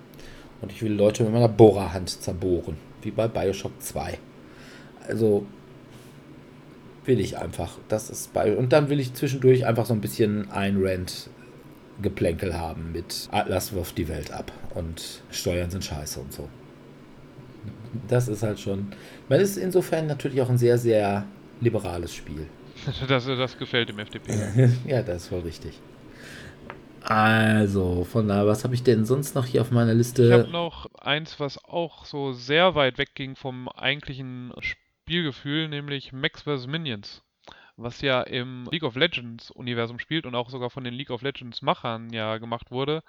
[0.63, 4.19] Und ich will Leute mit meiner Bohrerhand zerbohren, wie bei Bioshock 2.
[5.07, 5.45] Also
[7.05, 7.79] will ich einfach.
[7.89, 11.31] Das ist bei und dann will ich zwischendurch einfach so ein bisschen ein Rant
[12.01, 16.49] Geplänkel haben mit Atlas wirft die Welt ab und Steuern sind scheiße und so.
[18.09, 18.93] Das ist halt schon.
[19.29, 21.27] Man ist insofern natürlich auch ein sehr, sehr
[21.61, 22.47] liberales Spiel.
[23.07, 24.33] Das, das gefällt dem FDP.
[24.87, 25.79] ja, das ist voll richtig.
[27.05, 30.33] Also, von da, was habe ich denn sonst noch hier auf meiner Ich Liste?
[30.33, 34.53] habe noch eins, was auch so sehr weit wegging vom eigentlichen
[35.13, 36.67] Spielgefühl, nämlich Max vs.
[36.67, 37.23] Minions.
[37.77, 41.21] Was ja im League of Legends Universum spielt und auch sogar von den League of
[41.21, 43.03] Legends Machern ja gemacht wurde.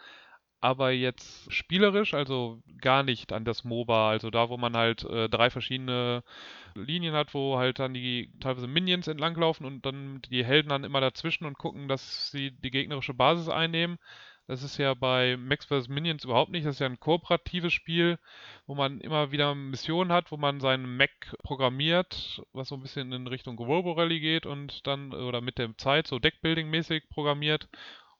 [0.59, 5.29] Aber jetzt spielerisch, also gar nicht an das MOBA, also da, wo man halt äh,
[5.29, 6.23] drei verschiedene
[6.75, 10.99] Linien hat, wo halt dann die teilweise Minions entlanglaufen und dann die Helden dann immer
[10.99, 13.97] dazwischen und gucken, dass sie die gegnerische Basis einnehmen.
[14.47, 15.87] Das ist ja bei Max vs.
[15.87, 16.65] Minions überhaupt nicht.
[16.65, 18.19] Das ist ja ein kooperatives Spiel,
[18.67, 21.11] wo man immer wieder Missionen hat, wo man seinen Mac
[21.43, 26.07] programmiert, was so ein bisschen in Richtung Robo geht und dann, oder mit der Zeit
[26.07, 27.69] so Deckbuilding-mäßig programmiert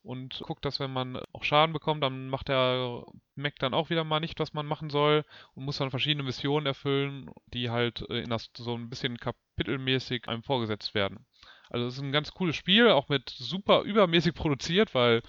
[0.03, 3.03] und guckt, dass wenn man auch Schaden bekommt, dann macht der
[3.35, 5.25] Mac dann auch wieder mal nicht, was man machen soll
[5.55, 10.27] und muss dann verschiedene Missionen erfüllen, die halt äh, in das so ein bisschen kapitelmäßig
[10.27, 11.25] einem vorgesetzt werden.
[11.69, 15.23] Also es ist ein ganz cooles Spiel, auch mit super übermäßig produziert, weil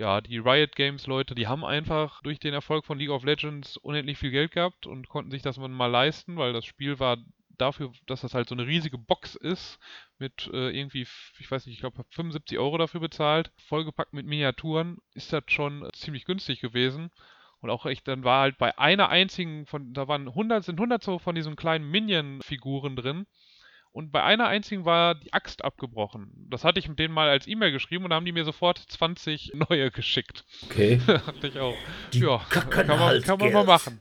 [0.00, 3.76] ja, die Riot Games Leute, die haben einfach durch den Erfolg von League of Legends
[3.76, 7.18] unendlich viel Geld gehabt und konnten sich das mal leisten, weil das Spiel war
[7.58, 9.78] dafür, dass das halt so eine riesige Box ist,
[10.18, 11.06] mit äh, irgendwie,
[11.38, 15.44] ich weiß nicht, ich glaube, habe 75 Euro dafür bezahlt, vollgepackt mit Miniaturen, ist das
[15.48, 17.10] schon ziemlich günstig gewesen.
[17.60, 21.02] Und auch echt, dann war halt bei einer einzigen von, da waren 100, sind 100
[21.02, 23.26] so von diesen kleinen Minion-Figuren drin.
[23.92, 26.46] Und bei einer einzigen war die Axt abgebrochen.
[26.48, 28.78] Das hatte ich mit denen mal als E-Mail geschrieben und da haben die mir sofort
[28.78, 30.44] 20 neue geschickt.
[30.64, 31.00] Okay.
[31.06, 31.76] Dachte ich auch.
[32.12, 34.00] Die ja, kann man, kann man mal machen.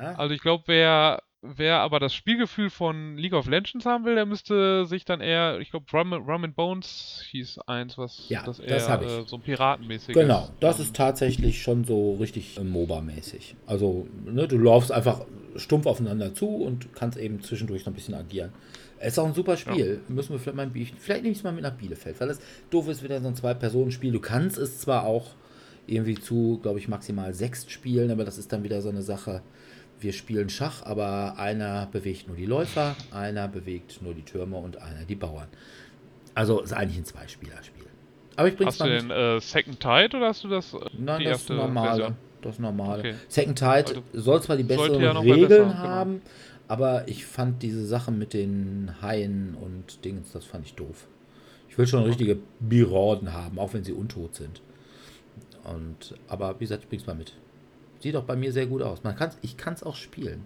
[0.00, 0.14] Ja?
[0.14, 4.26] Also ich glaube, wer, wer aber das Spielgefühl von League of Legends haben will, der
[4.26, 8.60] müsste sich dann eher, ich glaube, Rum, Rum and Bones hieß eins, was Ja, das
[8.60, 9.02] eher das.
[9.02, 13.56] Äh, so piratenmäßig Genau, das ist tatsächlich schon so richtig äh, MOBA-mäßig.
[13.66, 15.22] Also, ne, du läufst einfach
[15.56, 18.52] stumpf aufeinander zu und kannst eben zwischendurch noch ein bisschen agieren.
[18.98, 20.00] Es ist auch ein super Spiel.
[20.06, 22.28] Müssen wir vielleicht mal, in Bielefeld- vielleicht nehme ich es mal mit nach Bielefeld, weil
[22.28, 22.38] das
[22.70, 24.12] doof ist wieder so ein Zwei-Personen-Spiel.
[24.12, 25.30] Du kannst es zwar auch
[25.88, 29.42] irgendwie zu, glaube ich, maximal sechs spielen, aber das ist dann wieder so eine Sache.
[30.02, 34.76] Wir spielen Schach, aber einer bewegt nur die Läufer, einer bewegt nur die Türme und
[34.82, 35.46] einer die Bauern.
[36.34, 37.84] Also ist eigentlich ein Zwei-Spieler-Spiel.
[38.36, 40.74] Aber ich bring's Hast du mal denn äh, Second Tide oder hast du das?
[40.74, 42.16] äh, Nein, das normale.
[42.40, 42.98] Das normale.
[43.00, 43.14] Okay.
[43.28, 45.74] Second Tide Also, soll zwar die besseren ja Regeln besser, genau.
[45.76, 46.22] haben,
[46.66, 51.06] aber ich fand diese Sache mit den Haien und Dingens, das fand ich doof.
[51.68, 54.60] Ich will schon richtige Birorden haben, auch wenn sie untot sind.
[55.64, 57.34] Und, aber wie gesagt, ich bring's mal mit.
[58.02, 59.02] Sieht auch bei mir sehr gut aus.
[59.04, 60.44] Man kann's, ich kann es auch spielen.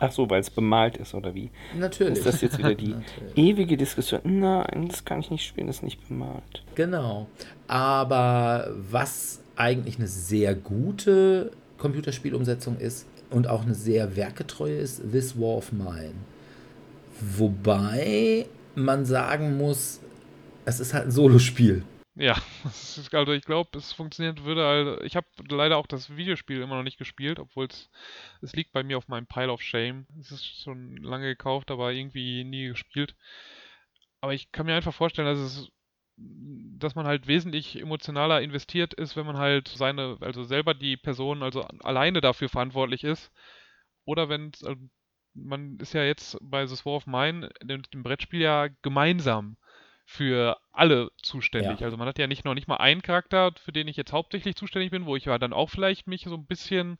[0.00, 1.50] Ach so, weil es bemalt ist, oder wie?
[1.76, 2.18] Natürlich.
[2.18, 2.94] Ist das jetzt wieder die
[3.34, 4.20] ewige Diskussion?
[4.24, 6.62] Nein, das kann ich nicht spielen, das ist nicht bemalt.
[6.74, 7.26] Genau.
[7.66, 15.38] Aber was eigentlich eine sehr gute Computerspielumsetzung ist und auch eine sehr werketreue ist, This
[15.38, 16.14] War of Mine.
[17.20, 18.46] Wobei
[18.76, 20.00] man sagen muss,
[20.64, 21.82] es ist halt ein Solospiel.
[22.18, 22.34] Ja,
[22.64, 24.66] also ich glaube, es funktioniert würde.
[24.66, 27.88] Also ich habe leider auch das Videospiel immer noch nicht gespielt, obwohl es
[28.42, 30.06] es liegt bei mir auf meinem Pile of Shame.
[30.20, 33.14] Es ist schon lange gekauft, aber irgendwie nie gespielt.
[34.20, 35.68] Aber ich kann mir einfach vorstellen, dass es
[36.20, 41.44] dass man halt wesentlich emotionaler investiert ist, wenn man halt seine, also selber die Person,
[41.44, 43.30] also alleine dafür verantwortlich ist.
[44.04, 44.76] Oder wenn also
[45.34, 49.56] man ist ja jetzt bei The War of Mine, dem, dem Brettspiel ja gemeinsam
[50.10, 51.80] für alle zuständig.
[51.80, 51.84] Ja.
[51.84, 54.56] Also man hat ja nicht noch nicht mal einen Charakter, für den ich jetzt hauptsächlich
[54.56, 56.98] zuständig bin, wo ich ja dann auch vielleicht mich so ein bisschen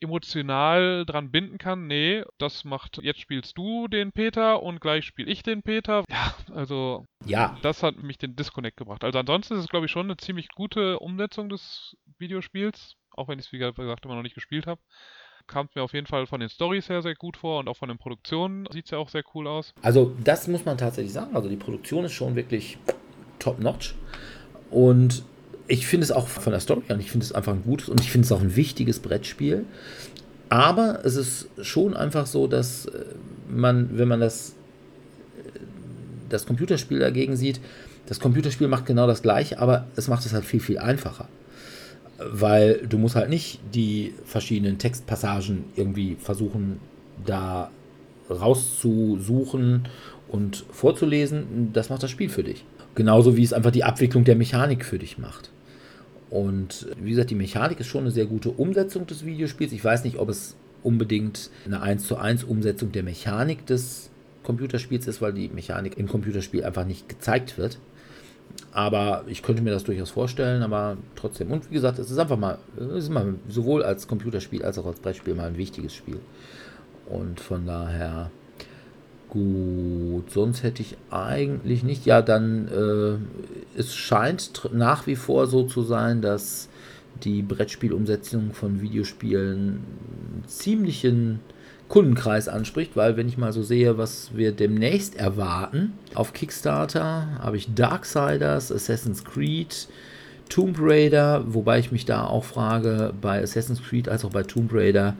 [0.00, 1.86] emotional dran binden kann.
[1.86, 6.04] Nee, das macht, jetzt spielst du den Peter und gleich spiele ich den Peter.
[6.10, 9.04] Ja, also Ja, das hat mich den Disconnect gebracht.
[9.04, 13.38] Also ansonsten ist es, glaube ich, schon eine ziemlich gute Umsetzung des Videospiels, auch wenn
[13.38, 14.80] ich es, wie gesagt, immer noch nicht gespielt habe.
[15.46, 17.76] Kam es mir auf jeden Fall von den Stories her sehr gut vor und auch
[17.76, 19.74] von den Produktionen sieht es ja auch sehr cool aus.
[19.82, 21.34] also das muss man tatsächlich sagen.
[21.34, 22.78] Also die Produktion ist schon wirklich
[23.38, 23.94] top-notch.
[24.70, 25.22] Und
[25.68, 28.00] ich finde es auch von der Story an, ich finde es einfach ein gutes und
[28.00, 29.64] ich finde es auch ein wichtiges Brettspiel.
[30.48, 33.04] Aber es ist schon einfach so, dass äh,
[33.48, 34.50] man, wenn man das,
[35.38, 35.60] äh,
[36.28, 37.60] das Computerspiel dagegen sieht,
[38.06, 41.28] das Computerspiel macht genau das gleiche, aber es macht es halt viel, viel einfacher.
[42.30, 46.78] Weil du musst halt nicht die verschiedenen Textpassagen irgendwie versuchen,
[47.24, 47.70] da
[48.30, 49.88] rauszusuchen
[50.28, 51.70] und vorzulesen.
[51.72, 52.64] Das macht das Spiel für dich.
[52.94, 55.50] Genauso wie es einfach die Abwicklung der Mechanik für dich macht.
[56.30, 59.72] Und wie gesagt, die Mechanik ist schon eine sehr gute Umsetzung des Videospiels.
[59.72, 64.10] Ich weiß nicht, ob es unbedingt eine 1 zu 1 Umsetzung der Mechanik des
[64.42, 67.78] Computerspiels ist, weil die Mechanik im Computerspiel einfach nicht gezeigt wird.
[68.72, 71.50] Aber ich könnte mir das durchaus vorstellen, aber trotzdem.
[71.50, 72.58] Und wie gesagt, es ist einfach mal,
[72.96, 76.20] ist mal sowohl als Computerspiel als auch als Brettspiel mal ein wichtiges Spiel.
[77.06, 78.30] Und von daher
[79.32, 80.30] gut.
[80.30, 82.04] Sonst hätte ich eigentlich nicht.
[82.04, 86.68] Ja, dann äh, es scheint nach wie vor so zu sein, dass
[87.24, 89.80] die Brettspielumsetzung von Videospielen
[90.46, 91.40] ziemlichen
[91.92, 97.58] Kundenkreis anspricht, weil wenn ich mal so sehe, was wir demnächst erwarten, auf Kickstarter habe
[97.58, 99.88] ich Darksiders, Assassin's Creed,
[100.48, 104.72] Tomb Raider, wobei ich mich da auch frage, bei Assassin's Creed als auch bei Tomb
[104.72, 105.16] Raider,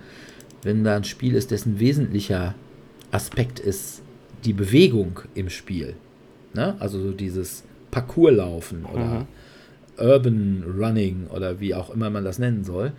[0.62, 2.54] wenn da ein Spiel ist, dessen wesentlicher
[3.10, 4.00] Aspekt ist
[4.46, 5.94] die Bewegung im Spiel.
[6.54, 6.74] Ne?
[6.78, 9.26] Also so dieses Parcourslaufen oder
[9.98, 12.92] Urban Running oder wie auch immer man das nennen soll.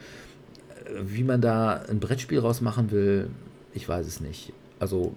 [1.03, 3.29] Wie man da ein Brettspiel rausmachen will,
[3.73, 4.53] ich weiß es nicht.
[4.79, 5.13] Also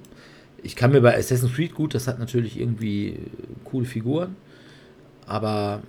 [0.62, 3.18] ich kann mir bei Assassin's Creed gut, das hat natürlich irgendwie
[3.64, 4.36] coole Figuren,
[5.26, 5.82] aber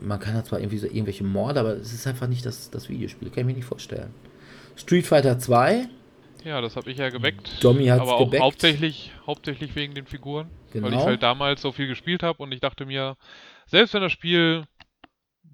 [0.00, 2.88] man kann da zwar irgendwie so irgendwelche Morde, aber es ist einfach nicht das, das
[2.88, 4.10] Videospiel, kann ich mir nicht vorstellen.
[4.76, 5.88] Street Fighter 2,
[6.44, 7.62] Ja, das habe ich ja geweckt.
[7.62, 8.42] Domi aber auch geweckt.
[8.42, 10.48] hauptsächlich, hauptsächlich wegen den Figuren.
[10.72, 11.04] Weil ich Genau.
[11.04, 13.16] halt damals so viel gespielt habe und ich dachte mir,
[13.66, 14.64] selbst wenn das Spiel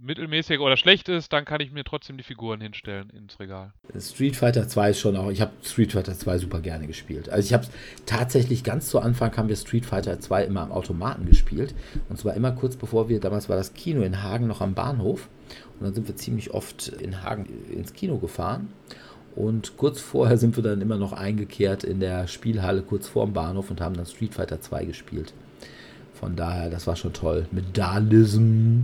[0.01, 3.73] mittelmäßig oder schlecht ist, dann kann ich mir trotzdem die Figuren hinstellen ins Regal.
[3.99, 7.29] Street Fighter 2 ist schon auch, ich habe Street Fighter 2 super gerne gespielt.
[7.29, 7.67] Also ich habe
[8.07, 11.75] tatsächlich ganz zu Anfang haben wir Street Fighter 2 immer am Automaten gespielt.
[12.09, 15.29] Und zwar immer kurz bevor wir, damals war das Kino in Hagen noch am Bahnhof.
[15.79, 18.69] Und dann sind wir ziemlich oft in Hagen ins Kino gefahren.
[19.35, 23.71] Und kurz vorher sind wir dann immer noch eingekehrt in der Spielhalle kurz vorm Bahnhof
[23.71, 25.33] und haben dann Street Fighter 2 gespielt.
[26.13, 27.47] Von daher, das war schon toll.
[27.53, 28.83] Mit Dalism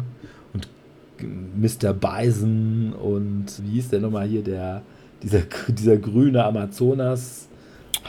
[1.20, 1.92] Mr.
[1.92, 4.82] Bison und wie hieß der nochmal hier, der,
[5.22, 7.48] dieser, dieser grüne Amazonas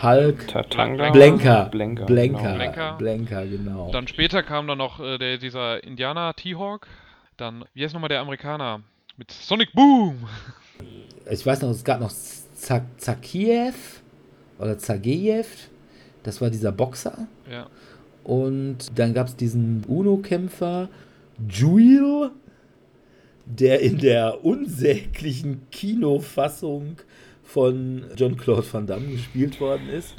[0.02, 0.48] Hulk.
[0.48, 1.11] Tatanga.
[1.11, 1.65] Blenker.
[1.72, 2.06] Blenker.
[2.06, 2.38] Blenker.
[2.38, 2.56] genau.
[2.56, 2.94] Blenker.
[2.98, 3.91] Blenker, genau.
[3.91, 6.88] Dann später kam dann noch äh, der, dieser Indianer T-Hawk.
[7.38, 8.82] Dann, wie heißt nochmal der Amerikaner?
[9.18, 10.27] Mit Sonic Boom!
[11.30, 14.02] Ich weiß noch, es gab noch Zak Zakiev
[14.60, 15.69] oder Zagejev.
[16.23, 17.27] Das war dieser Boxer.
[17.49, 17.68] Ja.
[18.23, 20.90] Und dann gab es diesen UNO-Kämpfer,
[21.48, 22.32] Juil,
[23.45, 26.97] der in der unsäglichen Kinofassung
[27.43, 30.15] von John-Claude Van Damme gespielt worden ist.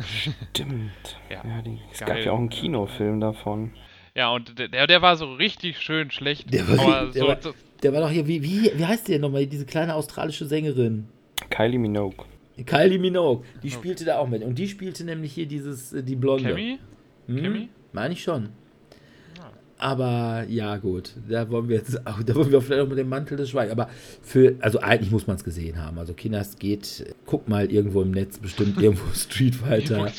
[0.51, 1.19] Stimmt.
[1.29, 1.43] Ja.
[1.45, 2.09] Ja, die, es Geil.
[2.09, 3.73] gab ja auch einen Kinofilm davon.
[4.15, 6.53] Ja, und der, der war so richtig schön schlecht.
[6.55, 9.09] Der war, aber der so, war, so, der war doch hier, wie, wie, wie heißt
[9.09, 11.09] der nochmal, diese kleine australische Sängerin?
[11.51, 12.25] Kylie Minogue.
[12.65, 14.43] Kylie Minogue, die spielte da auch mit.
[14.43, 16.49] Und die spielte nämlich hier dieses, äh, die Blonde.
[16.49, 16.79] Cammy?
[17.27, 17.43] Hm?
[17.43, 17.69] Cammy?
[17.93, 18.51] Meine ich schon.
[19.79, 23.11] Aber ja, gut, da wollen wir jetzt auch, da wollen wir vielleicht auch mit dem
[23.11, 23.73] Mantel des Schweigens.
[23.73, 23.91] Aber
[24.23, 25.99] für, also eigentlich muss man es gesehen haben.
[25.99, 30.11] Also Kinders geht, guck mal irgendwo im Netz, bestimmt irgendwo Street Fighter,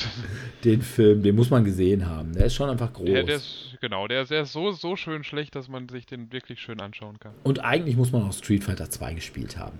[0.63, 2.33] den Film, den muss man gesehen haben.
[2.33, 3.05] Der ist schon einfach groß.
[3.05, 6.05] Der, der ist, genau, der ist, der ist so, so schön schlecht, dass man sich
[6.05, 7.33] den wirklich schön anschauen kann.
[7.43, 9.79] Und eigentlich muss man auch Street Fighter 2 gespielt haben.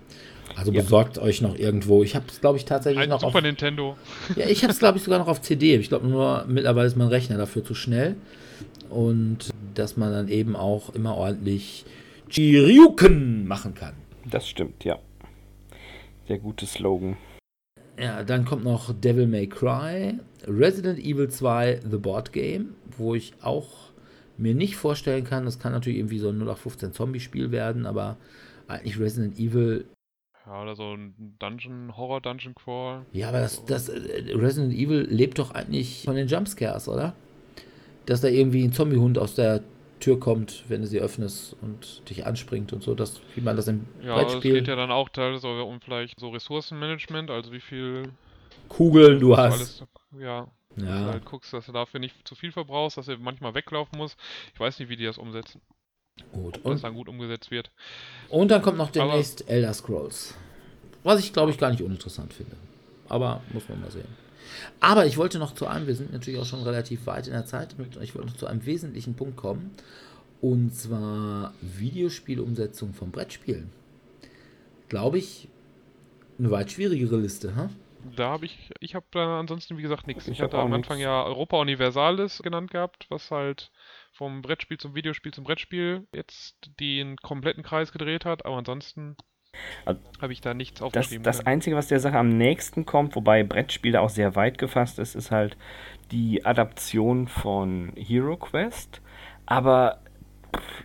[0.56, 0.82] Also ja.
[0.82, 2.02] besorgt euch noch irgendwo.
[2.02, 3.96] Ich habe es, glaube ich, tatsächlich Ein noch Super auf, Nintendo.
[4.34, 5.76] Ja, ich habe es, glaube ich, sogar noch auf CD.
[5.76, 8.16] Ich glaube nur, mittlerweile ist mein Rechner dafür zu schnell.
[8.90, 11.84] Und dass man dann eben auch immer ordentlich
[12.28, 13.94] Chiryuken machen kann.
[14.30, 14.98] Das stimmt, ja.
[16.26, 17.16] Sehr gutes Slogan.
[17.98, 23.32] Ja, dann kommt noch Devil May Cry, Resident Evil 2 The Board Game, wo ich
[23.42, 23.88] auch
[24.36, 28.16] mir nicht vorstellen kann, das kann natürlich irgendwie so ein 0815 Zombie-Spiel werden, aber
[28.68, 29.86] eigentlich Resident Evil
[30.46, 33.04] ja, oder so ein Dungeon, Horror-Dungeon Crawl.
[33.12, 37.14] Ja, aber das, das äh, Resident Evil lebt doch eigentlich von den Jumpscares, oder?
[38.08, 39.62] Dass da irgendwie ein Zombiehund aus der
[40.00, 43.68] Tür kommt, wenn du sie öffnest und dich anspringt und so, das, wie man das
[43.68, 44.52] im ja, Brettspiel...
[44.52, 48.04] Ja, es geht ja dann auch teilweise um vielleicht so Ressourcenmanagement, also wie viel...
[48.70, 49.52] Kugeln du hast.
[49.52, 49.84] Alles,
[50.18, 50.46] ja, ja.
[50.76, 53.98] Dass du halt guckst, dass du dafür nicht zu viel verbrauchst, dass du manchmal weglaufen
[53.98, 54.18] musst.
[54.54, 55.60] Ich weiß nicht, wie die das umsetzen.
[56.32, 56.58] Gut.
[56.62, 57.70] Und das dann gut umgesetzt wird.
[58.30, 60.34] Und dann kommt noch demnächst Aber Elder Scrolls.
[61.02, 62.56] Was ich, glaube ich, gar nicht uninteressant finde.
[63.08, 64.08] Aber muss man mal sehen.
[64.80, 67.46] Aber ich wollte noch zu einem, wir sind natürlich auch schon relativ weit in der
[67.46, 69.70] Zeit, ich wollte noch zu einem wesentlichen Punkt kommen.
[70.40, 73.70] Und zwar Videospielumsetzung von Brettspielen.
[74.88, 75.48] Glaube ich,
[76.38, 77.70] eine weit schwierigere Liste, ha?
[78.16, 80.26] Da habe ich, ich habe da ansonsten wie gesagt nichts.
[80.28, 81.04] Ich, ich hatte am Anfang nix.
[81.04, 83.70] ja Europa Universalis genannt gehabt, was halt
[84.12, 89.16] vom Brettspiel zum Videospiel zum Brettspiel jetzt den kompletten Kreis gedreht hat, aber ansonsten
[89.84, 91.22] also, habe ich da nichts aufgeschrieben.
[91.22, 94.58] Das, das Einzige, was der Sache am nächsten kommt, wobei Brettspiel da auch sehr weit
[94.58, 95.56] gefasst ist, ist halt
[96.10, 99.00] die Adaption von Hero Quest.
[99.46, 100.00] Aber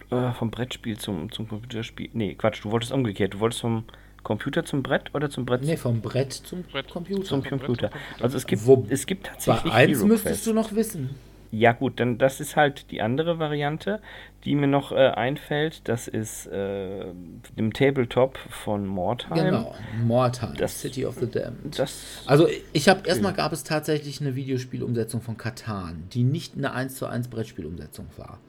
[0.09, 2.09] äh, vom Brettspiel zum, zum Computerspiel.
[2.13, 3.33] Nee, Quatsch, du wolltest umgekehrt.
[3.33, 3.85] Du wolltest vom
[4.23, 5.63] Computer zum Brett oder zum Brett?
[5.63, 6.89] Nee, vom Brett zum Brett.
[6.89, 7.23] Computer.
[7.23, 7.89] Zum Computer.
[8.19, 9.71] Also es gibt, Wo, es gibt tatsächlich.
[9.71, 10.47] Bei eins Hero müsstest Quest.
[10.47, 11.15] du noch wissen.
[11.51, 14.01] Ja, gut, dann das ist halt die andere Variante,
[14.45, 15.87] die mir noch äh, einfällt.
[15.87, 17.09] Das ist äh,
[17.55, 19.45] im Tabletop von Mordheim.
[19.45, 21.81] Genau, Mordheim, das, City of the Damned.
[22.25, 26.95] Also, ich habe erstmal gab es tatsächlich eine Videospielumsetzung von Katan, die nicht eine 1
[26.95, 28.39] zu 1 Brettspielumsetzung war,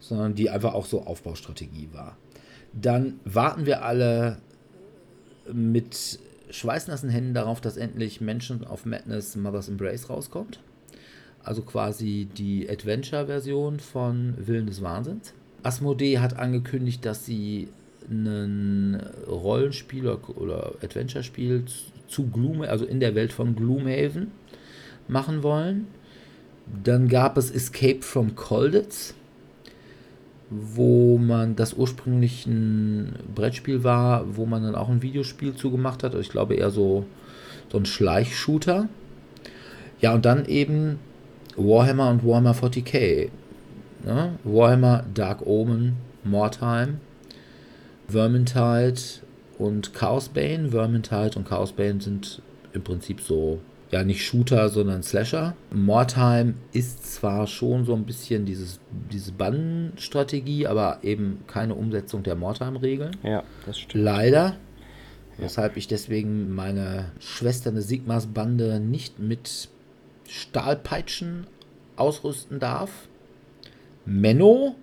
[0.00, 2.16] sondern die einfach auch so Aufbaustrategie war.
[2.72, 4.38] Dann warten wir alle
[5.52, 6.18] mit
[6.50, 10.60] schweißnassen Händen darauf, dass endlich Menschen of Madness Mother's Embrace rauskommt
[11.44, 15.34] also quasi die Adventure-Version von Willen des Wahnsinns.
[15.62, 17.68] Asmodee hat angekündigt, dass sie
[18.08, 21.64] ein Rollenspiel oder Adventure-Spiel
[22.08, 24.30] zu Gloom, also in der Welt von Gloomhaven
[25.08, 25.86] machen wollen.
[26.82, 29.14] Dann gab es Escape from Colditz,
[30.50, 36.12] wo man das ursprünglich ein Brettspiel war, wo man dann auch ein Videospiel zugemacht hat.
[36.12, 37.06] Also ich glaube eher so,
[37.70, 38.88] so ein Schleichshooter.
[40.00, 40.98] Ja, und dann eben
[41.56, 43.30] Warhammer und Warhammer 40k.
[44.04, 44.38] Ne?
[44.44, 46.98] Warhammer Dark Omen, Mordheim,
[48.08, 49.00] Vermintide
[49.58, 50.70] und Chaosbane.
[50.70, 53.60] Vermintide und Chaosbane sind im Prinzip so,
[53.90, 55.54] ja, nicht Shooter, sondern Slasher.
[55.72, 58.80] Mordheim ist zwar schon so ein bisschen dieses,
[59.12, 63.16] diese Bandenstrategie, aber eben keine Umsetzung der Mordheim-Regeln.
[63.22, 64.04] Ja, das stimmt.
[64.04, 64.56] Leider.
[65.36, 69.68] Weshalb ich deswegen meine Schwestern des Sigmas Bande nicht mit
[70.28, 71.46] Stahlpeitschen
[71.96, 73.08] ausrüsten darf.
[74.04, 74.74] Menno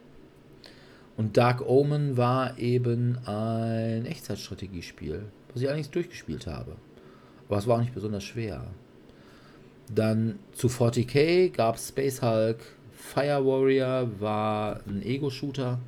[1.18, 5.24] und Dark Omen war eben ein Echtzeitstrategiespiel,
[5.54, 6.76] was ich allerdings durchgespielt habe.
[7.48, 8.66] Aber es war auch nicht besonders schwer.
[9.94, 12.60] Dann zu 40k gab es Space Hulk,
[12.94, 15.80] Fire Warrior war ein Ego-Shooter,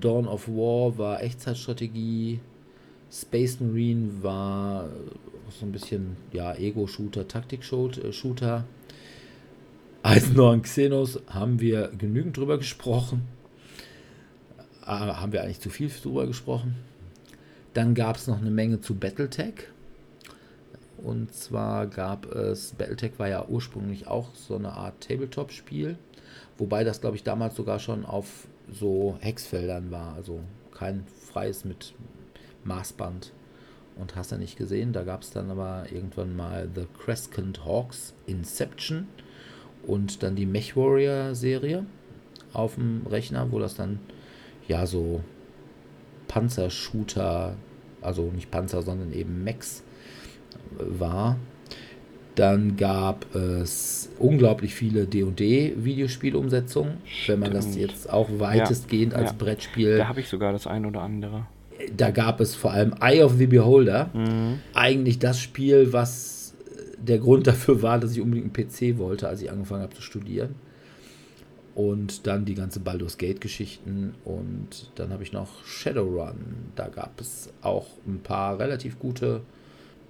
[0.00, 2.40] Dawn of War war Echtzeitstrategie,
[3.10, 4.88] Space Marine war
[5.50, 8.64] so ein bisschen ja Ego-Shooter, Taktik-Shooter.
[10.04, 13.26] Eisenhorn Xenos haben wir genügend drüber gesprochen.
[14.82, 16.76] Äh, haben wir eigentlich zu viel drüber gesprochen.
[17.72, 19.54] Dann gab es noch eine Menge zu Battletech.
[20.98, 25.96] Und zwar gab es, Battletech war ja ursprünglich auch so eine Art Tabletop-Spiel.
[26.58, 30.16] Wobei das, glaube ich, damals sogar schon auf so Hexfeldern war.
[30.16, 30.40] Also
[30.74, 31.94] kein freies mit
[32.64, 33.32] Maßband.
[33.96, 34.92] Und hast du nicht gesehen.
[34.92, 39.08] Da gab es dann aber irgendwann mal The Crescent Hawks Inception
[39.86, 41.84] und dann die Mech Warrior Serie
[42.52, 43.98] auf dem Rechner, wo das dann
[44.68, 45.20] ja so
[46.28, 47.54] Panzershooter,
[48.00, 49.82] also nicht Panzer, sondern eben Mechs
[50.78, 51.36] war.
[52.34, 56.94] Dann gab es unglaublich viele D&D-Videospielumsetzungen,
[57.26, 59.36] wenn man das jetzt auch weitestgehend Ja, als ja.
[59.38, 61.46] Brettspiel Da habe ich sogar das ein oder andere.
[61.96, 64.10] da gab es vor allem Eye of the Beholder.
[64.14, 64.58] Mhm.
[64.74, 66.33] Eigentlich das Spiel, was
[67.04, 70.02] der Grund dafür war, dass ich unbedingt einen PC wollte, als ich angefangen habe zu
[70.02, 70.54] studieren.
[71.74, 74.14] Und dann die ganze Baldur's Gate-Geschichten.
[74.24, 76.70] Und dann habe ich noch Shadowrun.
[76.76, 79.40] Da gab es auch ein paar relativ gute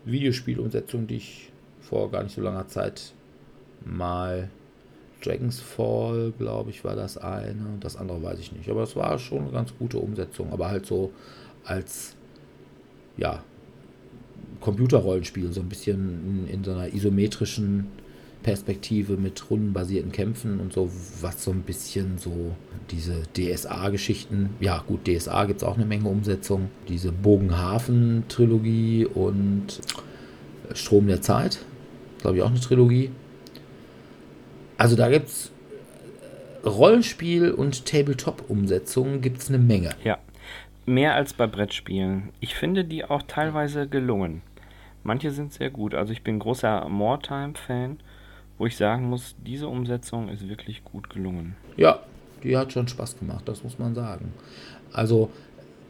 [0.04, 1.50] Videospielumsetzungen, die ich
[1.80, 3.14] vor gar nicht so langer Zeit
[3.84, 4.50] mal.
[5.22, 7.78] Dragon's Fall, glaube ich, war das eine.
[7.80, 8.68] Das andere weiß ich nicht.
[8.68, 10.52] Aber es war schon eine ganz gute Umsetzung.
[10.52, 11.12] Aber halt so
[11.64, 12.14] als
[13.16, 13.42] ja,
[14.60, 17.86] Computerrollenspiel, so ein bisschen in, in so einer isometrischen
[18.42, 20.90] Perspektive mit rundenbasierten Kämpfen und so,
[21.20, 22.54] was so ein bisschen so
[22.90, 29.80] diese DSA-Geschichten, ja gut, DSA gibt es auch eine Menge Umsetzung, diese Bogenhafen-Trilogie und
[30.74, 31.58] Strom der Zeit,
[32.20, 33.10] glaube ich auch eine Trilogie.
[34.76, 35.50] Also da gibt es
[36.64, 39.90] Rollenspiel und Tabletop-Umsetzungen gibt es eine Menge.
[40.04, 40.18] Ja,
[40.86, 42.30] mehr als bei Brettspielen.
[42.40, 44.42] Ich finde die auch teilweise gelungen.
[45.02, 45.94] Manche sind sehr gut.
[45.94, 47.98] Also ich bin großer Moretime-Fan,
[48.58, 51.56] wo ich sagen muss, diese Umsetzung ist wirklich gut gelungen.
[51.76, 52.00] Ja,
[52.42, 54.32] die hat schon Spaß gemacht, das muss man sagen.
[54.92, 55.30] Also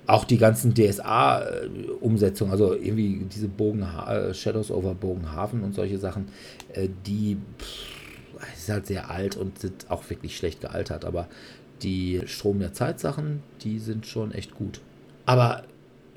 [0.07, 6.29] auch die ganzen DSA-Umsetzungen, also irgendwie diese Bogen äh, Shadows over Bogenhafen und solche Sachen,
[6.73, 7.95] äh, die pff,
[8.55, 11.29] ist halt sehr alt und sind auch wirklich schlecht gealtert, aber
[11.85, 14.81] die Strom der Zeit-Sachen, die sind schon echt gut.
[15.27, 15.65] Aber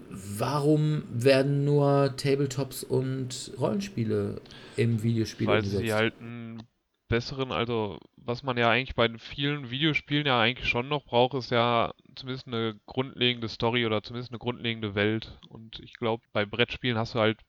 [0.09, 4.41] warum werden nur Tabletops und Rollenspiele
[4.77, 5.83] im Videospiel Weil umgesetzt?
[5.83, 6.67] sie halt einen
[7.07, 11.33] besseren, also was man ja eigentlich bei den vielen Videospielen ja eigentlich schon noch braucht,
[11.35, 15.39] ist ja zumindest eine grundlegende Story oder zumindest eine grundlegende Welt.
[15.47, 17.39] Und ich glaube, bei Brettspielen hast du halt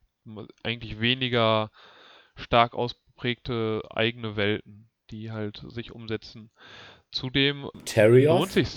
[0.63, 1.71] eigentlich weniger
[2.37, 6.51] stark ausgeprägte eigene Welten, die halt sich umsetzen.
[7.11, 8.69] Zudem lohnt sich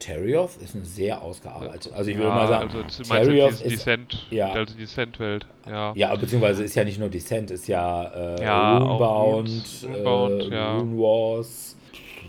[0.00, 1.92] Terrorioth ist eine sehr ausgearbeitet.
[1.92, 4.50] Also ich würde ja, mal sagen, also diese ist Descent, ja.
[4.50, 5.92] also Descent-Welt, ja.
[5.94, 10.54] Ja, beziehungsweise ist ja nicht nur Descent, ist ja, äh, Ja, Runebound, Runes- Runebound, äh,
[10.54, 10.78] ja.
[10.78, 11.76] Rune Wars,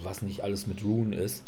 [0.03, 1.45] was nicht alles mit Rune ist.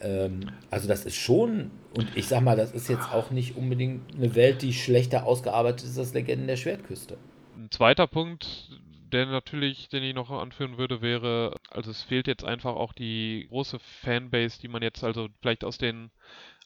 [0.00, 4.14] Ähm, also das ist schon, und ich sag mal, das ist jetzt auch nicht unbedingt
[4.16, 7.16] eine Welt, die schlechter ausgearbeitet ist als Legenden der Schwertküste.
[7.56, 8.70] Ein zweiter Punkt,
[9.10, 13.46] der natürlich, den ich noch anführen würde, wäre, also es fehlt jetzt einfach auch die
[13.48, 16.10] große Fanbase, die man jetzt also vielleicht aus den,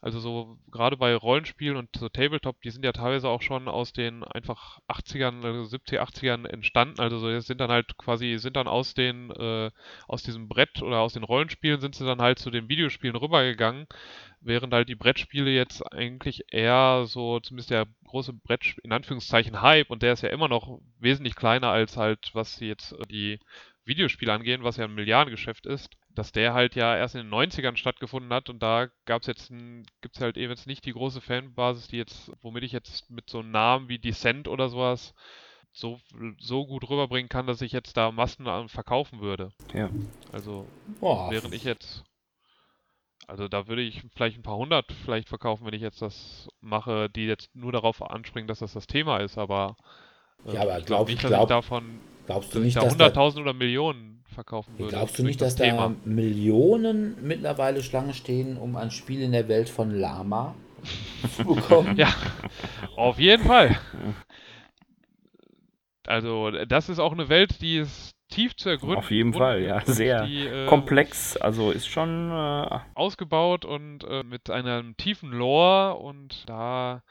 [0.05, 3.95] also so gerade bei Rollenspielen und so Tabletop, die sind ja teilweise auch schon aus
[3.95, 8.69] den einfach 80ern, also 70er, 80ern entstanden, also so sind dann halt quasi, sind dann
[8.69, 9.71] aus den, äh,
[10.07, 13.87] aus diesem Brett oder aus den Rollenspielen sind sie dann halt zu den Videospielen rübergegangen,
[14.43, 19.89] während halt die Brettspiele jetzt eigentlich eher so, zumindest der große Brett, in Anführungszeichen Hype,
[19.89, 23.39] und der ist ja immer noch wesentlich kleiner als halt, was jetzt äh, die
[23.87, 27.77] Videospiele angehen, was ja ein Milliardengeschäft ist, dass der halt ja erst in den 90ern
[27.77, 31.89] stattgefunden hat und da gab's jetzt ein, gibt's halt eben jetzt nicht die große Fanbasis,
[31.89, 35.15] die jetzt, womit ich jetzt mit so einem Namen wie Descent oder sowas
[35.73, 35.99] so,
[36.39, 39.51] so gut rüberbringen kann, dass ich jetzt da Massen verkaufen würde.
[39.73, 39.91] Ja.
[40.33, 40.69] Also
[41.01, 42.05] Boah, Während ich jetzt,
[43.27, 47.11] also da würde ich vielleicht ein paar hundert vielleicht verkaufen, wenn ich jetzt das mache,
[47.11, 49.77] die jetzt nur darauf anspringen, dass das das Thema ist, aber
[50.47, 52.81] äh, Ja, aber ich glaub- glaube nicht, dass glaub- ich davon, glaubst du nicht, da
[52.81, 54.93] dass da, hunderttausend oder Millionen verkaufen würde.
[54.93, 59.49] glaubst du nicht, dass das da Millionen mittlerweile Schlange stehen, um ein Spiel in der
[59.49, 60.55] Welt von Lama
[61.37, 61.95] zu bekommen?
[61.97, 62.13] Ja,
[62.97, 63.79] auf jeden Fall.
[66.07, 68.99] Also, das ist auch eine Welt, die ist tief zu ergründen.
[68.99, 72.31] Auf jeden Fall, ja, sehr die, äh, Komplex, also ist schon.
[72.31, 77.03] Äh, ausgebaut und äh, mit einem tiefen Lore und da,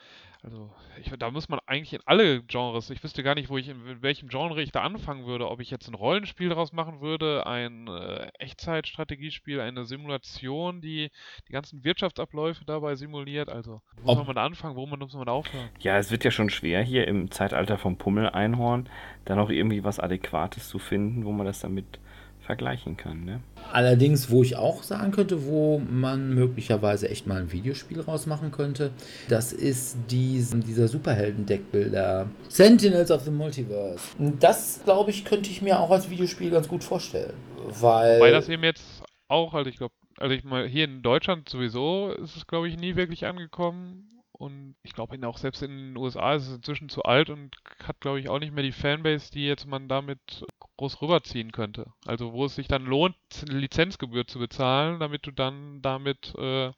[0.44, 3.70] also ich, da muss man eigentlich in alle Genres, ich wüsste gar nicht, wo ich
[3.70, 7.00] in, in welchem Genre ich da anfangen würde, ob ich jetzt ein Rollenspiel daraus machen
[7.00, 11.12] würde, ein äh, Echtzeitstrategiespiel, eine Simulation, die
[11.48, 15.14] die ganzen Wirtschaftsabläufe dabei simuliert, also wo Ob- soll man da anfangen, wo man muss
[15.14, 15.70] man aufhören?
[15.80, 18.90] ja, es wird ja schon schwer hier im Zeitalter vom Pummel-Einhorn,
[19.26, 22.00] da noch irgendwie was Adäquates zu finden, wo man das damit
[22.44, 23.24] vergleichen kann.
[23.24, 23.42] Ne?
[23.72, 28.92] Allerdings, wo ich auch sagen könnte, wo man möglicherweise echt mal ein Videospiel rausmachen könnte,
[29.30, 34.10] das ist dies, dieser Superhelden-Deckbilder Sentinels of the Multiverse.
[34.40, 37.34] Das, glaube ich, könnte ich mir auch als Videospiel ganz gut vorstellen.
[37.80, 38.20] Weil.
[38.20, 42.12] Weil das eben jetzt auch, also ich glaube, also ich mal hier in Deutschland sowieso
[42.12, 44.10] ist es, glaube ich, nie wirklich angekommen.
[44.32, 47.56] Und ich glaube auch selbst in den USA ist es inzwischen zu alt und
[47.88, 50.44] hat, glaube ich, auch nicht mehr die Fanbase, die jetzt man damit
[50.84, 51.86] groß rüberziehen könnte.
[52.06, 53.16] Also wo es sich dann lohnt,
[53.50, 56.72] eine Lizenzgebühr zu bezahlen, damit du dann damit äh,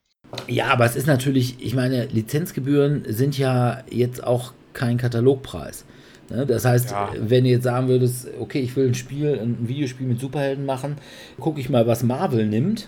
[0.48, 5.86] Ja, aber es ist natürlich, ich meine, Lizenzgebühren sind ja jetzt auch kein Katalogpreis.
[6.30, 6.46] Ne?
[6.46, 7.10] Das heißt, Ja.
[7.18, 10.98] wenn du jetzt sagen würdest, okay, ich will ein Spiel, ein Videospiel mit Superhelden machen,
[11.40, 12.88] gucke ich mal, was Marvel nimmt.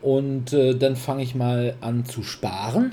[0.00, 2.92] Und äh, dann fange ich mal an zu sparen.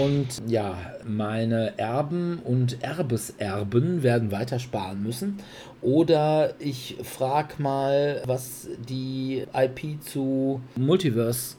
[0.00, 5.36] Und ja, meine Erben und Erbeserben werden weiter sparen müssen.
[5.84, 11.56] Oder ich frage mal, was die IP zu Multiverse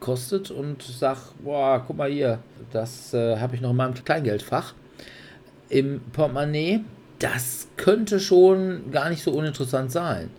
[0.00, 2.38] kostet und sag, boah, guck mal hier,
[2.72, 4.72] das äh, habe ich noch in meinem Kleingeldfach
[5.68, 6.80] im Portemonnaie.
[7.18, 10.30] Das könnte schon gar nicht so uninteressant sein.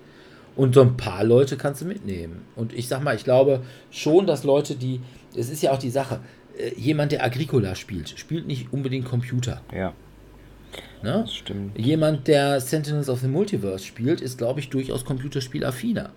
[0.56, 2.44] Und so ein paar Leute kannst du mitnehmen.
[2.56, 3.62] Und ich sag mal, ich glaube
[3.92, 5.00] schon, dass Leute, die,
[5.36, 6.22] es ist ja auch die Sache,
[6.58, 9.62] äh, jemand, der Agricola spielt, spielt nicht unbedingt Computer.
[9.72, 9.94] Ja,
[11.04, 11.24] Ne?
[11.26, 11.78] das stimmt.
[11.78, 16.10] Jemand, der Sentinels of the Multiverse spielt, ist, glaube ich, durchaus Computerspielaffiner.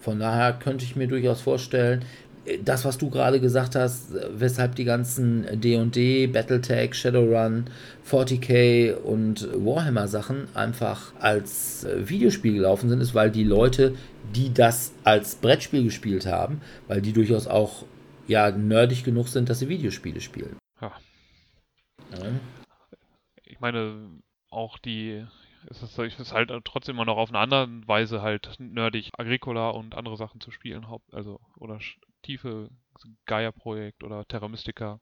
[0.00, 2.04] Von daher könnte ich mir durchaus vorstellen,
[2.44, 7.64] äh, das, was du gerade gesagt hast, äh, weshalb die ganzen D&D, Battletech, Shadowrun,
[8.08, 13.94] 40k und Warhammer-Sachen einfach als äh, Videospiel gelaufen sind, ist, weil die Leute,
[14.34, 17.84] die das als Brettspiel gespielt haben, weil die durchaus auch
[18.28, 20.56] ja nerdig genug sind, dass sie Videospiele spielen.
[20.80, 20.92] Ja.
[23.62, 24.18] Ich meine,
[24.50, 25.24] auch die,
[25.70, 29.70] es ist, es ist halt trotzdem immer noch auf eine andere Weise halt nerdig, Agricola
[29.70, 31.78] und andere Sachen zu spielen, also, oder
[32.22, 32.70] tiefe
[33.26, 34.98] Gaia-Projekt oder Terra Mystica.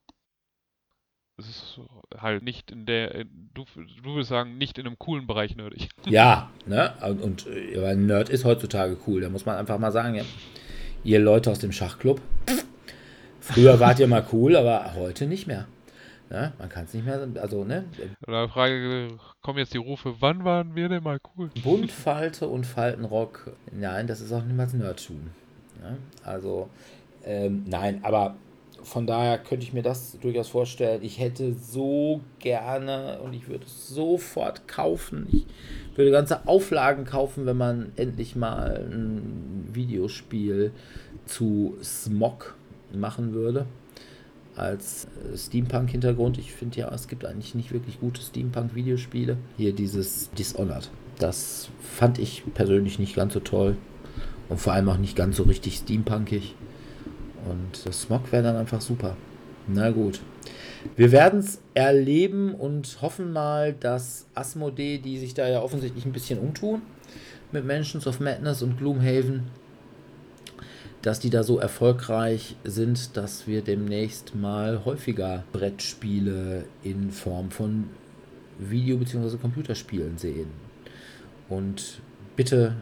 [1.39, 1.81] Es ist
[2.15, 5.89] halt nicht in der, du, du würdest sagen, nicht in einem coolen Bereich nerdig.
[6.11, 6.93] Ja, ne?
[7.01, 9.23] Und, und äh, ein Nerd ist heutzutage cool.
[9.23, 10.24] Da muss man einfach mal sagen, ja,
[11.03, 12.20] ihr Leute aus dem Schachclub,
[13.41, 15.66] früher wart ihr mal cool, aber heute nicht mehr.
[16.31, 16.52] Ne?
[16.59, 17.85] Man kann es nicht mehr, also, ne?
[18.27, 19.09] Oder Frage,
[19.43, 21.51] kommen jetzt die Rufe, wann waren wir denn mal cool?
[21.62, 25.31] Buntfalte und Faltenrock, nein, das ist auch niemals Nerdtum.
[25.81, 25.97] Ne?
[26.24, 26.70] Also,
[27.24, 28.36] ähm, nein, aber
[28.82, 31.02] von daher könnte ich mir das durchaus vorstellen.
[31.02, 35.27] Ich hätte so gerne und ich würde es sofort kaufen.
[35.32, 35.47] Ich
[35.97, 40.73] würde ganze Auflagen kaufen, wenn man endlich mal ein Videospiel
[41.27, 42.55] zu Smog
[42.93, 43.66] machen würde.
[44.61, 46.37] Als äh, Steampunk-Hintergrund.
[46.37, 49.39] Ich finde ja, es gibt eigentlich nicht wirklich gute Steampunk-Videospiele.
[49.57, 50.91] Hier dieses Dishonored.
[51.19, 53.77] Das fand ich persönlich nicht ganz so toll.
[54.51, 56.55] Und vor allem auch nicht ganz so richtig steampunkig.
[57.49, 59.16] Und das Smog wäre dann einfach super.
[59.66, 60.20] Na gut.
[60.97, 66.12] Wir werden es erleben und hoffen mal, dass Asmodee, die sich da ja offensichtlich ein
[66.12, 66.82] bisschen umtun,
[67.53, 69.45] mit Mansions of Madness und Gloomhaven,
[71.02, 77.89] dass die da so erfolgreich sind, dass wir demnächst mal häufiger Brettspiele in Form von
[78.59, 79.39] Video- bzw.
[79.39, 80.48] Computerspielen sehen.
[81.48, 82.01] Und
[82.36, 82.77] bitte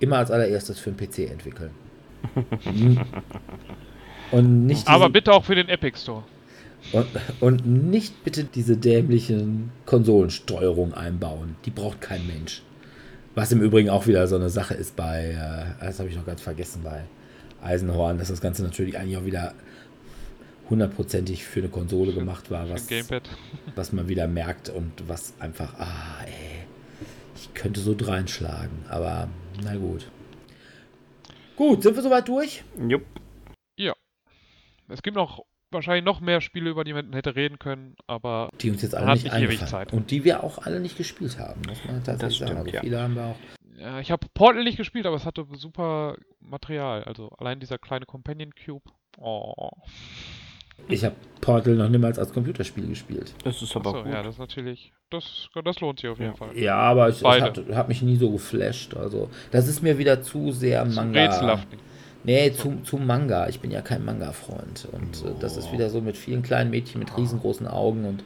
[0.00, 1.70] immer als allererstes für den PC entwickeln.
[4.30, 6.24] Und nicht Aber bitte auch für den Epic Store.
[6.92, 7.06] und,
[7.40, 11.56] und nicht bitte diese dämlichen Konsolensteuerung einbauen.
[11.64, 12.62] Die braucht kein Mensch.
[13.34, 15.30] Was im Übrigen auch wieder so eine Sache ist bei,
[15.80, 17.02] äh, das habe ich noch ganz vergessen, bei
[17.62, 19.54] Eisenhorn, dass das Ganze natürlich eigentlich auch wieder
[20.70, 23.22] hundertprozentig für eine Konsole gemacht war, Für was,
[23.74, 26.64] was man wieder merkt und was einfach, ah, ey,
[27.36, 29.28] ich könnte so dreinschlagen, aber
[29.62, 30.08] na gut.
[31.56, 32.64] Gut, sind wir soweit durch?
[32.88, 33.04] Jupp.
[34.88, 35.44] Es gibt noch
[35.74, 39.12] wahrscheinlich noch mehr Spiele, über die man hätte reden können, aber Die uns jetzt alle
[39.12, 39.66] nicht nicht ewig.
[39.66, 39.92] Zeit.
[39.92, 42.60] Und die wir auch alle nicht gespielt haben, muss man tatsächlich stimmt, sagen.
[42.60, 42.80] Also ja.
[42.80, 43.36] viele haben wir auch
[43.76, 47.02] ja, ich habe Portal nicht gespielt, aber es hatte super Material.
[47.04, 48.84] Also allein dieser kleine Companion Cube.
[49.18, 49.70] Oh.
[50.88, 53.34] Ich habe Portal noch niemals als Computerspiel gespielt.
[53.44, 54.12] Das ist aber Achso, gut.
[54.12, 54.92] ja, das ist natürlich.
[55.10, 56.36] Das, das lohnt sich auf jeden Ja.
[56.36, 56.56] Fall.
[56.56, 57.44] Ja, aber es, es Beide.
[57.44, 58.94] hat, hat mich nie so geflasht.
[58.94, 61.24] Also, das ist mir wieder zu sehr Manga.
[61.24, 61.68] Rätselhaft.
[62.24, 63.48] Nee, zu, zu Manga.
[63.48, 64.88] Ich bin ja kein Manga-Freund.
[64.92, 68.04] Und äh, das ist wieder so mit vielen kleinen Mädchen mit riesengroßen Augen.
[68.06, 68.24] Und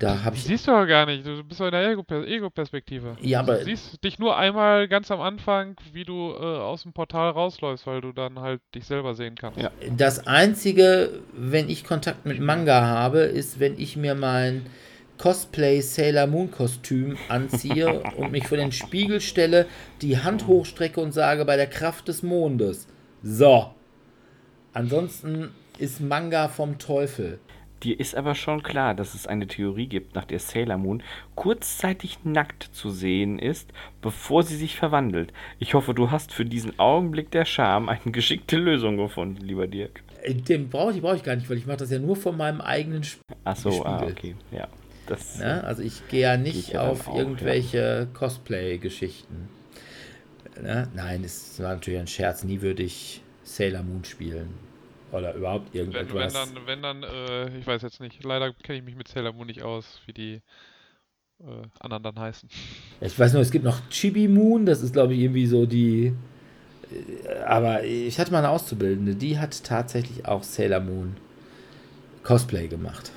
[0.00, 0.46] da habe Die ich.
[0.48, 1.24] siehst du aber gar nicht.
[1.24, 3.16] Du bist doch in der Ego- Ego-Perspektive.
[3.20, 6.92] Ja, aber- Du siehst dich nur einmal ganz am Anfang, wie du äh, aus dem
[6.92, 9.60] Portal rausläufst, weil du dann halt dich selber sehen kannst.
[9.60, 9.70] Ja.
[9.96, 14.66] Das Einzige, wenn ich Kontakt mit Manga habe, ist, wenn ich mir mein
[15.18, 19.66] Cosplay Sailor Moon Kostüm anziehe und mich vor den Spiegel stelle,
[20.00, 22.88] die Hand hochstrecke und sage, bei der Kraft des Mondes.
[23.22, 23.70] So.
[24.72, 27.38] Ansonsten ist Manga vom Teufel.
[27.82, 31.02] Dir ist aber schon klar, dass es eine Theorie gibt, nach der Sailor Moon
[31.34, 33.70] kurzzeitig nackt zu sehen ist,
[34.00, 35.32] bevor sie sich verwandelt.
[35.58, 40.02] Ich hoffe, du hast für diesen Augenblick der Scham eine geschickte Lösung gefunden, lieber Dirk.
[40.22, 42.36] Äh, Den brauche ich, brauch ich gar nicht, weil ich mache das ja nur von
[42.36, 43.22] meinem eigenen Spiel.
[43.44, 44.18] Ach so, ah, Gespiegelt.
[44.18, 44.56] okay.
[44.56, 44.68] Ja.
[45.06, 45.64] Das, Ne?
[45.64, 49.48] Also ich gehe ja nicht ja auf auch, irgendwelche Cosplay-Geschichten.
[50.60, 50.88] Ne?
[50.94, 52.44] Nein, es war natürlich ein Scherz.
[52.44, 54.50] Nie würde ich Sailor Moon spielen.
[55.10, 56.32] Oder überhaupt Wenn, wenn irgendetwas.
[56.32, 59.46] dann, wenn dann, äh, ich weiß jetzt nicht, leider kenne ich mich mit Sailor Moon
[59.46, 60.42] nicht aus, wie die
[61.40, 62.48] äh, anderen dann heißen.
[63.00, 66.14] Ich weiß nur, es gibt noch Chibi Moon, das ist glaube ich irgendwie so die.
[66.90, 71.16] äh, Aber ich hatte mal eine Auszubildende, die hat tatsächlich auch Sailor Moon
[72.22, 73.12] Cosplay gemacht.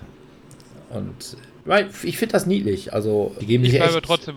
[0.89, 2.93] Und weil ich finde das niedlich.
[2.93, 4.35] Also, die geben Ich bleibe echt, trotzdem,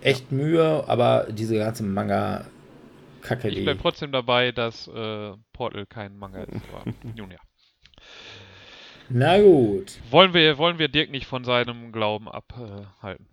[0.00, 3.62] echt Mühe, aber diese ganze Manga-Kacke, ich die.
[3.62, 6.62] bleib trotzdem dabei, dass äh, Portal kein Manga ist.
[6.72, 7.38] Aber nun ja.
[9.08, 9.98] Na gut.
[10.10, 13.26] Wollen wir, wollen wir Dirk nicht von seinem Glauben abhalten?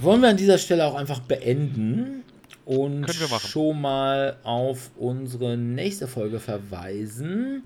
[0.00, 2.24] Wollen wir an dieser Stelle auch einfach beenden
[2.64, 7.62] und schon mal auf unsere nächste Folge verweisen.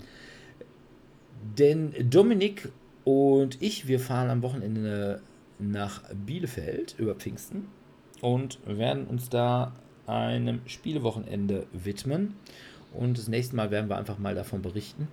[1.57, 2.69] Denn Dominik
[3.03, 5.21] und ich, wir fahren am Wochenende
[5.57, 7.67] nach Bielefeld über Pfingsten
[8.21, 9.73] und werden uns da
[10.07, 12.35] einem Spielewochenende widmen.
[12.93, 15.07] Und das nächste Mal werden wir einfach mal davon berichten.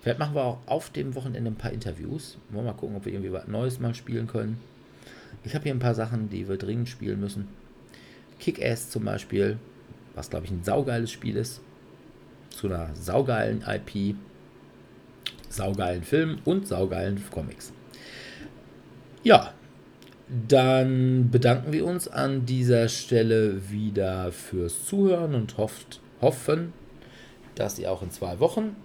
[0.00, 2.38] Vielleicht machen wir auch auf dem Wochenende ein paar Interviews.
[2.50, 4.60] Wollen wir mal gucken, ob wir irgendwie was Neues mal spielen können.
[5.44, 7.48] Ich habe hier ein paar Sachen, die wir dringend spielen müssen.
[8.38, 9.58] Kick-Ass zum Beispiel,
[10.14, 11.60] was glaube ich ein saugeiles Spiel ist.
[12.50, 14.16] Zu einer saugeilen IP,
[15.48, 17.72] saugeilen Film und saugeilen Comics.
[19.24, 19.52] Ja,
[20.48, 26.72] dann bedanken wir uns an dieser Stelle wieder fürs Zuhören und hofft, hoffen,
[27.54, 28.76] dass ihr auch in zwei Wochen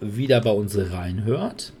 [0.00, 1.72] wieder bei uns reinhört.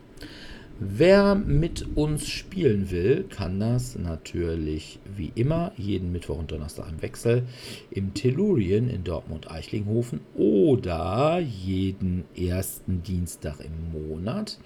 [0.78, 7.02] Wer mit uns spielen will, kann das natürlich wie immer jeden Mittwoch und Donnerstag im
[7.02, 7.44] Wechsel
[7.90, 14.58] im Tellurien in Dortmund-Eichlinghofen oder jeden ersten Dienstag im Monat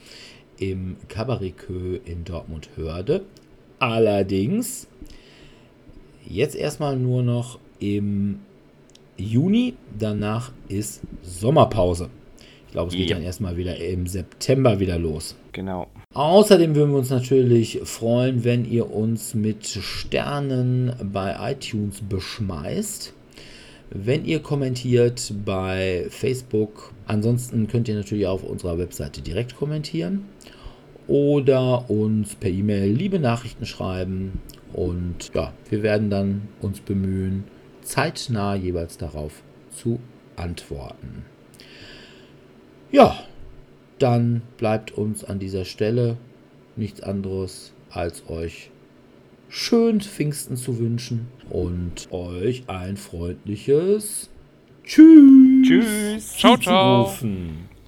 [0.59, 1.55] im Cabaret
[2.05, 3.25] in Dortmund-Hörde.
[3.78, 4.86] Allerdings
[6.28, 8.40] jetzt erstmal nur noch im
[9.16, 12.09] Juni, danach ist Sommerpause.
[12.66, 13.16] Ich glaube, es geht Ja.
[13.16, 15.36] dann erstmal wieder im September wieder los.
[15.53, 15.89] Genau.
[16.15, 23.12] Außerdem würden wir uns natürlich freuen, wenn ihr uns mit Sternen bei iTunes beschmeißt.
[23.90, 26.93] Wenn ihr kommentiert bei Facebook.
[27.07, 30.24] Ansonsten könnt ihr natürlich auf unserer Webseite direkt kommentieren.
[31.09, 34.41] Oder uns per E-Mail liebe Nachrichten schreiben.
[34.73, 37.45] Und ja, wir werden dann uns bemühen,
[37.83, 40.01] zeitnah jeweils darauf zu
[40.37, 41.24] antworten.
[42.91, 43.16] Ja,
[43.99, 46.16] dann bleibt uns an dieser Stelle
[46.77, 48.70] nichts anderes als euch
[49.49, 54.31] schön Pfingsten zu wünschen und euch ein freundliches
[54.85, 55.66] Tschüss.
[55.66, 56.37] Tschüss.
[56.37, 57.05] Ciao, ciao.
[57.05, 57.65] zuzurufen.